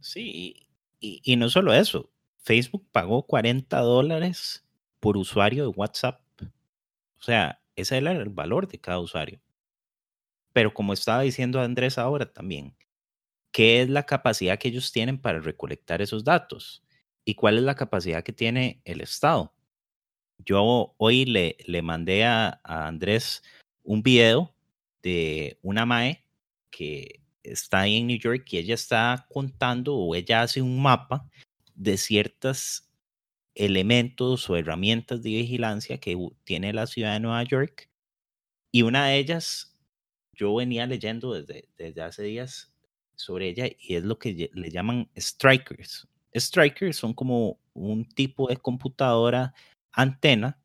Sí, 0.00 0.68
y, 1.00 1.20
y 1.24 1.36
no 1.36 1.48
solo 1.48 1.72
eso, 1.72 2.10
Facebook 2.40 2.86
pagó 2.92 3.26
40 3.26 3.78
dólares 3.80 4.66
por 4.98 5.16
usuario 5.16 5.64
de 5.64 5.76
WhatsApp. 5.76 6.20
O 7.18 7.22
sea, 7.22 7.60
ese 7.76 7.98
era 7.98 8.12
el 8.12 8.28
valor 8.30 8.66
de 8.68 8.78
cada 8.78 8.98
usuario. 8.98 9.40
Pero 10.52 10.74
como 10.74 10.92
estaba 10.92 11.22
diciendo 11.22 11.60
Andrés 11.60 11.98
ahora 11.98 12.32
también, 12.32 12.74
¿qué 13.52 13.82
es 13.82 13.88
la 13.88 14.04
capacidad 14.04 14.58
que 14.58 14.68
ellos 14.68 14.90
tienen 14.92 15.18
para 15.18 15.40
recolectar 15.40 16.02
esos 16.02 16.24
datos? 16.24 16.82
¿Y 17.24 17.34
cuál 17.34 17.58
es 17.58 17.62
la 17.62 17.76
capacidad 17.76 18.24
que 18.24 18.32
tiene 18.32 18.80
el 18.84 19.00
Estado? 19.00 19.52
yo 20.44 20.94
hoy 20.96 21.24
le, 21.24 21.56
le 21.66 21.82
mandé 21.82 22.24
a, 22.24 22.60
a 22.64 22.86
Andrés 22.86 23.42
un 23.82 24.02
video 24.02 24.54
de 25.02 25.58
una 25.62 25.86
Mae 25.86 26.24
que 26.70 27.20
está 27.42 27.80
ahí 27.80 27.96
en 27.96 28.06
New 28.06 28.18
York 28.18 28.46
y 28.52 28.58
ella 28.58 28.74
está 28.74 29.26
contando 29.30 29.96
o 29.96 30.14
ella 30.14 30.42
hace 30.42 30.62
un 30.62 30.80
mapa 30.80 31.28
de 31.80 31.96
ciertos 31.96 32.86
elementos 33.54 34.48
o 34.50 34.56
herramientas 34.56 35.22
de 35.22 35.30
vigilancia 35.30 35.98
que 35.98 36.16
tiene 36.44 36.74
la 36.74 36.86
ciudad 36.86 37.14
de 37.14 37.20
Nueva 37.20 37.42
York. 37.42 37.90
Y 38.70 38.82
una 38.82 39.06
de 39.06 39.16
ellas, 39.16 39.74
yo 40.34 40.54
venía 40.54 40.86
leyendo 40.86 41.32
desde, 41.32 41.68
desde 41.78 42.02
hace 42.02 42.22
días 42.24 42.72
sobre 43.16 43.48
ella 43.48 43.66
y 43.78 43.96
es 43.96 44.04
lo 44.04 44.18
que 44.18 44.50
le 44.52 44.70
llaman 44.70 45.10
strikers. 45.18 46.06
Strikers 46.34 46.96
son 46.96 47.14
como 47.14 47.58
un 47.72 48.04
tipo 48.04 48.48
de 48.48 48.58
computadora 48.58 49.54
antena 49.92 50.62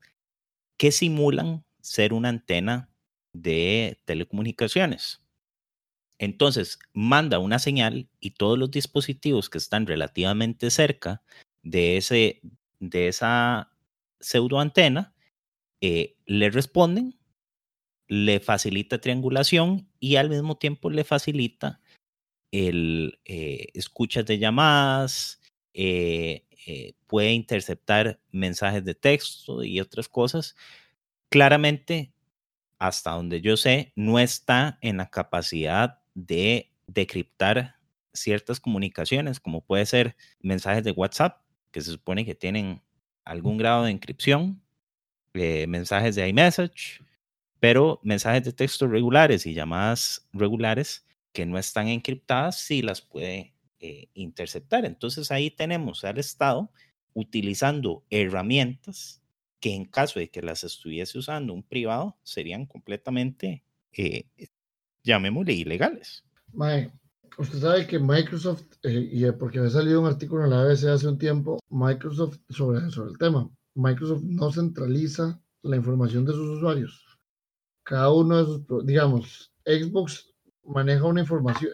que 0.78 0.92
simulan 0.92 1.64
ser 1.82 2.14
una 2.14 2.30
antena 2.30 2.90
de 3.34 4.00
telecomunicaciones. 4.04 5.25
Entonces, 6.18 6.80
manda 6.94 7.40
una 7.40 7.60
señal 7.60 8.10
y 8.20 8.32
todos 8.32 8.58
los 8.58 8.72
dispositivos 8.72 9.50
que 9.50 9.58
están 9.58 9.86
relativamente 9.86 10.72
cerca 10.72 11.22
de, 11.62 11.98
ese, 11.98 12.42
de 12.80 13.08
esa 13.10 13.72
pseudoantena 14.20 15.14
eh, 15.82 16.18
le 16.26 16.50
responden, 16.50 17.20
le 18.08 18.40
facilita 18.40 19.00
triangulación 19.00 19.90
y 20.00 20.16
al 20.16 20.30
mismo 20.30 20.58
tiempo 20.58 20.90
le 20.90 21.04
facilita 21.04 21.82
el 22.52 23.20
eh, 23.26 23.68
escuchas 23.74 24.26
de 24.26 24.40
llamadas, 24.40 25.42
eh, 25.74 26.46
puede 27.08 27.34
interceptar 27.34 28.22
mensajes 28.32 28.86
de 28.86 28.96
texto 28.96 29.64
y 29.64 29.80
otras 29.82 30.08
cosas. 30.08 30.56
Claramente, 31.30 32.14
hasta 32.80 33.12
donde 33.12 33.42
yo 33.42 33.58
sé, 33.58 33.92
no 33.96 34.20
está 34.20 34.80
en 34.82 34.98
la 34.98 35.10
capacidad 35.10 36.05
de 36.16 36.72
decriptar 36.88 37.76
ciertas 38.14 38.60
comunicaciones, 38.60 39.40
como 39.40 39.62
puede 39.62 39.86
ser 39.86 40.16
mensajes 40.40 40.84
de 40.84 40.92
WhatsApp, 40.92 41.42
que 41.72 41.82
se 41.82 41.92
supone 41.92 42.26
que 42.26 42.34
tienen 42.34 42.82
algún 43.26 43.58
grado 43.58 43.84
de 43.84 43.92
encripción, 43.92 44.62
eh, 45.34 45.68
mensajes 45.68 46.16
de 46.16 46.28
iMessage, 46.28 47.02
pero 47.60 48.00
mensajes 48.04 48.44
de 48.44 48.54
texto 48.54 48.88
regulares 48.88 49.46
y 49.46 49.54
llamadas 49.54 50.28
regulares 50.34 51.06
que 51.34 51.46
no 51.46 51.58
están 51.58 51.90
encriptadas 51.90 52.58
sí 52.60 52.82
las 52.82 53.02
puede 53.02 53.54
eh, 53.80 54.08
interceptar. 54.14 54.86
Entonces 54.86 55.32
ahí 55.32 55.52
tenemos 55.52 56.04
al 56.06 56.18
Estado 56.18 56.72
utilizando 57.14 58.06
herramientas 58.10 59.22
que 59.60 59.74
en 59.74 59.86
caso 59.86 60.20
de 60.20 60.30
que 60.30 60.42
las 60.42 60.64
estuviese 60.64 61.18
usando 61.18 61.54
un 61.54 61.64
privado 61.64 62.18
serían 62.24 62.66
completamente 62.66 63.64
eh, 63.94 64.28
llamémosle 65.06 65.54
ilegales. 65.54 66.26
usted 67.38 67.60
sabe 67.60 67.88
que 67.88 68.00
Microsoft, 68.00 68.66
eh, 68.84 69.10
y 69.12 69.32
porque 69.34 69.60
había 69.60 69.72
salido 69.72 70.02
un 70.02 70.08
artículo 70.08 70.44
en 70.44 70.50
la 70.50 70.62
ABC 70.62 70.86
hace 70.86 71.08
un 71.08 71.18
tiempo, 71.18 71.60
Microsoft 71.70 72.40
sobre, 72.50 72.90
sobre 72.90 73.12
el 73.12 73.18
tema, 73.18 73.50
Microsoft 73.76 74.24
no 74.24 74.52
centraliza 74.52 75.40
la 75.62 75.76
información 75.78 76.26
de 76.26 76.34
sus 76.34 76.58
usuarios. 76.58 77.20
Cada 77.84 78.12
uno 78.12 78.38
de 78.38 78.46
sus, 78.46 78.86
digamos, 78.86 79.54
Xbox 79.66 80.34
maneja 80.64 81.06
una 81.06 81.22
información, 81.22 81.72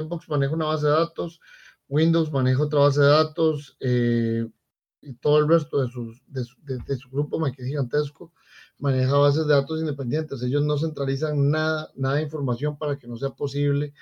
Xbox 0.00 0.28
maneja 0.28 0.54
una 0.54 0.66
base 0.66 0.86
de 0.86 0.92
datos, 0.92 1.40
Windows 1.88 2.32
maneja 2.32 2.62
otra 2.62 2.80
base 2.80 3.00
de 3.00 3.06
datos, 3.06 3.76
eh, 3.80 4.46
y 5.02 5.14
todo 5.14 5.38
el 5.38 5.48
resto 5.48 5.82
de, 5.82 5.90
sus, 5.90 6.22
de, 6.26 6.44
de, 6.86 6.96
su 6.96 7.10
grupo 7.10 7.42
gigantesco 7.46 8.32
maneja 8.80 9.16
bases 9.16 9.46
de 9.46 9.54
datos 9.54 9.80
independientes. 9.80 10.42
Ellos 10.42 10.64
no 10.64 10.78
centralizan 10.78 11.50
nada, 11.50 11.90
nada 11.94 12.16
de 12.16 12.22
información 12.22 12.76
para 12.76 12.98
que 12.98 13.06
no 13.06 13.16
sea 13.16 13.30
posible 13.30 13.92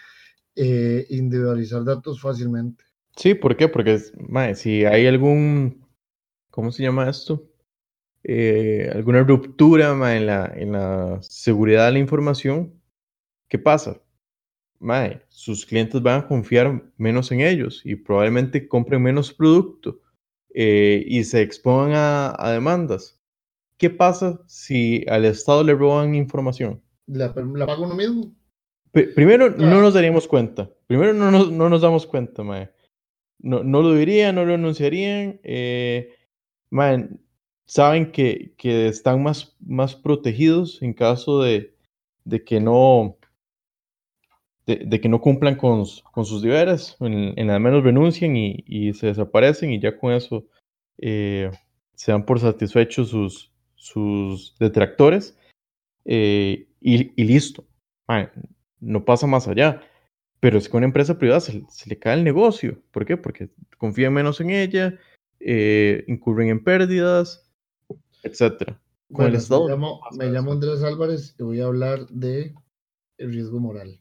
eh, 0.57 1.07
individualizar 1.11 1.85
datos 1.85 2.21
fácilmente. 2.21 2.85
Sí, 3.17 3.35
¿por 3.35 3.57
qué? 3.57 3.69
Porque 3.69 4.01
si 4.55 4.85
hay 4.85 5.07
algún, 5.07 5.85
¿cómo 6.51 6.71
se 6.71 6.83
llama 6.83 7.11
esto? 7.11 7.49
Eh, 8.23 8.91
alguna 8.95 9.23
ruptura 9.23 9.91
en, 10.17 10.27
la, 10.27 10.53
en 10.55 10.73
la 10.73 11.19
seguridad 11.23 11.87
de 11.87 11.93
la 11.93 11.99
información, 11.99 12.75
¿qué 13.49 13.59
pasa? 13.59 14.01
sus 15.29 15.67
clientes 15.67 16.01
van 16.01 16.21
a 16.21 16.29
confiar 16.29 16.93
menos 16.97 17.33
en 17.33 17.41
ellos 17.41 17.83
y 17.85 17.97
probablemente 17.97 18.69
compren 18.69 19.03
menos 19.03 19.33
producto 19.33 20.01
eh, 20.55 21.05
y 21.07 21.25
se 21.25 21.43
expongan 21.43 22.35
a 22.39 22.51
demandas. 22.53 23.18
¿Qué 23.79 23.91
pasa 23.91 24.41
si 24.47 25.05
al 25.09 25.25
Estado 25.25 25.65
le 25.65 25.75
roban 25.75 26.15
información? 26.15 26.83
¿La, 27.07 27.33
paga 27.33 27.81
uno 27.81 27.95
mismo? 27.95 28.35
primero, 28.93 29.51
no 29.51 29.81
nos 29.81 29.95
daríamos 29.95 30.27
cuenta. 30.27 30.71
Primero, 30.87 31.15
no 31.15 31.31
nos, 31.31 31.51
no 31.51 31.69
nos 31.69 31.81
damos 31.81 32.07
cuenta, 32.07 32.43
mae. 32.43 32.71
No, 33.39 33.63
no 33.63 33.83
lo 33.83 33.95
dirían, 33.95 34.35
no 34.35 34.45
lo 34.45 34.55
anunciarían. 34.55 35.41
Eh, 35.45 36.15
saben 37.67 38.11
que, 38.11 38.55
que, 38.57 38.89
están 38.89 39.23
más, 39.23 39.57
más 39.61 39.95
protegidos 39.95 40.83
en 40.83 40.93
caso 40.95 41.43
de, 41.43 41.75
de 42.25 42.43
que 42.45 42.61
no 42.61 43.17
de, 44.67 45.01
que 45.01 45.09
no 45.09 45.21
cumplan 45.21 45.57
con, 45.57 45.85
con 46.13 46.25
sus 46.27 46.43
deberes, 46.43 46.97
en, 47.01 47.33
en 47.39 47.51
al 47.51 47.61
menos 47.61 47.83
renuncian 47.83 48.37
y, 48.37 48.65
y, 48.67 48.93
se 48.93 49.07
desaparecen 49.07 49.73
y 49.73 49.81
ya 49.81 49.97
con 49.97 50.13
eso 50.13 50.45
eh, 50.99 51.51
se 51.95 52.13
dan 52.13 52.27
por 52.27 52.39
satisfechos 52.39 53.09
sus, 53.09 53.51
sus 53.79 54.57
detractores 54.59 55.39
eh, 56.05 56.69
y, 56.81 57.25
listo. 57.25 57.65
no 58.81 59.05
pasa 59.05 59.27
más 59.27 59.49
allá. 59.49 59.81
Pero 60.41 60.59
es 60.59 60.69
que 60.69 60.77
a 60.77 60.79
una 60.79 60.87
empresa 60.87 61.19
privada 61.19 61.41
se, 61.41 61.65
le 61.87 61.99
cae 61.99 62.15
el 62.15 62.23
negocio. 62.23 62.81
¿Por 62.93 63.05
qué? 63.07 63.17
Porque 63.17 63.49
confían 63.77 64.13
menos 64.13 64.41
en 64.41 64.51
ella, 64.51 64.97
eh, 65.41 66.05
incurren 66.07 66.49
en 66.49 66.63
pérdidas, 66.63 67.51
etc. 68.23 68.77
me, 69.09 69.31
llamo, 69.31 70.53
Andrés 70.53 70.85
Álvarez 70.85 71.35
y 71.39 71.43
voy 71.43 71.61
a 71.61 71.65
hablar 71.65 72.07
de 72.09 72.55
el 73.19 73.33
riesgo 73.33 73.59
moral. 73.59 74.01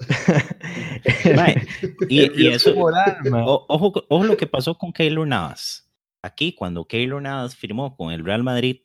y, 2.08 2.48
eso, 2.48 2.74
ojo, 2.76 4.04
ojo, 4.08 4.24
lo 4.24 4.36
que 4.36 4.46
pasó 4.46 4.76
con 4.76 4.92
Keylor 4.92 5.26
Navas 5.26 5.83
aquí 6.24 6.54
cuando 6.54 6.86
Keylor 6.86 7.20
Navas 7.20 7.54
firmó 7.54 7.96
con 7.96 8.12
el 8.12 8.24
Real 8.24 8.42
Madrid, 8.42 8.80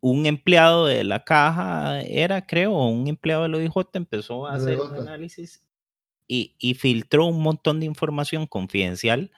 un 0.00 0.26
empleado 0.26 0.86
de 0.86 1.04
la 1.04 1.24
caja 1.24 2.02
era, 2.02 2.46
creo, 2.46 2.72
un 2.72 3.06
empleado 3.06 3.44
del 3.44 3.54
OIJ 3.54 3.72
empezó 3.94 4.46
a 4.46 4.54
hacer 4.54 4.80
un 4.80 4.94
análisis 4.94 5.62
y, 6.26 6.56
y, 6.58 6.74
filtró 6.74 7.26
un 7.26 7.42
montón 7.42 7.80
de 7.80 7.86
información 7.86 8.46
confidencial 8.46 9.30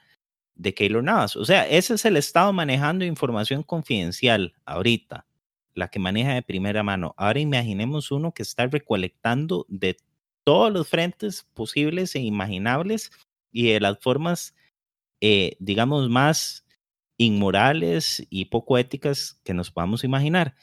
de 0.55 0.73
Keylor 0.73 1.03
Navas. 1.03 1.35
O 1.35 1.45
sea, 1.45 1.67
ese 1.67 1.93
es 1.93 2.05
el 2.05 2.17
Estado 2.17 2.51
manejando 2.53 3.05
información 3.05 3.61
confidencial 3.61 4.55
ahorita, 4.65 5.27
la 5.73 5.89
que 5.89 5.99
maneja 5.99 6.33
de 6.33 6.41
primera 6.41 6.81
mano. 6.81 7.13
Ahora 7.17 7.39
imaginemos 7.39 8.11
uno 8.11 8.33
que 8.33 8.43
está 8.43 8.65
recolectando 8.67 9.65
de 9.69 9.97
todos 10.43 10.71
los 10.71 10.87
frentes 10.87 11.45
posibles 11.53 12.15
e 12.15 12.19
imaginables 12.19 13.11
y 13.51 13.71
de 13.71 13.79
las 13.79 13.99
formas 13.99 14.55
eh, 15.21 15.55
digamos, 15.59 16.09
más 16.09 16.65
inmorales 17.17 18.25
y 18.29 18.45
poco 18.45 18.77
éticas 18.77 19.39
que 19.43 19.53
nos 19.53 19.71
podamos 19.71 20.03
imaginar. 20.03 20.55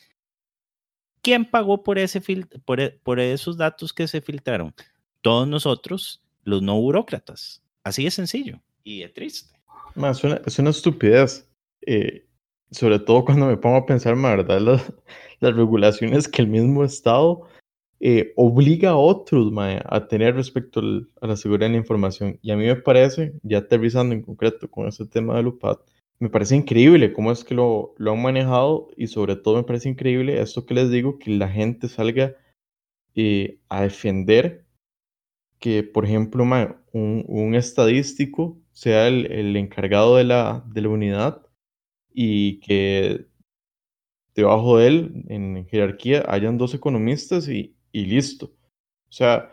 ¿Quién 1.21 1.45
pagó 1.51 1.83
por, 1.83 1.99
ese 1.99 2.21
por, 2.65 2.81
e, 2.81 2.91
por 2.91 3.19
esos 3.19 3.57
datos 3.57 3.93
que 3.93 4.07
se 4.07 4.21
filtraron? 4.21 4.75
Todos 5.23 5.49
nosotros, 5.49 6.23
los 6.43 6.63
no 6.63 6.79
burócratas. 6.81 7.63
Así 7.83 8.05
de 8.05 8.11
sencillo 8.11 8.61
y 8.83 9.01
de 9.01 9.09
triste. 9.09 9.59
es 10.47 10.59
una 10.59 10.71
estupidez. 10.71 11.49
Eh, 11.87 12.27
sobre 12.71 12.99
todo 12.99 13.25
cuando 13.25 13.47
me 13.47 13.57
pongo 13.57 13.77
a 13.77 13.87
pensar, 13.87 14.17
¿verdad? 14.17 14.61
Las, 14.61 14.93
las 15.41 15.57
regulaciones 15.57 16.29
que 16.29 16.43
el 16.43 16.49
mismo 16.49 16.85
Estado 16.85 17.47
eh, 18.07 18.35
obliga 18.37 18.91
a 18.91 18.97
otros 18.97 19.51
a 19.57 20.09
tener 20.09 20.35
respecto 20.35 20.83
a 21.23 21.27
la 21.27 21.37
seguridad 21.37 21.69
de 21.69 21.73
la 21.73 21.79
información. 21.79 22.39
Y 22.43 22.51
a 22.51 22.57
mí 22.57 22.67
me 22.67 22.77
parece, 22.77 23.33
ya 23.43 23.59
aterrizando 23.59 24.15
en 24.15 24.21
concreto 24.21 24.71
con 24.71 24.87
este 24.87 25.07
tema 25.07 25.39
de 25.39 25.47
UPAD, 25.47 25.79
me 26.19 26.29
parece 26.29 26.55
increíble 26.55 27.15
cómo 27.15 27.33
es 27.33 27.45
que 27.45 27.55
lo, 27.55 27.95
lo 27.97 28.13
han 28.13 28.21
manejado 28.21 28.91
y 28.99 29.07
sobre 29.07 29.37
todo 29.37 29.57
me 29.57 29.63
parece 29.63 29.89
increíble 29.89 30.39
esto 30.39 30.67
que 30.67 30.75
les 30.75 30.91
digo, 30.91 31.19
que 31.19 31.31
la 31.31 31.49
gente 31.49 31.89
salga 31.89 32.37
eh, 33.15 33.59
a 33.71 33.85
defender 33.85 34.67
que, 35.59 35.83
por 35.83 36.05
ejemplo, 36.05 36.45
un, 36.93 37.25
un, 37.27 37.55
estadístico 37.55 38.59
sea 38.73 39.09
el, 39.09 39.33
el 39.33 39.57
encargado 39.57 40.17
de 40.17 40.25
la, 40.25 40.63
de 40.75 40.83
la 40.83 40.91
unidad 40.91 41.41
y 42.13 42.61
que 42.61 43.29
debajo 44.35 44.77
de 44.77 44.89
él, 44.89 45.25
en 45.29 45.67
jerarquía, 45.69 46.23
hayan 46.29 46.59
dos 46.59 46.75
economistas 46.75 47.49
y, 47.49 47.74
y 47.95 48.05
listo. 48.07 48.47
O 49.09 49.13
sea, 49.13 49.51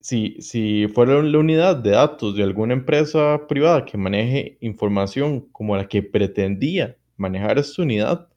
si, 0.00 0.36
si 0.40 0.86
fuera 0.88 1.22
la 1.22 1.38
unidad 1.38 1.76
de 1.76 1.90
datos 1.90 2.36
de 2.36 2.42
alguna 2.42 2.74
empresa 2.74 3.46
privada 3.48 3.84
que 3.84 3.96
maneje 3.96 4.58
información 4.60 5.40
como 5.52 5.76
la 5.76 5.88
que 5.88 6.02
pretendía 6.02 6.96
manejar 7.16 7.58
esta 7.58 7.82
unidad, 7.82 8.28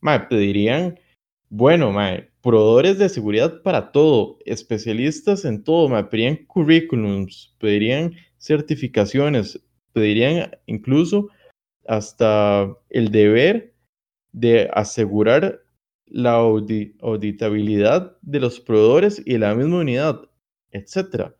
mae, 0.00 0.20
pedirían, 0.20 0.98
bueno, 1.50 1.92
mae, 1.92 2.30
proveedores 2.40 2.98
de 2.98 3.08
seguridad 3.08 3.62
para 3.62 3.92
todo, 3.92 4.38
especialistas 4.46 5.44
en 5.44 5.62
todo, 5.62 5.88
mae, 5.88 6.04
pedirían 6.04 6.46
currículums, 6.46 7.54
pedirían 7.58 8.14
certificaciones, 8.38 9.60
pedirían 9.92 10.56
incluso 10.66 11.28
hasta 11.86 12.74
el 12.90 13.10
deber 13.10 13.74
de 14.32 14.70
asegurar 14.72 15.62
la 16.10 16.34
auditabilidad 16.34 18.16
de 18.22 18.40
los 18.40 18.60
proveedores 18.60 19.22
y 19.24 19.38
la 19.38 19.54
misma 19.54 19.78
unidad, 19.78 20.22
etcétera. 20.70 21.34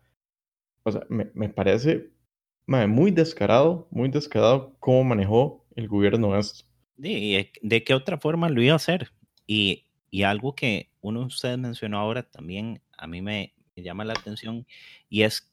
O 0.83 0.91
sea, 0.91 1.05
me, 1.09 1.49
parece 1.49 2.11
muy 2.67 3.11
descarado, 3.11 3.87
muy 3.91 4.09
descarado 4.09 4.75
cómo 4.79 5.03
manejó 5.03 5.65
el 5.75 5.87
gobierno 5.87 6.37
esto. 6.37 6.65
¿De, 6.97 7.51
¿De 7.61 7.83
qué 7.83 7.93
otra 7.93 8.17
forma 8.17 8.49
lo 8.49 8.61
iba 8.61 8.73
a 8.73 8.77
hacer? 8.77 9.11
Y, 9.47 9.85
y 10.09 10.23
algo 10.23 10.55
que 10.55 10.89
uno 11.01 11.21
de 11.21 11.25
ustedes 11.27 11.57
mencionó 11.57 11.99
ahora 11.99 12.23
también 12.23 12.81
a 12.97 13.07
mí 13.07 13.21
me, 13.21 13.53
me 13.75 13.83
llama 13.83 14.05
la 14.05 14.13
atención 14.13 14.67
y 15.09 15.23
es 15.23 15.51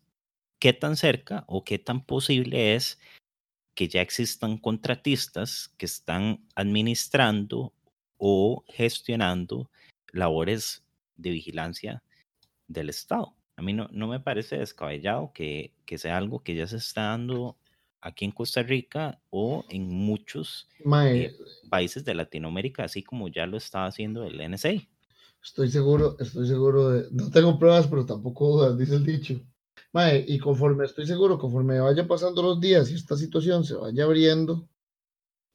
qué 0.59 0.73
tan 0.73 0.97
cerca 0.97 1.45
o 1.47 1.65
qué 1.65 1.79
tan 1.79 2.05
posible 2.05 2.75
es 2.75 2.99
que 3.75 3.89
ya 3.89 4.01
existan 4.01 4.59
contratistas 4.59 5.75
que 5.77 5.87
están 5.87 6.47
administrando 6.55 7.75
o 8.19 8.65
gestionando 8.69 9.71
labores 10.13 10.83
de 11.17 11.31
vigilancia 11.31 12.03
del 12.69 12.89
Estado. 12.89 13.35
A 13.57 13.63
mí 13.63 13.73
no, 13.73 13.89
no 13.91 14.09
me 14.09 14.21
parece 14.21 14.59
descabellado 14.59 15.33
que, 15.33 15.73
que, 15.87 15.99
sea 15.99 16.17
algo 16.17 16.41
que 16.41 16.55
ya 16.55 16.67
se 16.67 16.77
está 16.77 17.03
dando 17.03 17.57
aquí 18.01 18.25
en 18.25 18.31
Costa 18.31 18.63
Rica 18.63 19.19
o 19.31 19.65
en 19.69 19.89
muchos 19.89 20.69
eh, 21.05 21.35
países 21.71 22.05
de 22.05 22.15
Latinoamérica, 22.15 22.85
así 22.85 23.03
como 23.03 23.29
ya 23.29 23.47
lo 23.47 23.57
está 23.57 23.87
haciendo 23.87 24.25
el 24.25 24.39
NSA. 24.51 24.75
Estoy 25.43 25.71
seguro, 25.71 26.17
estoy 26.19 26.47
seguro 26.47 26.91
de, 26.91 27.09
no 27.13 27.31
tengo 27.31 27.59
pruebas, 27.59 27.87
pero 27.87 28.05
tampoco 28.05 28.49
dudas, 28.49 28.79
dice 28.79 28.97
el 28.97 29.07
dicho. 29.07 29.41
Mae, 29.93 30.25
y 30.27 30.39
conforme 30.39 30.85
estoy 30.85 31.07
seguro, 31.07 31.39
conforme 31.39 31.81
vaya 31.81 32.07
pasando 32.07 32.43
los 32.43 32.61
días 32.61 32.91
y 32.91 32.95
esta 32.95 33.17
situación 33.17 33.65
se 33.65 33.75
vaya 33.75 34.05
abriendo 34.05 34.69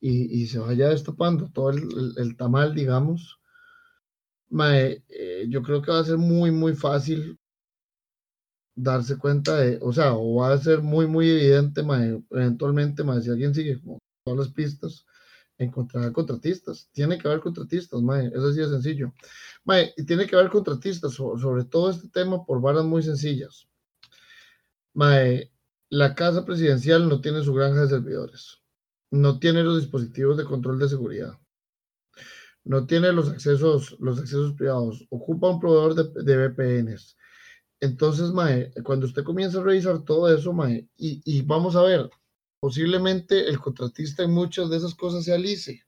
y, 0.02 0.48
se 0.48 0.60
vaya 0.60 0.90
destapando 0.90 1.50
todo 1.54 1.70
el, 1.70 2.14
el, 2.18 2.36
tamal, 2.36 2.74
digamos, 2.74 3.40
mae, 4.50 5.04
eh, 5.10 5.46
yo 5.50 5.62
creo 5.64 5.82
que 5.82 5.92
va 5.92 6.00
a 6.00 6.04
ser 6.04 6.18
muy, 6.18 6.52
muy 6.52 6.76
fácil 6.76 7.40
darse 8.76 9.18
cuenta 9.18 9.58
de, 9.58 9.80
o 9.82 9.94
sea, 9.94 10.16
o 10.16 10.36
va 10.36 10.54
a 10.54 10.58
ser 10.58 10.82
muy, 10.82 11.08
muy 11.08 11.30
evidente, 11.30 11.84
mae, 11.84 12.22
eventualmente, 12.32 13.04
mae, 13.04 13.22
si 13.22 13.30
alguien 13.30 13.54
sigue 13.54 13.80
como 13.80 14.00
todas 14.26 14.40
las 14.40 14.50
pistas, 14.50 15.06
encontrar 15.58 16.12
contratistas. 16.12 16.90
Tiene 16.92 17.18
que 17.18 17.28
haber 17.28 17.42
contratistas, 17.42 18.02
mae, 18.02 18.28
eso 18.28 18.52
sí 18.54 18.62
es 18.62 18.70
sencillo. 18.70 19.14
Mae, 19.66 19.94
y 19.98 20.06
tiene 20.06 20.28
que 20.28 20.36
haber 20.36 20.50
contratistas 20.50 21.14
sobre 21.14 21.66
todo 21.66 21.92
este 21.92 22.10
tema 22.10 22.44
por 22.46 22.62
varas 22.62 22.86
muy 22.86 23.04
sencillas. 23.04 23.68
Mae, 24.94 25.52
la 25.90 26.16
casa 26.16 26.46
presidencial 26.46 27.08
no 27.08 27.22
tiene 27.22 27.44
su 27.44 27.54
granja 27.54 27.82
de 27.82 27.90
servidores, 27.90 28.61
no 29.12 29.40
tiene 29.40 29.64
los 29.64 29.82
dispositivos 29.82 30.38
de 30.38 30.46
control 30.46 30.80
de 30.80 30.90
seguridad, 30.90 31.38
no 32.64 32.86
tiene 32.86 33.12
los 33.12 33.30
accesos, 33.30 33.98
los 34.00 34.20
accesos 34.20 34.54
privados, 34.54 35.06
ocupa 35.10 35.50
un 35.50 35.60
proveedor 35.60 35.96
de, 35.96 36.24
de 36.24 36.48
VPNs. 36.48 37.18
Entonces, 37.82 38.32
Mae, 38.32 38.72
cuando 38.84 39.08
usted 39.08 39.24
comienza 39.24 39.60
a 39.60 39.64
revisar 39.64 40.04
todo 40.04 40.34
eso, 40.34 40.54
Mae, 40.54 40.88
y, 40.98 41.22
y 41.26 41.42
vamos 41.42 41.76
a 41.76 41.82
ver, 41.82 42.10
posiblemente 42.62 43.50
el 43.50 43.60
contratista 43.60 44.24
en 44.24 44.32
muchas 44.32 44.70
de 44.70 44.78
esas 44.78 44.94
cosas 44.94 45.26
sea 45.26 45.36
Alice. 45.36 45.84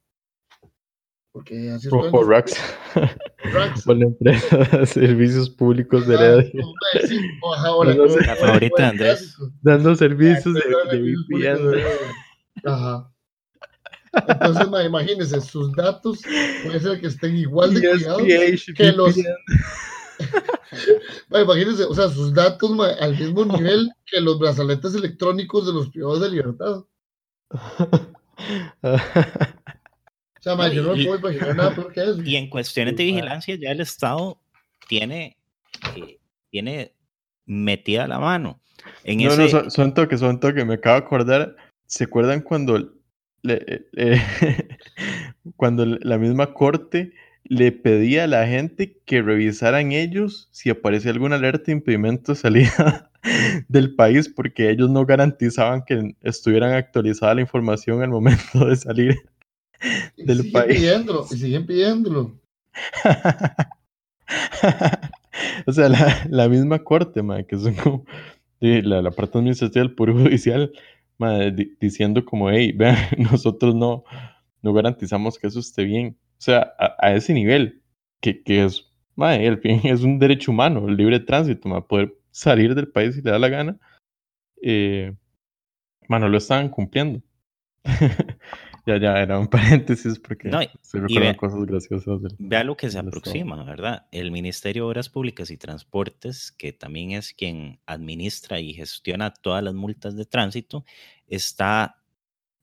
Porque 1.32 1.72
así 1.72 1.88
es. 1.88 1.94
O, 1.94 2.24
Rax. 2.24 2.56
Rax. 3.54 3.88
O 3.88 3.94
la 3.94 4.06
empresa 4.06 4.58
de 4.58 4.86
servicios 4.86 5.50
públicos 5.50 6.08
de 6.08 6.18
radio. 6.18 6.52
Sí, 7.08 7.20
ahora, 7.42 7.96
la 7.96 8.36
favorita 8.36 8.90
Andrés. 8.90 9.36
Dando 9.64 9.96
servicios 9.96 10.54
de, 10.54 10.62
de 10.92 11.02
VPN. 11.02 11.84
Ajá. 12.64 13.13
Entonces, 14.14 14.70
ma, 14.70 14.84
imagínense, 14.84 15.42
sus 15.42 15.74
datos 15.74 16.22
puede 16.64 16.80
ser 16.80 17.02
que 17.02 17.08
estén 17.08 17.36
igual 17.36 17.74
de 17.74 17.90
cuidados 17.90 18.22
que 18.76 18.92
los. 18.92 19.18
ma, 21.30 21.42
imagínense, 21.42 21.84
o 21.84 21.96
sea, 21.96 22.10
sus 22.10 22.34
datos 22.34 22.72
ma, 22.72 22.90
al 23.00 23.18
mismo 23.18 23.46
nivel 23.46 23.92
que 24.06 24.22
los 24.22 24.40
brazaletes 24.40 24.96
electrónicos 24.96 25.66
de 25.66 25.74
los 25.74 25.90
privados 25.90 26.22
de 26.22 26.30
libertad. 26.30 26.84
O 28.86 30.44
sea, 30.44 30.74
yo 30.74 30.84
no 30.84 30.96
y, 30.96 31.06
puedo 31.06 31.20
imaginar 31.20 31.56
nada 31.56 31.74
peor 31.74 31.94
que 31.94 32.02
eso. 32.02 32.22
Y 32.22 32.36
en 32.36 32.50
cuestiones 32.50 32.98
de 32.98 33.06
vigilancia, 33.06 33.56
ya 33.56 33.72
el 33.72 33.80
Estado 33.80 34.42
tiene, 34.90 35.38
eh, 35.96 36.20
tiene 36.50 36.94
metida 37.46 38.10
la 38.10 38.20
mano. 38.20 38.60
En 39.06 39.20
no, 39.20 39.30
ese... 39.30 39.44
no, 39.44 39.48
son, 39.48 39.72
son 39.72 39.94
toques, 39.94 40.20
son 40.20 40.42
toques. 40.42 40.66
Me 40.66 40.74
acabo 40.74 41.00
de 41.00 41.06
acordar. 41.06 41.56
¿Se 41.86 42.04
acuerdan 42.04 42.42
cuando, 42.42 42.92
le, 43.44 43.86
eh, 43.96 44.22
cuando 45.56 45.86
la 45.86 46.18
misma 46.18 46.54
corte 46.54 47.14
le 47.44 47.72
pedía 47.72 48.24
a 48.24 48.28
la 48.28 48.48
gente 48.48 48.98
que 49.06 49.22
revisaran 49.22 49.92
ellos 49.92 50.48
si 50.52 50.70
aparecía 50.70 51.12
alguna 51.12 51.36
alerta 51.36 51.66
de 51.68 51.74
impedimento 51.74 52.32
de 52.32 52.38
salida 52.38 53.12
del 53.68 53.96
país 53.96 54.30
porque 54.30 54.70
ellos 54.70 54.90
no 54.90 55.06
garantizaban 55.06 55.84
que 55.84 56.16
estuvieran 56.22 56.74
actualizada 56.74 57.36
la 57.36 57.42
información 57.42 58.02
al 58.02 58.10
momento 58.10 58.66
de 58.66 58.76
salir 58.76 59.18
del 60.18 60.48
y 60.48 60.52
país. 60.52 60.78
Pidiéndolo, 60.78 61.26
y 61.30 61.38
siguen 61.38 61.66
pidiéndolo. 61.66 62.40
o 65.68 65.74
sea, 65.74 65.90
la, 65.90 66.26
la, 66.30 66.48
misma 66.48 66.80
corte, 66.80 67.22
ma, 67.22 67.44
que 67.44 67.58
son 67.58 67.74
como 67.76 68.06
la, 68.60 69.02
la 69.02 69.12
parte 69.12 69.38
administrativa 69.38 69.84
del 69.84 69.96
Poder 69.96 70.16
Judicial, 70.16 70.72
ma, 71.18 71.50
di, 71.50 71.76
diciendo 71.80 72.24
como, 72.26 72.50
hey, 72.50 72.72
vean, 72.76 72.98
nosotros 73.18 73.76
no, 73.76 74.04
no 74.62 74.74
garantizamos 74.74 75.38
que 75.38 75.48
eso 75.48 75.60
esté 75.60 75.84
bien. 75.84 76.18
O 76.40 76.42
sea, 76.42 76.74
a, 76.80 76.96
a 77.00 77.16
ese 77.16 77.34
nivel, 77.34 77.82
que, 78.22 78.44
que 78.44 78.64
es, 78.66 78.92
ma, 79.16 79.36
el 79.36 79.60
fin 79.60 79.82
es 79.84 80.02
un 80.04 80.20
derecho 80.20 80.52
humano, 80.52 80.88
el 80.88 80.98
libre 80.98 81.20
tránsito, 81.20 81.70
ma, 81.70 81.86
poder 81.86 82.14
salir 82.32 82.76
del 82.76 82.88
país 82.88 83.16
si 83.16 83.22
le 83.22 83.32
da 83.32 83.40
la 83.40 83.50
gana, 83.50 83.78
eh, 84.62 85.14
ma, 86.08 86.20
no 86.20 86.30
lo 86.30 86.38
estaban 86.38 86.70
cumpliendo. 86.70 87.22
Ya, 88.86 88.98
ya, 88.98 89.22
era 89.22 89.40
un 89.40 89.48
paréntesis 89.50 90.20
porque 90.20 90.50
no, 90.50 90.60
se 90.82 91.00
recuerdan 91.00 91.36
cosas 91.36 91.66
graciosas. 91.66 92.22
Del, 92.22 92.36
vea 92.38 92.64
lo 92.64 92.76
que 92.76 92.90
se 92.90 93.00
aproxima, 93.00 93.56
estado. 93.56 93.66
¿verdad? 93.66 94.08
El 94.12 94.32
Ministerio 94.32 94.84
de 94.84 94.90
Obras 94.90 95.10
Públicas 95.10 95.50
y 95.52 95.58
Transportes, 95.58 96.52
que 96.52 96.74
también 96.74 97.12
es 97.12 97.34
quien 97.34 97.80
administra 97.86 98.60
y 98.60 98.74
gestiona 98.74 99.34
todas 99.34 99.64
las 99.64 99.74
multas 99.74 100.16
de 100.16 100.26
tránsito, 100.26 100.86
está 101.28 102.04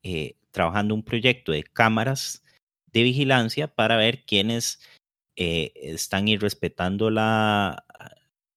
eh, 0.03 0.37
trabajando 0.51 0.95
un 0.95 1.03
proyecto 1.03 1.53
de 1.53 1.62
cámaras 1.62 2.43
de 2.93 3.03
vigilancia 3.03 3.68
para 3.68 3.97
ver 3.97 4.25
quiénes 4.25 4.81
eh, 5.37 5.73
están 5.75 6.29
irrespetando 6.29 7.11
la, 7.11 7.85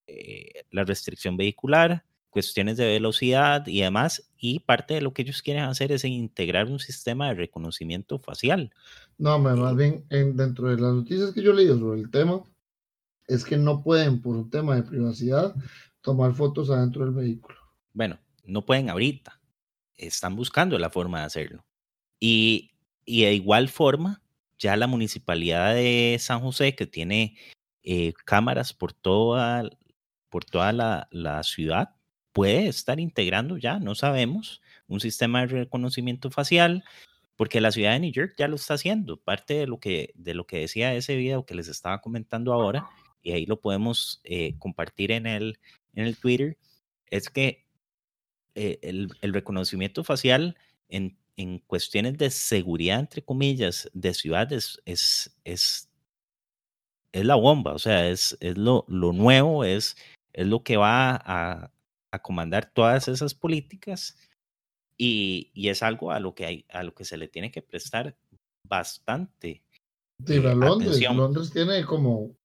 eh, 0.07 0.65
la 0.71 0.83
restricción 0.83 1.37
vehicular, 1.37 2.03
cuestiones 2.33 2.75
de 2.77 2.87
velocidad 2.87 3.65
y 3.67 3.81
demás, 3.81 4.29
y 4.37 4.59
parte 4.59 4.95
de 4.95 5.01
lo 5.01 5.13
que 5.13 5.21
ellos 5.21 5.41
quieren 5.41 5.63
hacer 5.63 5.91
es 5.91 6.03
integrar 6.03 6.67
un 6.67 6.79
sistema 6.79 7.29
de 7.29 7.35
reconocimiento 7.35 8.19
facial. 8.19 8.73
No, 9.17 9.39
más 9.39 9.75
bien, 9.75 10.03
en, 10.09 10.35
dentro 10.35 10.67
de 10.67 10.81
las 10.81 10.93
noticias 10.93 11.31
que 11.31 11.41
yo 11.41 11.51
he 11.51 11.55
leído 11.55 11.79
sobre 11.79 12.01
el 12.01 12.09
tema, 12.09 12.43
es 13.27 13.45
que 13.45 13.55
no 13.55 13.81
pueden, 13.83 14.21
por 14.21 14.35
un 14.35 14.49
tema 14.49 14.75
de 14.75 14.83
privacidad, 14.83 15.55
tomar 16.01 16.33
fotos 16.33 16.69
adentro 16.69 17.05
del 17.05 17.13
vehículo. 17.13 17.57
Bueno, 17.93 18.19
no 18.43 18.65
pueden 18.65 18.89
ahorita, 18.89 19.39
están 19.95 20.35
buscando 20.35 20.77
la 20.77 20.89
forma 20.89 21.19
de 21.19 21.25
hacerlo. 21.25 21.63
Y, 22.19 22.71
y 23.05 23.23
de 23.23 23.33
igual 23.35 23.69
forma, 23.69 24.21
ya 24.57 24.75
la 24.75 24.87
municipalidad 24.87 25.75
de 25.75 26.17
San 26.19 26.41
José, 26.41 26.75
que 26.75 26.87
tiene 26.87 27.37
eh, 27.83 28.13
cámaras 28.25 28.73
por 28.73 28.91
toda, 28.91 29.69
por 30.29 30.43
toda 30.43 30.73
la, 30.73 31.07
la 31.11 31.43
ciudad, 31.43 31.95
puede 32.33 32.67
estar 32.67 32.99
integrando 32.99 33.57
ya, 33.57 33.79
no 33.79 33.95
sabemos, 33.95 34.61
un 34.87 34.99
sistema 34.99 35.41
de 35.41 35.47
reconocimiento 35.47 36.31
facial, 36.31 36.83
porque 37.35 37.61
la 37.61 37.71
ciudad 37.71 37.93
de 37.93 37.99
New 37.99 38.11
York 38.11 38.33
ya 38.37 38.47
lo 38.47 38.55
está 38.55 38.73
haciendo. 38.73 39.17
Parte 39.17 39.53
de 39.53 39.67
lo 39.67 39.79
que, 39.79 40.11
de 40.15 40.33
lo 40.33 40.45
que 40.45 40.59
decía 40.59 40.93
ese 40.93 41.15
video 41.15 41.45
que 41.45 41.55
les 41.55 41.67
estaba 41.67 42.01
comentando 42.01 42.53
ahora, 42.53 42.87
y 43.21 43.31
ahí 43.31 43.45
lo 43.45 43.61
podemos 43.61 44.19
eh, 44.23 44.55
compartir 44.59 45.11
en 45.11 45.27
el, 45.27 45.59
en 45.93 46.05
el 46.05 46.17
Twitter, 46.17 46.57
es 47.09 47.29
que 47.29 47.65
eh, 48.55 48.79
el, 48.81 49.09
el, 49.21 49.33
reconocimiento 49.33 50.03
facial 50.03 50.57
en, 50.89 51.17
en, 51.37 51.59
cuestiones 51.59 52.17
de 52.17 52.29
seguridad, 52.29 52.99
entre 52.99 53.23
comillas, 53.23 53.89
de 53.93 54.13
ciudades 54.13 54.81
es, 54.85 55.35
es, 55.43 55.89
es 57.11 57.25
la 57.25 57.35
bomba, 57.35 57.73
o 57.73 57.79
sea, 57.79 58.09
es, 58.09 58.37
es 58.41 58.57
lo, 58.57 58.85
lo 58.87 59.13
nuevo, 59.13 59.63
es, 59.63 59.95
es 60.33 60.47
lo 60.47 60.63
que 60.63 60.77
va 60.77 61.15
a, 61.15 61.72
a 62.13 62.19
comandar 62.19 62.71
todas 62.71 63.07
esas 63.07 63.33
políticas 63.33 64.15
y, 64.97 65.49
y, 65.55 65.69
es 65.69 65.81
algo 65.81 66.11
a 66.11 66.19
lo, 66.19 66.35
que 66.35 66.45
hay, 66.45 66.65
a 66.69 66.83
lo 66.83 66.93
que 66.93 67.05
se 67.05 67.17
le 67.17 67.27
tiene 67.27 67.51
que 67.51 67.63
prestar 67.63 68.15
bastante. 68.69 69.63
Sí, 70.25 70.39
Londres, 70.39 71.01
Londres 71.01 71.51
tiene 71.51 71.83
como 71.83 72.37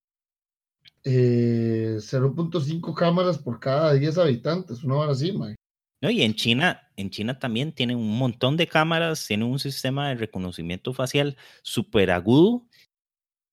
0.5 1.03 2.93
cámaras 2.95 3.37
por 3.37 3.59
cada 3.59 3.93
10 3.93 4.17
habitantes, 4.17 4.83
una 4.83 4.95
hora 4.95 5.11
así, 5.11 5.31
man. 5.31 5.55
No, 6.01 6.09
y 6.09 6.23
en 6.23 6.33
China, 6.33 6.89
en 6.95 7.11
China 7.11 7.37
también 7.37 7.71
tienen 7.71 7.97
un 7.97 8.17
montón 8.17 8.57
de 8.57 8.65
cámaras, 8.67 9.27
tienen 9.27 9.47
un 9.47 9.59
sistema 9.59 10.09
de 10.09 10.15
reconocimiento 10.15 10.93
facial 10.93 11.37
súper 11.61 12.09
agudo. 12.09 12.65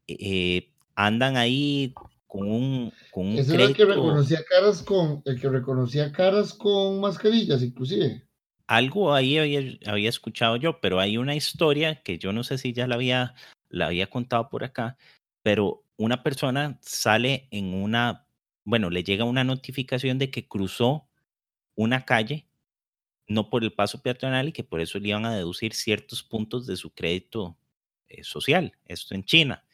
Eh, 0.07 0.73
andan 0.95 1.37
ahí 1.37 1.93
con 2.27 2.51
un, 2.51 2.93
con 3.11 3.27
un 3.27 3.39
Ese 3.39 3.55
era 3.55 3.65
el 3.65 3.75
que 3.75 3.85
reconocía 3.85 4.41
caras 4.45 4.83
con, 4.83 5.23
el 5.25 5.41
que 5.41 5.49
reconocía 5.49 6.13
caras 6.13 6.53
con 6.53 7.01
mascarillas, 7.01 7.63
inclusive. 7.63 8.27
Algo 8.67 9.15
ahí 9.15 9.39
había, 9.39 9.79
había, 9.87 10.09
escuchado 10.09 10.57
yo, 10.57 10.81
pero 10.81 10.99
hay 10.99 11.19
una 11.19 11.37
historia 11.37 12.03
que 12.03 12.19
yo 12.19 12.33
no 12.33 12.43
sé 12.43 12.59
si 12.59 12.73
ya 12.73 12.87
la 12.87 12.97
había, 12.97 13.35
la 13.69 13.87
había 13.87 14.09
contado 14.09 14.49
por 14.49 14.65
acá, 14.65 14.97
pero 15.43 15.85
una 15.97 16.23
persona 16.23 16.79
sale 16.83 17.47
en 17.51 17.73
una, 17.75 18.27
bueno, 18.65 18.91
le 18.91 19.05
llega 19.05 19.25
una 19.25 19.45
notificación 19.45 20.19
de 20.19 20.31
que 20.31 20.49
cruzó 20.49 21.09
una 21.77 22.05
calle, 22.05 22.49
no 23.29 23.51
por 23.51 23.63
el 23.63 23.73
paso 23.73 24.03
peatonal 24.03 24.49
y 24.49 24.53
que 24.53 24.65
por 24.65 24.81
eso 24.81 24.99
le 24.99 25.09
iban 25.09 25.27
a 25.27 25.35
deducir 25.35 25.75
ciertos 25.75 26.23
puntos 26.23 26.67
de 26.67 26.77
su 26.77 26.93
crédito 26.93 27.57
eh, 28.09 28.25
social, 28.25 28.73
esto 28.85 29.15
en 29.15 29.25
China. 29.25 29.66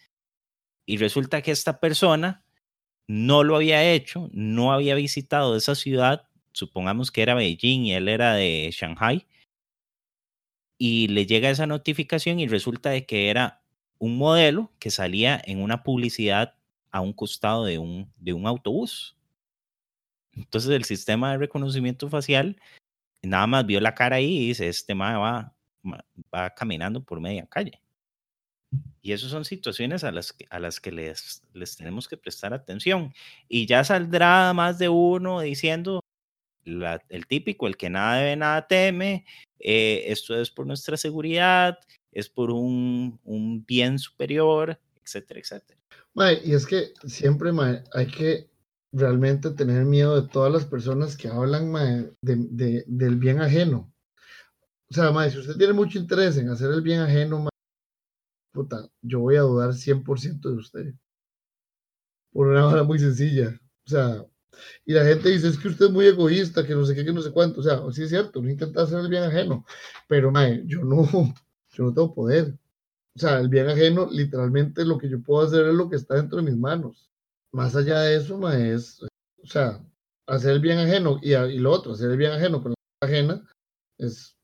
Y 0.87 0.97
resulta 0.97 1.43
que 1.43 1.51
esta 1.51 1.81
persona 1.81 2.45
no 3.09 3.45
lo 3.45 3.57
había 3.57 3.93
hecho, 3.93 4.29
no 4.33 4.73
había 4.73 4.95
visitado 4.95 5.57
esa 5.57 5.75
ciudad, 5.75 6.29
supongamos 6.53 7.11
que 7.11 7.23
era 7.23 7.35
Beijing 7.35 7.87
y 7.87 7.95
él 7.95 8.09
era 8.09 8.35
de 8.35 8.71
Shanghai, 8.73 9.27
y 10.79 11.09
le 11.09 11.27
llega 11.27 11.51
esa 11.51 11.67
notificación 11.67 12.41
y 12.41 12.49
resulta 12.49 12.91
de 12.91 13.07
que 13.07 13.31
era 13.31 13.63
un 13.99 14.19
modelo 14.19 14.73
que 14.79 14.91
salía 14.91 15.41
en 15.45 15.63
una 15.63 15.83
publicidad 15.83 16.55
a 16.91 17.01
un 17.01 17.13
costado 17.13 17.65
de 17.65 17.79
un, 17.79 18.13
de 18.17 18.33
un 18.33 18.47
autobús. 18.47 19.17
Entonces 20.33 20.71
el 20.71 20.85
sistema 20.85 21.33
de 21.33 21.39
reconocimiento 21.39 22.09
facial 22.09 22.61
nada 23.23 23.47
más 23.47 23.67
vio 23.67 23.81
la 23.81 23.95
cara 23.95 24.17
ahí 24.17 24.39
y 24.39 24.49
dice, 24.49 24.69
este 24.69 24.95
va, 24.95 25.55
va 26.35 26.51
caminando 26.55 27.05
por 27.05 27.21
media 27.21 27.47
calle. 27.47 27.82
Y 29.03 29.13
esas 29.13 29.31
son 29.31 29.45
situaciones 29.45 30.05
a 30.05 30.13
las 30.13 30.33
que, 30.33 30.47
a 30.49 30.61
las 30.61 30.79
que 30.81 30.93
les, 30.93 31.43
les 31.53 31.77
tenemos 31.77 32.07
que 32.07 32.17
prestar 32.17 32.55
atención. 32.55 33.13
Y 33.49 33.67
ya 33.67 33.83
saldrá 33.83 34.53
más 34.53 34.79
de 34.79 34.89
uno 34.89 35.41
diciendo 35.41 36.01
el 36.65 37.27
típico, 37.27 37.67
el 37.67 37.77
que 37.77 37.91
nada 37.91 38.19
debe, 38.19 38.37
nada 38.37 38.67
teme, 38.67 39.25
eh, 39.59 40.05
esto 40.07 40.41
es 40.41 40.51
por 40.51 40.67
nuestra 40.67 40.97
seguridad, 40.97 41.79
es 42.13 42.29
por 42.29 42.51
un, 42.51 43.19
un 43.25 43.65
bien 43.65 43.99
superior, 43.99 44.79
etcétera, 45.05 45.41
etcétera. 45.41 45.81
y 46.45 46.55
es 46.55 46.67
que 46.67 46.93
siempre 47.05 47.51
hay 47.93 48.07
que 48.07 48.49
realmente 48.93 49.51
tener 49.51 49.85
miedo 49.85 50.21
de 50.21 50.29
todas 50.29 50.53
las 50.53 50.67
personas 50.67 51.17
que 51.17 51.29
hablan 51.29 51.73
de, 51.73 52.37
de, 52.51 52.85
del 52.87 53.17
bien 53.17 53.41
ajeno. 53.41 53.93
O 54.91 54.95
sea, 54.95 55.31
si 55.31 55.39
usted 55.39 55.57
tiene 55.57 55.73
mucho 55.73 55.99
interés 55.99 56.37
en 56.37 56.51
hacer 56.51 56.71
el 56.71 56.83
bien 56.83 57.01
ajeno, 57.01 57.49
puta, 58.53 58.89
yo 59.03 59.21
voy 59.21 59.37
a 59.37 59.43
dudar 59.43 59.75
100% 59.75 60.51
de 60.51 60.57
usted. 60.57 60.95
Por 62.33 62.49
una 62.49 62.65
manera 62.65 62.83
muy 62.83 62.99
sencilla. 62.99 63.61
O 63.87 63.91
sea, 63.91 64.27
y 64.85 64.93
la 64.93 65.05
gente 65.05 65.31
dice, 65.31 65.49
es 65.49 65.59
que 65.59 65.69
usted 65.69 65.87
es 65.87 65.93
muy 65.93 66.07
egoísta, 66.07 66.67
que 66.67 66.75
no 66.75 66.85
sé 66.85 66.95
qué, 66.95 67.05
que 67.05 67.13
no 67.13 67.23
sé 67.23 67.33
cuánto. 67.33 67.61
O 67.61 67.63
sea, 67.63 67.81
sí 67.93 68.03
es 68.03 68.11
cierto, 68.11 68.43
no 68.43 68.51
intenta 68.51 68.83
hacer 68.83 69.01
el 69.01 69.09
bien 69.09 69.25
ajeno, 69.25 69.65
pero 70.09 70.31
mae, 70.31 70.63
yo 70.67 70.85
no, 70.85 71.03
yo 71.73 71.85
no 71.85 71.95
tengo 71.95 72.15
poder. 72.15 72.59
O 73.15 73.19
sea, 73.19 73.41
el 73.41 73.49
bien 73.49 73.69
ajeno, 73.69 74.09
literalmente 74.11 74.85
lo 74.85 74.99
que 74.99 75.09
yo 75.09 75.23
puedo 75.23 75.47
hacer 75.47 75.67
es 75.67 75.75
lo 75.75 75.89
que 75.91 75.97
está 75.97 76.17
dentro 76.17 76.39
de 76.39 76.45
mis 76.45 76.57
manos. 76.57 77.11
Más 77.53 77.77
allá 77.77 78.01
de 78.01 78.17
eso, 78.17 78.39
mae, 78.39 78.75
es, 78.75 79.03
o 79.03 79.47
sea, 79.47 79.81
hacer 80.27 80.53
el 80.53 80.61
bien 80.61 80.79
ajeno 80.79 81.19
y, 81.23 81.33
lo 81.59 81.73
otro, 81.73 81.93
hacer 81.93 82.11
el 82.11 82.17
bien 82.17 82.33
ajeno 82.33 82.63
con 82.63 82.71
la 82.73 82.77
ajena, 83.03 83.47
es 83.99 84.37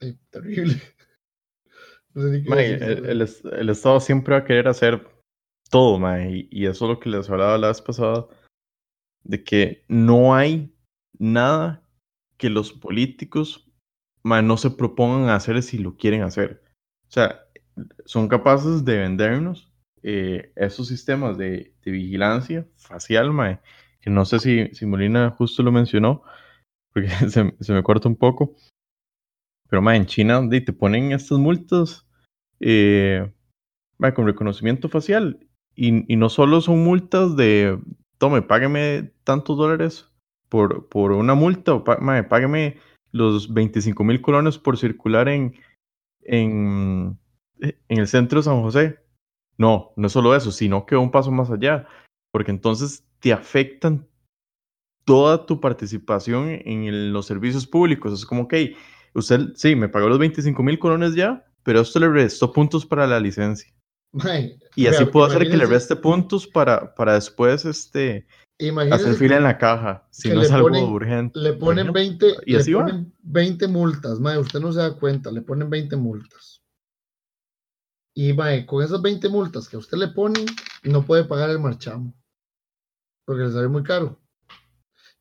eh, 0.00 0.16
terrible. 0.30 0.80
El, 2.14 3.70
Estado 3.70 4.00
siempre 4.00 4.34
va 4.34 4.40
a 4.40 4.44
querer 4.44 4.68
hacer 4.68 5.06
todo, 5.70 5.98
mae, 5.98 6.46
y, 6.50 6.66
eso 6.66 6.84
es 6.84 6.88
lo 6.88 7.00
que 7.00 7.10
les 7.10 7.28
hablaba 7.28 7.58
la 7.58 7.68
vez 7.68 7.82
pasada, 7.82 8.26
de 9.24 9.42
que 9.42 9.84
no 9.88 10.34
hay 10.34 10.72
nada 11.18 11.82
que 12.36 12.50
los 12.50 12.72
políticos 12.72 13.70
no 14.22 14.56
se 14.56 14.70
propongan 14.70 15.30
hacer 15.30 15.62
si 15.62 15.78
lo 15.78 15.96
quieren 15.96 16.22
hacer. 16.22 16.62
O 17.08 17.10
sea, 17.10 17.44
son 18.04 18.28
capaces 18.28 18.84
de 18.84 18.98
vendernos 18.98 19.72
eh, 20.02 20.52
esos 20.56 20.88
sistemas 20.88 21.36
de, 21.36 21.74
vigilancia 21.84 22.66
facial, 22.76 23.32
mae, 23.32 23.60
que 24.00 24.10
no 24.10 24.24
sé 24.24 24.38
si, 24.38 24.68
si 24.74 24.86
Molina 24.86 25.30
justo 25.30 25.62
lo 25.62 25.72
mencionó, 25.72 26.22
porque 26.92 27.08
se, 27.30 27.54
se 27.58 27.72
me 27.72 27.82
corta 27.82 28.08
un 28.08 28.16
poco. 28.16 28.54
Pero 29.68 29.82
mae, 29.82 29.96
en 29.96 30.06
China 30.06 30.48
te 30.48 30.72
ponen 30.72 31.12
estas 31.12 31.38
multas 31.38 32.06
eh, 32.60 33.32
con 34.14 34.26
reconocimiento 34.26 34.88
facial. 34.88 35.38
Y, 35.76 35.90
no 36.16 36.28
solo 36.28 36.60
son 36.60 36.84
multas 36.84 37.36
de, 37.36 37.80
tome, 38.18 38.42
págueme 38.42 39.12
tantos 39.24 39.56
dólares 39.56 40.08
por, 40.48 40.88
por 40.88 41.12
una 41.12 41.34
multa, 41.34 41.74
o 41.74 41.84
págueme 41.84 42.78
los 43.10 43.52
25 43.52 44.04
mil 44.04 44.20
colones 44.20 44.58
por 44.58 44.78
circular 44.78 45.28
en, 45.28 45.54
en, 46.22 47.18
en 47.58 47.98
el 47.98 48.06
centro 48.06 48.38
de 48.38 48.44
San 48.44 48.62
José. 48.62 49.00
No, 49.56 49.92
no 49.96 50.06
es 50.06 50.12
solo 50.12 50.34
eso, 50.34 50.52
sino 50.52 50.86
que 50.86 50.96
un 50.96 51.10
paso 51.10 51.30
más 51.30 51.50
allá, 51.50 51.86
porque 52.32 52.50
entonces 52.50 53.04
te 53.20 53.32
afectan 53.32 54.06
toda 55.04 55.46
tu 55.46 55.60
participación 55.60 56.48
en 56.64 57.12
los 57.12 57.26
servicios 57.26 57.66
públicos. 57.66 58.12
Es 58.12 58.26
como, 58.26 58.42
ok, 58.42 58.54
usted 59.14 59.52
sí, 59.54 59.74
me 59.76 59.88
pagó 59.88 60.08
los 60.08 60.18
25 60.18 60.62
mil 60.62 60.78
colones 60.78 61.14
ya, 61.14 61.44
pero 61.62 61.80
esto 61.80 61.98
le 62.00 62.08
restó 62.08 62.52
puntos 62.52 62.84
para 62.84 63.06
la 63.06 63.20
licencia. 63.20 63.72
y 64.76 64.86
así 64.86 65.04
puedo 65.06 65.26
hacer 65.26 65.48
que 65.50 65.56
le 65.56 65.66
reste 65.66 65.96
puntos 65.96 66.46
para, 66.46 66.94
para 66.94 67.14
después 67.14 67.64
este, 67.64 68.26
hacer 68.92 69.14
fila 69.14 69.36
en 69.36 69.42
la 69.42 69.58
caja, 69.58 70.06
si 70.10 70.28
no 70.28 70.42
es 70.42 70.52
algo 70.52 70.68
urgente. 70.68 71.38
Le 71.38 71.54
ponen 71.54 71.92
20, 71.92 72.36
¿Y 72.46 72.56
así 72.56 72.72
ponen 72.72 73.12
20 73.22 73.68
multas, 73.68 74.20
mae, 74.20 74.38
usted 74.38 74.60
no 74.60 74.72
se 74.72 74.80
da 74.80 74.94
cuenta, 74.94 75.30
le 75.32 75.42
ponen 75.42 75.70
20 75.70 75.96
multas. 75.96 76.62
Y 78.14 78.32
mae, 78.32 78.64
con 78.66 78.84
esas 78.84 79.02
20 79.02 79.28
multas 79.28 79.68
que 79.68 79.76
a 79.76 79.80
usted 79.80 79.98
le 79.98 80.08
ponen, 80.08 80.46
no 80.84 81.04
puede 81.04 81.24
pagar 81.24 81.50
el 81.50 81.58
marchamo, 81.58 82.14
porque 83.26 83.42
le 83.42 83.52
sale 83.52 83.68
muy 83.68 83.82
caro. 83.82 84.20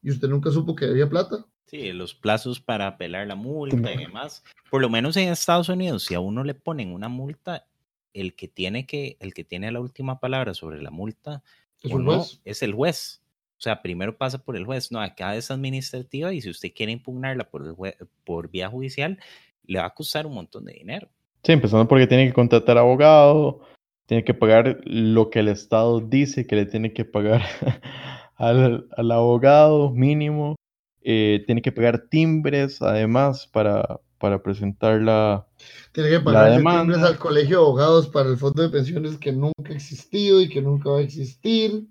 Y 0.04 0.12
usted 0.12 0.28
nunca 0.28 0.52
supo 0.52 0.76
que 0.76 0.86
debía 0.86 1.10
plata. 1.10 1.46
Sí, 1.74 1.92
los 1.92 2.14
plazos 2.14 2.60
para 2.60 2.86
apelar 2.86 3.26
la 3.26 3.34
multa 3.34 3.92
y 3.92 3.98
demás. 3.98 4.44
Por 4.70 4.80
lo 4.80 4.92
menos 4.92 5.18
en 5.18 5.30
Estados 5.30 5.70
Unidos, 5.70 6.04
si 6.04 6.14
a 6.14 6.20
uno 6.20 6.44
le 6.44 6.54
ponen 6.54 6.94
una 6.94 7.10
multa, 7.10 7.66
el 8.14 8.36
que 8.36 8.48
tiene 8.48 8.86
que, 8.86 9.18
el 9.20 9.34
que 9.34 9.44
tiene 9.44 9.72
la 9.72 9.80
última 9.80 10.20
palabra 10.20 10.54
sobre 10.54 10.84
la 10.84 10.92
multa 10.92 11.42
¿Es, 11.82 11.92
no, 11.92 12.24
es 12.46 12.62
el 12.62 12.76
juez. 12.76 13.24
O 13.58 13.62
sea, 13.64 13.82
primero 13.82 14.16
pasa 14.16 14.38
por 14.38 14.56
el 14.56 14.68
juez. 14.68 14.92
No, 14.92 15.02
acá 15.02 15.36
es 15.36 15.50
administrativa 15.50 16.32
y 16.32 16.42
si 16.42 16.52
usted 16.52 16.72
quiere 16.76 16.92
impugnarla 16.92 17.50
por, 17.50 17.76
por 18.24 18.52
vía 18.52 18.70
judicial, 18.70 19.18
le 19.66 19.80
va 19.80 19.88
a 19.88 19.96
costar 19.96 20.28
un 20.28 20.36
montón 20.36 20.66
de 20.66 20.74
dinero. 20.74 21.10
Sí, 21.42 21.54
empezando 21.54 21.88
porque 21.88 22.06
tiene 22.06 22.28
que 22.28 22.34
contratar 22.34 22.78
abogado, 22.78 23.62
tiene 24.06 24.24
que 24.24 24.36
pagar 24.36 24.80
lo 24.84 25.32
que 25.32 25.40
el 25.40 25.48
Estado 25.48 26.02
dice 26.02 26.46
que 26.46 26.56
le 26.56 26.68
tiene 26.68 26.94
que 26.94 27.04
pagar 27.04 27.42
al, 28.36 28.88
al 28.96 29.12
abogado 29.12 29.90
mínimo. 29.90 30.56
Eh, 31.04 31.44
tiene 31.46 31.62
que 31.62 31.72
pagar 31.72 32.08
timbres 32.10 32.82
además 32.82 33.48
para, 33.52 34.00
para 34.20 34.42
presentar 34.42 35.02
la, 35.02 35.46
tiene 35.92 36.10
que 36.10 36.20
pagar 36.22 36.58
timbres 36.58 37.04
al 37.04 37.18
colegio 37.18 37.58
de 37.58 37.64
abogados 37.66 38.08
para 38.08 38.30
el 38.30 38.38
fondo 38.38 38.64
de 38.64 38.70
pensiones 38.70 39.18
que 39.18 39.32
nunca 39.32 39.72
ha 39.72 39.74
existido 39.74 40.42
y 40.42 40.50
que 40.50 40.62
nunca 40.62 40.90
va 40.90 41.00
a 41.00 41.02
existir. 41.02 41.88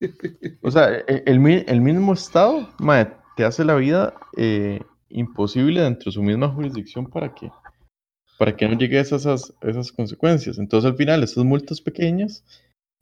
O 0.62 0.70
sea, 0.70 0.92
e, 0.92 1.22
el, 1.26 1.64
el 1.66 1.80
mismo 1.80 2.12
Estado 2.12 2.68
te 3.36 3.44
hace 3.44 3.64
la 3.64 3.76
vida 3.76 4.14
eh, 4.36 4.80
imposible 5.08 5.80
dentro 5.80 6.10
de 6.10 6.12
su 6.12 6.22
misma 6.22 6.48
jurisdicción 6.48 7.06
para 7.06 7.34
que, 7.34 7.50
para 8.38 8.54
que 8.54 8.68
no 8.68 8.78
llegue 8.78 8.98
a 8.98 9.02
esas, 9.02 9.54
esas 9.62 9.92
consecuencias. 9.92 10.58
Entonces, 10.58 10.90
al 10.90 10.96
final, 10.96 11.22
estas 11.22 11.44
multas 11.44 11.80
pequeñas 11.80 12.44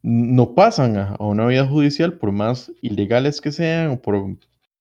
no 0.02 0.54
pasan 0.54 0.96
a, 0.96 1.14
a 1.16 1.24
una 1.24 1.46
vida 1.46 1.66
judicial, 1.66 2.14
por 2.14 2.30
más 2.30 2.70
ilegales 2.80 3.40
que 3.40 3.50
sean 3.50 3.90
o 3.90 4.00
por 4.00 4.14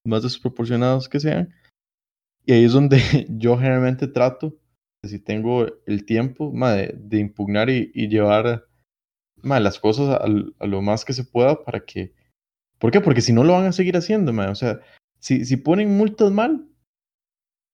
más 0.06 0.24
desproporcionados 0.24 1.10
que 1.10 1.20
sean. 1.20 1.54
Y 2.46 2.54
ahí 2.54 2.66
es 2.66 2.74
donde 2.74 3.00
yo 3.30 3.58
generalmente 3.58 4.08
trato, 4.08 4.58
si 5.04 5.20
tengo 5.20 5.66
el 5.86 6.06
tiempo, 6.06 6.52
de, 6.52 7.20
impugnar 7.20 7.70
y, 7.70 7.92
llevar 8.08 8.68
las 9.42 9.80
cosas 9.80 10.22
a, 10.22 10.66
lo 10.66 10.82
más 10.82 11.06
que 11.06 11.14
se 11.14 11.24
pueda 11.24 11.64
para 11.64 11.86
que... 11.86 12.14
¿Por 12.80 12.92
qué? 12.92 13.02
Porque 13.02 13.22
si 13.22 13.32
no 13.32 13.44
lo 13.44 13.54
van 13.54 13.66
a 13.66 13.72
seguir 13.72 13.96
haciendo, 13.96 14.34
o 14.50 14.56
sea, 14.56 14.82
si, 15.20 15.46
si 15.46 15.56
ponen 15.56 15.96
multas 15.96 16.32
mal, 16.32 16.68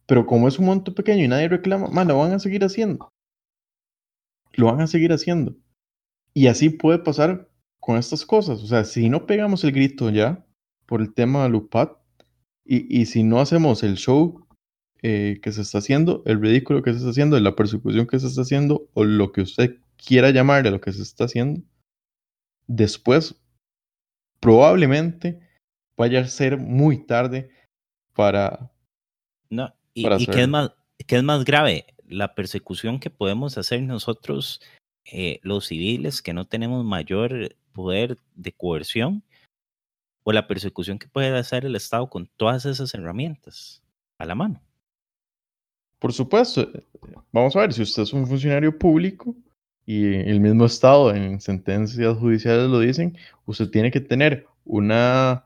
pero 0.06 0.26
como 0.26 0.48
es 0.48 0.60
un 0.60 0.66
monto 0.66 0.94
pequeño 0.94 1.24
y 1.24 1.28
nadie 1.28 1.48
reclama, 1.48 2.04
lo 2.04 2.18
van 2.18 2.34
a 2.34 2.40
seguir 2.40 2.64
haciendo. 2.64 3.10
lo 4.54 4.66
van 4.68 4.82
a 4.82 4.88
seguir 4.88 5.14
haciendo. 5.14 5.56
Y 6.34 6.48
así 6.48 6.70
puede 6.70 7.00
pasar 7.00 7.50
con 7.80 7.98
estas 7.98 8.26
cosas. 8.26 8.64
O 8.64 8.68
sea, 8.68 8.84
si 8.86 9.10
no 9.10 9.26
pegamos 9.26 9.64
el 9.64 9.72
grito 9.72 10.10
ya 10.10 10.46
por 10.86 11.02
el 11.02 11.14
tema 11.14 11.44
de 11.44 11.50
Lupat 11.50 11.99
y, 12.70 13.02
y 13.02 13.08
si 13.08 13.24
no 13.24 13.40
hacemos 13.40 13.82
el 13.82 13.96
show 13.96 14.46
eh, 15.02 15.40
que 15.42 15.52
se 15.52 15.64
está 15.64 15.80
haciendo, 15.80 16.22
el 16.28 16.40
ridículo 16.40 16.84
que 16.84 16.92
se 16.92 16.98
está 16.98 17.10
haciendo, 17.10 17.40
la 17.40 17.56
persecución 17.56 18.06
que 18.06 18.20
se 18.20 18.28
está 18.28 18.42
haciendo 18.42 18.88
o 18.94 19.06
lo 19.06 19.32
que 19.32 19.42
usted 19.42 19.78
quiera 19.98 20.30
llamarle 20.30 20.70
lo 20.70 20.80
que 20.80 20.94
se 20.94 21.02
está 21.02 21.24
haciendo, 21.24 21.64
después 22.68 23.42
probablemente 24.40 25.40
vaya 25.98 26.20
a 26.20 26.28
ser 26.28 26.58
muy 26.58 27.06
tarde 27.08 27.50
para... 28.14 28.72
No, 29.50 29.74
y, 29.96 30.06
y 30.06 30.28
¿qué, 30.28 30.44
es 30.44 30.48
más, 30.48 30.72
¿qué 31.08 31.18
es 31.18 31.24
más 31.24 31.46
grave? 31.46 31.88
La 32.08 32.36
persecución 32.36 33.00
que 33.00 33.10
podemos 33.10 33.58
hacer 33.58 33.82
nosotros, 33.82 34.62
eh, 35.12 35.40
los 35.42 35.66
civiles, 35.66 36.22
que 36.22 36.34
no 36.34 36.46
tenemos 36.46 36.86
mayor 36.86 37.56
poder 37.74 38.18
de 38.36 38.52
coerción, 38.52 39.24
o 40.30 40.32
la 40.32 40.46
persecución 40.46 41.00
que 41.00 41.08
puede 41.08 41.36
hacer 41.36 41.66
el 41.66 41.76
Estado 41.76 42.08
con 42.08 42.30
todas 42.38 42.64
esas 42.66 42.94
herramientas 42.94 43.82
a 44.20 44.26
la 44.26 44.36
mano. 44.36 44.62
Por 45.98 46.14
supuesto, 46.14 46.70
vamos 47.32 47.56
a 47.56 47.62
ver, 47.62 47.74
si 47.74 47.82
usted 47.82 48.04
es 48.04 48.14
un 48.14 48.28
funcionario 48.28 48.78
público, 48.78 49.36
y 49.88 50.06
el 50.06 50.40
mismo 50.40 50.66
Estado 50.66 51.16
en 51.16 51.42
sentencias 51.42 52.16
judiciales 52.16 52.70
lo 52.70 52.80
dicen, 52.80 53.18
usted 53.48 53.72
tiene 53.72 53.90
que 53.90 54.02
tener 54.02 54.46
una, 54.66 55.46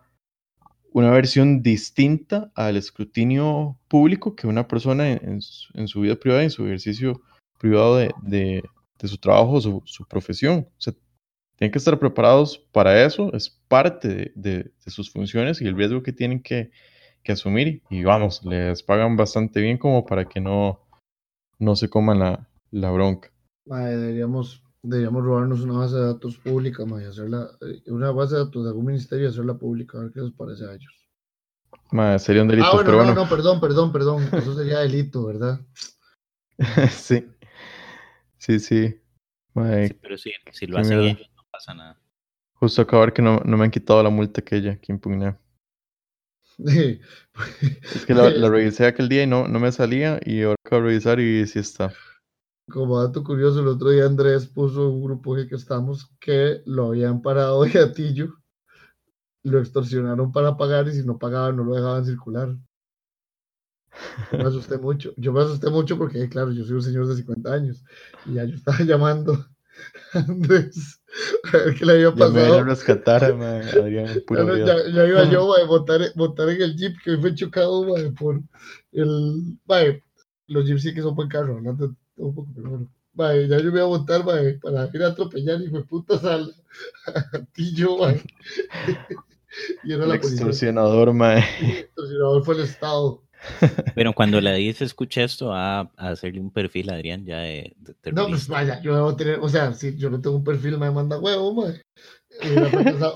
una 0.92 1.12
versión 1.12 1.64
distinta 1.64 2.52
al 2.54 2.76
escrutinio 2.76 3.80
público 3.88 4.36
que 4.36 4.48
una 4.48 4.68
persona 4.68 5.14
en, 5.14 5.42
su, 5.42 6.02
vida 6.02 6.18
privada, 6.18 6.44
en 6.44 6.52
su 6.52 6.66
ejercicio 6.66 7.22
privado 7.58 7.96
de, 7.96 8.14
de, 8.22 9.08
su 9.08 9.18
trabajo, 9.18 9.62
su, 9.62 9.82
su 9.86 10.06
profesión. 10.06 10.68
O 10.78 10.82
sea, 10.82 10.94
tienen 11.56 11.72
que 11.72 11.78
estar 11.78 12.00
preparados 12.00 12.58
para 12.72 13.06
eso, 13.06 13.34
es 13.34 13.50
parte 13.68 14.32
de, 14.36 14.72
de 14.86 14.92
sus 14.92 15.12
funciones 15.12 15.62
y 15.62 15.68
el 15.68 15.76
riesgo 15.76 16.04
que 16.04 16.14
tienen 16.14 16.42
que, 16.42 16.72
que, 17.24 17.32
asumir. 17.32 17.82
Y 17.90 18.04
vamos, 18.04 18.44
les 18.44 18.84
pagan 18.84 19.16
bastante 19.16 19.62
bien 19.62 19.78
como 19.78 20.06
para 20.06 20.26
que 20.26 20.42
no, 20.42 20.82
no 21.60 21.76
se 21.76 21.90
coman 21.90 22.20
la, 22.20 22.48
la 22.72 22.92
bronca 22.92 23.34
deberíamos, 23.66 24.64
deberíamos 24.82 25.24
robarnos 25.24 25.62
una 25.62 25.80
base 25.80 25.96
de 25.96 26.06
datos 26.06 26.38
pública, 26.38 26.84
y 26.84 27.06
hacerla, 27.06 27.50
eh, 27.62 27.82
una 27.92 28.12
base 28.12 28.36
de 28.36 28.46
datos 28.46 28.64
de 28.64 28.70
algún 28.70 28.86
ministerio 28.86 29.26
y 29.26 29.30
hacerla 29.30 29.56
pública, 29.56 29.98
a 29.98 30.02
ver 30.02 30.12
qué 30.12 30.22
les 30.22 30.34
parece 30.34 30.66
a 30.66 30.74
ellos. 30.74 32.24
sería 32.24 32.42
un 32.42 32.48
delito. 32.48 32.68
Ah, 32.68 32.76
bueno, 32.76 33.06
no, 33.06 33.14
no, 33.14 33.30
perdón, 33.30 33.60
perdón, 33.60 33.92
perdón. 33.92 34.30
Eso 34.34 34.56
sería 34.56 34.80
delito, 34.80 35.26
¿verdad? 35.26 35.62
sí. 36.92 37.26
Sí, 38.38 38.60
sí. 38.60 39.00
pero 39.54 40.18
sí, 40.18 40.32
si 40.52 40.68
lo 40.68 40.78
hacen 40.78 41.00
ellos, 41.00 41.30
pasa 41.54 41.74
nada. 41.76 42.00
Justo 42.56 42.82
acabo 42.82 43.14
que 43.14 43.22
no, 43.22 43.40
no 43.46 43.58
me 43.58 43.66
han 43.66 43.72
quitado 43.72 44.02
la 44.02 44.10
multa 44.10 44.42
que 44.42 44.56
ella 44.56 44.78
que 44.78 44.92
impugné. 44.92 45.38
es 46.58 48.06
que 48.06 48.14
la, 48.14 48.30
la, 48.30 48.50
revisé 48.50 48.86
aquel 48.86 49.10
día 49.10 49.24
y 49.24 49.28
no, 49.28 49.48
no 49.48 49.60
me 49.60 49.72
salía 49.72 50.20
y 50.24 50.42
ahora 50.42 50.56
acabo 50.66 50.82
de 50.82 50.88
revisar 50.90 51.20
y 51.20 51.46
sí 51.46 51.60
está. 51.60 51.94
Como 52.70 53.02
dato 53.02 53.24
curioso, 53.24 53.60
el 53.60 53.68
otro 53.68 53.90
día 53.90 54.06
Andrés 54.06 54.48
puso 54.48 54.90
un 54.90 55.04
grupo 55.04 55.36
que 55.36 55.56
estamos 55.56 56.10
que 56.20 56.62
lo 56.66 56.88
habían 56.88 57.22
parado 57.22 57.64
de 57.64 57.70
gatillo, 57.72 58.36
lo 59.44 59.60
extorsionaron 59.60 60.32
para 60.32 60.58
pagar 60.58 60.88
y 60.88 60.94
si 60.94 61.06
no 61.06 61.20
pagaban 61.20 61.58
no 61.58 61.64
lo 61.66 61.76
dejaban 61.76 62.06
circular. 62.06 62.56
Yo 64.32 64.38
me 64.40 64.46
asusté 64.46 64.78
mucho. 64.78 65.14
Yo 65.18 65.32
me 65.34 65.42
asusté 65.42 65.70
mucho 65.70 65.98
porque, 65.98 66.28
claro, 66.30 66.52
yo 66.52 66.64
soy 66.64 66.76
un 66.76 66.82
señor 66.82 67.08
de 67.08 67.16
50 67.16 67.54
años 67.54 67.84
y 68.26 68.34
ya 68.34 68.46
yo 68.46 68.56
estaba 68.56 68.78
llamando 68.86 69.53
Andrés 70.14 71.02
a 71.54 71.58
ver 71.58 71.76
qué 71.76 71.86
le 71.86 71.94
había 71.94 72.12
pasado. 72.12 72.58
Ya 72.58 72.64
me 72.64 72.70
rescatar, 72.70 73.24
Adrián, 73.24 74.08
ya, 74.08 74.92
ya, 74.92 75.06
iba 75.06 75.30
yo 75.30 75.56
a 75.64 75.66
montar, 75.66 76.02
montar, 76.16 76.50
en 76.50 76.62
el 76.62 76.76
jeep 76.76 76.96
que 77.04 77.18
fue 77.18 77.36
chocado 77.36 77.86
por 78.18 78.42
el. 78.92 79.58
los 80.48 80.66
jeeps 80.66 80.82
sí 80.82 80.94
que 80.94 81.02
son 81.02 81.16
buen 81.16 81.30
carro, 81.30 81.62
¿no? 81.62 81.72
un 82.16 82.36
poco, 82.36 82.48
pero 82.56 82.88
Vale, 83.16 83.48
ya 83.48 83.60
yo 83.60 83.70
voy 83.70 83.80
a 83.80 83.84
votar 83.84 84.26
para 84.26 84.42
ir 84.42 85.04
a 85.04 85.08
atropellar 85.08 85.62
y 85.62 85.70
me 85.70 85.82
putas 85.82 86.24
al 86.26 86.52
yo, 87.56 88.00
y 89.84 89.94
era 89.94 90.04
el 90.04 90.10
la 90.10 90.16
extorsionador, 90.16 91.14
mae. 91.14 91.44
El 91.62 91.70
extorsionador 91.70 92.44
fue 92.44 92.56
el 92.56 92.62
Estado. 92.62 93.22
Pero 93.96 94.14
cuando 94.14 94.40
la 94.42 94.54
dice 94.54 94.86
escucha 94.86 95.24
esto, 95.24 95.48
va 95.48 95.82
a 95.82 95.92
hacerle 95.98 96.40
un 96.40 96.52
perfil 96.52 96.90
a 96.90 96.96
Adrián 96.96 97.26
ya 97.26 97.40
de, 97.40 97.76
No, 98.14 98.28
pues 98.28 98.48
vaya, 98.48 98.82
yo 98.82 98.96
debo 98.96 99.16
tener, 99.16 99.40
o 99.40 99.50
sea, 99.50 99.74
si 99.74 99.98
yo 99.98 100.10
no 100.10 100.22
tengo 100.22 100.38
un 100.38 100.44
perfil, 100.44 100.78
me 100.78 100.92
manda 100.92 101.20
huevo, 101.20 101.54
mae. 101.54 101.82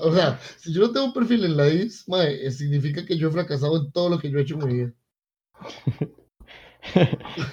O 0.00 0.14
sea, 0.14 0.38
si 0.58 0.72
yo 0.72 0.82
no 0.82 0.92
tengo 0.92 1.06
un 1.06 1.12
perfil 1.12 1.44
en 1.44 1.56
la 1.56 1.64
DIS, 1.64 2.04
mae, 2.08 2.50
significa 2.50 3.04
que 3.04 3.16
yo 3.16 3.28
he 3.28 3.32
fracasado 3.32 3.84
en 3.84 3.92
todo 3.92 4.10
lo 4.10 4.18
que 4.18 4.30
yo 4.30 4.38
he 4.38 4.42
hecho 4.42 4.54
en 4.54 4.66
mi 4.66 4.74
vida. 4.74 4.94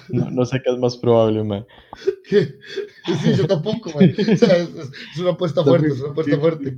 no, 0.08 0.44
sé 0.44 0.60
qué 0.64 0.72
es 0.72 0.78
más 0.78 0.96
probable, 0.96 1.44
man. 1.44 1.66
Sí, 3.22 3.34
yo 3.36 3.46
tampoco, 3.46 3.90
man. 3.92 4.14
O 4.18 4.36
sea, 4.36 4.56
es, 4.56 5.18
una 5.18 5.30
apuesta 5.30 5.62
fuerte, 5.62 5.88
es 5.88 6.00
una 6.00 6.10
apuesta 6.10 6.38
fuerte. 6.38 6.76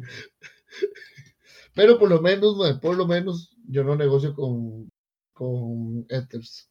Pero 1.74 1.98
por 1.98 2.10
lo 2.10 2.20
menos, 2.20 2.56
man, 2.56 2.80
por 2.80 2.96
lo 2.96 3.06
menos, 3.06 3.56
yo 3.66 3.82
no 3.82 3.96
negocio 3.96 4.34
con, 4.34 4.90
con 5.38 6.04
Ethers. 6.08 6.68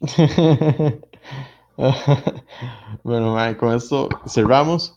bueno, 3.02 3.34
man, 3.34 3.56
con 3.56 3.74
esto 3.74 4.08
cerramos. 4.28 4.96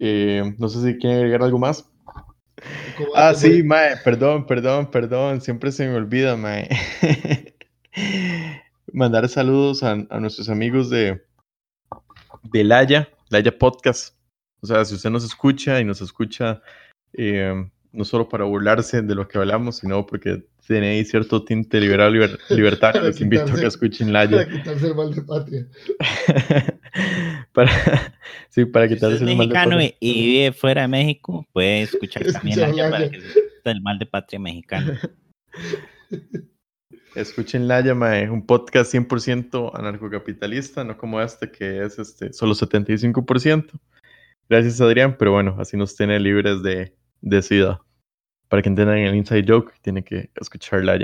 Eh, 0.00 0.42
no 0.58 0.68
sé 0.68 0.82
si 0.82 0.98
quieren 0.98 1.18
agregar 1.18 1.44
algo 1.44 1.60
más. 1.60 1.88
Ah, 3.14 3.32
sí, 3.34 3.62
mae, 3.62 3.96
perdón, 3.98 4.44
perdón, 4.44 4.90
perdón, 4.90 5.40
siempre 5.40 5.70
se 5.70 5.86
me 5.86 5.94
olvida, 5.94 6.36
mae. 6.36 6.68
mandar 8.92 9.28
saludos 9.28 9.84
a, 9.84 9.94
nuestros 9.94 10.48
amigos 10.48 10.90
de, 10.90 11.22
de 12.42 12.64
Laya, 12.64 13.08
Laya 13.30 13.56
Podcast. 13.56 14.16
O 14.60 14.66
sea, 14.66 14.84
si 14.84 14.96
usted 14.96 15.10
nos 15.10 15.24
escucha 15.24 15.80
y 15.80 15.84
nos 15.84 16.00
escucha 16.00 16.60
eh, 17.12 17.54
no 17.92 18.04
solo 18.04 18.28
para 18.28 18.44
burlarse 18.44 19.02
de 19.02 19.14
lo 19.14 19.28
que 19.28 19.38
hablamos, 19.38 19.76
sino 19.76 20.04
porque 20.06 20.44
tiene 20.66 20.90
ahí 20.90 21.04
cierto 21.04 21.44
tinte 21.44 21.80
liberal 21.80 22.12
libertario, 22.50 23.02
les 23.02 23.20
invito 23.20 23.44
a 23.44 23.54
que 23.54 23.66
escuchen 23.66 24.12
Laya. 24.12 24.38
Para 24.38 24.50
quitarse 24.50 24.86
el 24.86 24.94
mal 24.94 25.14
de 25.14 25.22
patria. 25.22 25.66
para, 27.52 27.70
sí, 28.48 28.64
para 28.64 28.88
quitarse 28.88 29.24
el 29.24 29.36
mal 29.36 29.48
de 29.48 29.54
patria. 29.54 29.94
y 30.00 30.26
vive 30.26 30.52
fuera 30.52 30.82
de 30.82 30.88
México, 30.88 31.46
puede 31.52 31.82
escuchar 31.82 32.24
también 32.32 32.60
Laya, 32.60 32.90
para 32.90 33.10
que 33.10 33.20
se 33.20 33.70
el 33.70 33.82
mal 33.82 33.98
de 33.98 34.06
patria 34.06 34.38
mexicano. 34.38 34.92
Escuchen 37.14 37.68
La 37.68 37.82
Llama, 37.82 38.18
es 38.20 38.30
un 38.30 38.46
podcast 38.46 38.94
100% 38.94 39.72
anarcocapitalista, 39.74 40.82
no 40.82 40.96
como 40.96 41.20
este 41.20 41.50
que 41.50 41.82
es 41.82 41.98
este, 41.98 42.32
solo 42.32 42.54
75%. 42.54 43.68
Gracias 44.48 44.80
Adrián, 44.80 45.16
pero 45.18 45.32
bueno, 45.32 45.56
así 45.58 45.76
nos 45.76 45.94
tiene 45.94 46.18
libres 46.18 46.62
de, 46.62 46.94
de 47.20 47.42
SIDA. 47.42 47.82
Para 48.52 48.60
que 48.60 48.68
entiendan 48.68 48.98
el 48.98 49.14
inside 49.14 49.46
joke, 49.48 49.72
tiene 49.80 50.04
que 50.04 50.28
escuchar 50.38 50.84
La 50.84 50.98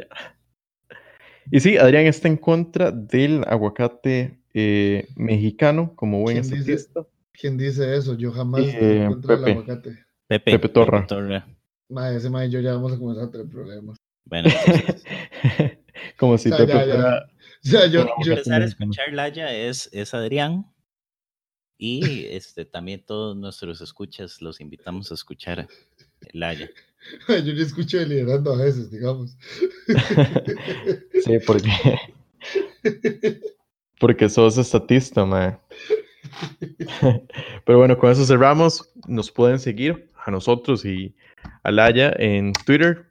Y 1.51 1.61
sí, 1.61 1.79
Adrián 1.79 2.05
está 2.05 2.29
en 2.29 2.37
contra 2.37 2.91
del 2.91 3.43
aguacate 3.47 4.39
eh, 4.53 5.09
mexicano 5.17 5.97
como 5.97 6.21
buen 6.21 6.37
estatista. 6.37 7.07
¿Quién 7.33 7.57
dice 7.57 7.97
eso? 7.97 8.19
Yo 8.19 8.33
jamás 8.33 8.65
eh, 8.67 9.05
en 9.05 9.13
contra 9.13 9.37
del 9.37 9.53
aguacate. 9.53 10.05
Pepe, 10.27 10.59
Pepe 10.59 10.69
Torra. 10.69 11.07
ese 12.15 12.29
mae 12.29 12.49
y 12.49 12.51
yo 12.51 12.61
ya 12.61 12.75
vamos 12.75 12.93
a 12.93 12.99
comenzar 12.99 13.25
a 13.25 13.31
tener 13.31 13.49
problemas. 13.49 13.97
Bueno, 14.27 14.51
Como 16.19 16.37
si 16.37 16.51
te 16.51 16.67
fuera... 16.67 17.31
Ya, 17.63 17.87
yo, 17.87 18.09
yo, 18.23 18.33
empezar 18.35 18.61
a 18.61 18.67
escuchar 18.67 19.15
Laya 19.15 19.51
es, 19.55 19.89
es 19.95 20.13
Adrián. 20.13 20.71
Y 21.79 22.27
este, 22.27 22.67
también 22.67 23.03
todos 23.07 23.39
nuestros 23.39 23.81
escuchas 23.81 24.43
los 24.43 24.61
invitamos 24.61 25.11
a 25.11 25.15
escuchar 25.15 25.67
Laya. 26.35 26.69
Yo 27.29 27.53
le 27.53 27.63
escucho 27.63 27.99
liderando 28.05 28.53
a 28.53 28.59
veces, 28.59 28.91
digamos. 28.91 29.37
sí, 31.25 31.39
porque. 31.47 31.71
Porque 34.01 34.29
sos 34.29 34.57
estatista, 34.57 35.27
mae. 35.27 35.59
Pero 37.65 37.79
bueno, 37.79 37.99
con 37.99 38.13
eso 38.13 38.25
cerramos. 38.25 38.89
Nos 39.09 39.29
pueden 39.29 39.59
seguir 39.59 40.09
a 40.25 40.31
nosotros 40.31 40.85
y 40.85 41.17
a 41.65 41.73
Laya 41.73 42.15
en 42.17 42.53
Twitter, 42.65 43.09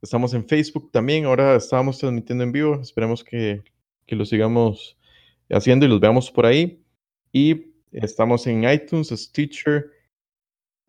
Estamos 0.00 0.32
en 0.32 0.46
Facebook 0.46 0.92
también, 0.92 1.24
ahora 1.24 1.56
estamos 1.56 1.98
transmitiendo 1.98 2.44
en 2.44 2.52
vivo, 2.52 2.80
esperemos 2.80 3.24
que, 3.24 3.64
que 4.06 4.14
lo 4.14 4.24
sigamos 4.24 4.96
haciendo 5.50 5.86
y 5.86 5.88
los 5.88 5.98
veamos 5.98 6.30
por 6.30 6.46
ahí. 6.46 6.80
Y 7.32 7.72
estamos 7.90 8.46
en 8.46 8.62
iTunes, 8.70 9.08
Stitcher, 9.08 9.90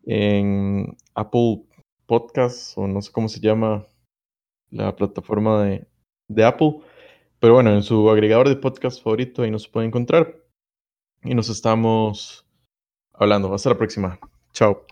en 0.04 0.96
Apple 1.14 1.64
Podcasts, 2.10 2.76
o 2.76 2.88
no 2.88 3.00
sé 3.00 3.12
cómo 3.12 3.28
se 3.28 3.38
llama 3.38 3.86
la 4.70 4.96
plataforma 4.96 5.62
de, 5.62 5.86
de 6.26 6.44
Apple. 6.44 6.80
Pero 7.38 7.54
bueno, 7.54 7.72
en 7.72 7.84
su 7.84 8.10
agregador 8.10 8.48
de 8.48 8.56
podcast 8.56 9.00
favorito 9.00 9.42
ahí 9.42 9.50
nos 9.52 9.68
puede 9.68 9.86
encontrar. 9.86 10.34
y 11.22 11.34
nos 11.36 11.48
estamos 11.50 12.44
hablando. 13.12 13.54
Hasta 13.54 13.70
la 13.70 13.78
próxima. 13.78 14.18
Chao. 14.52 14.84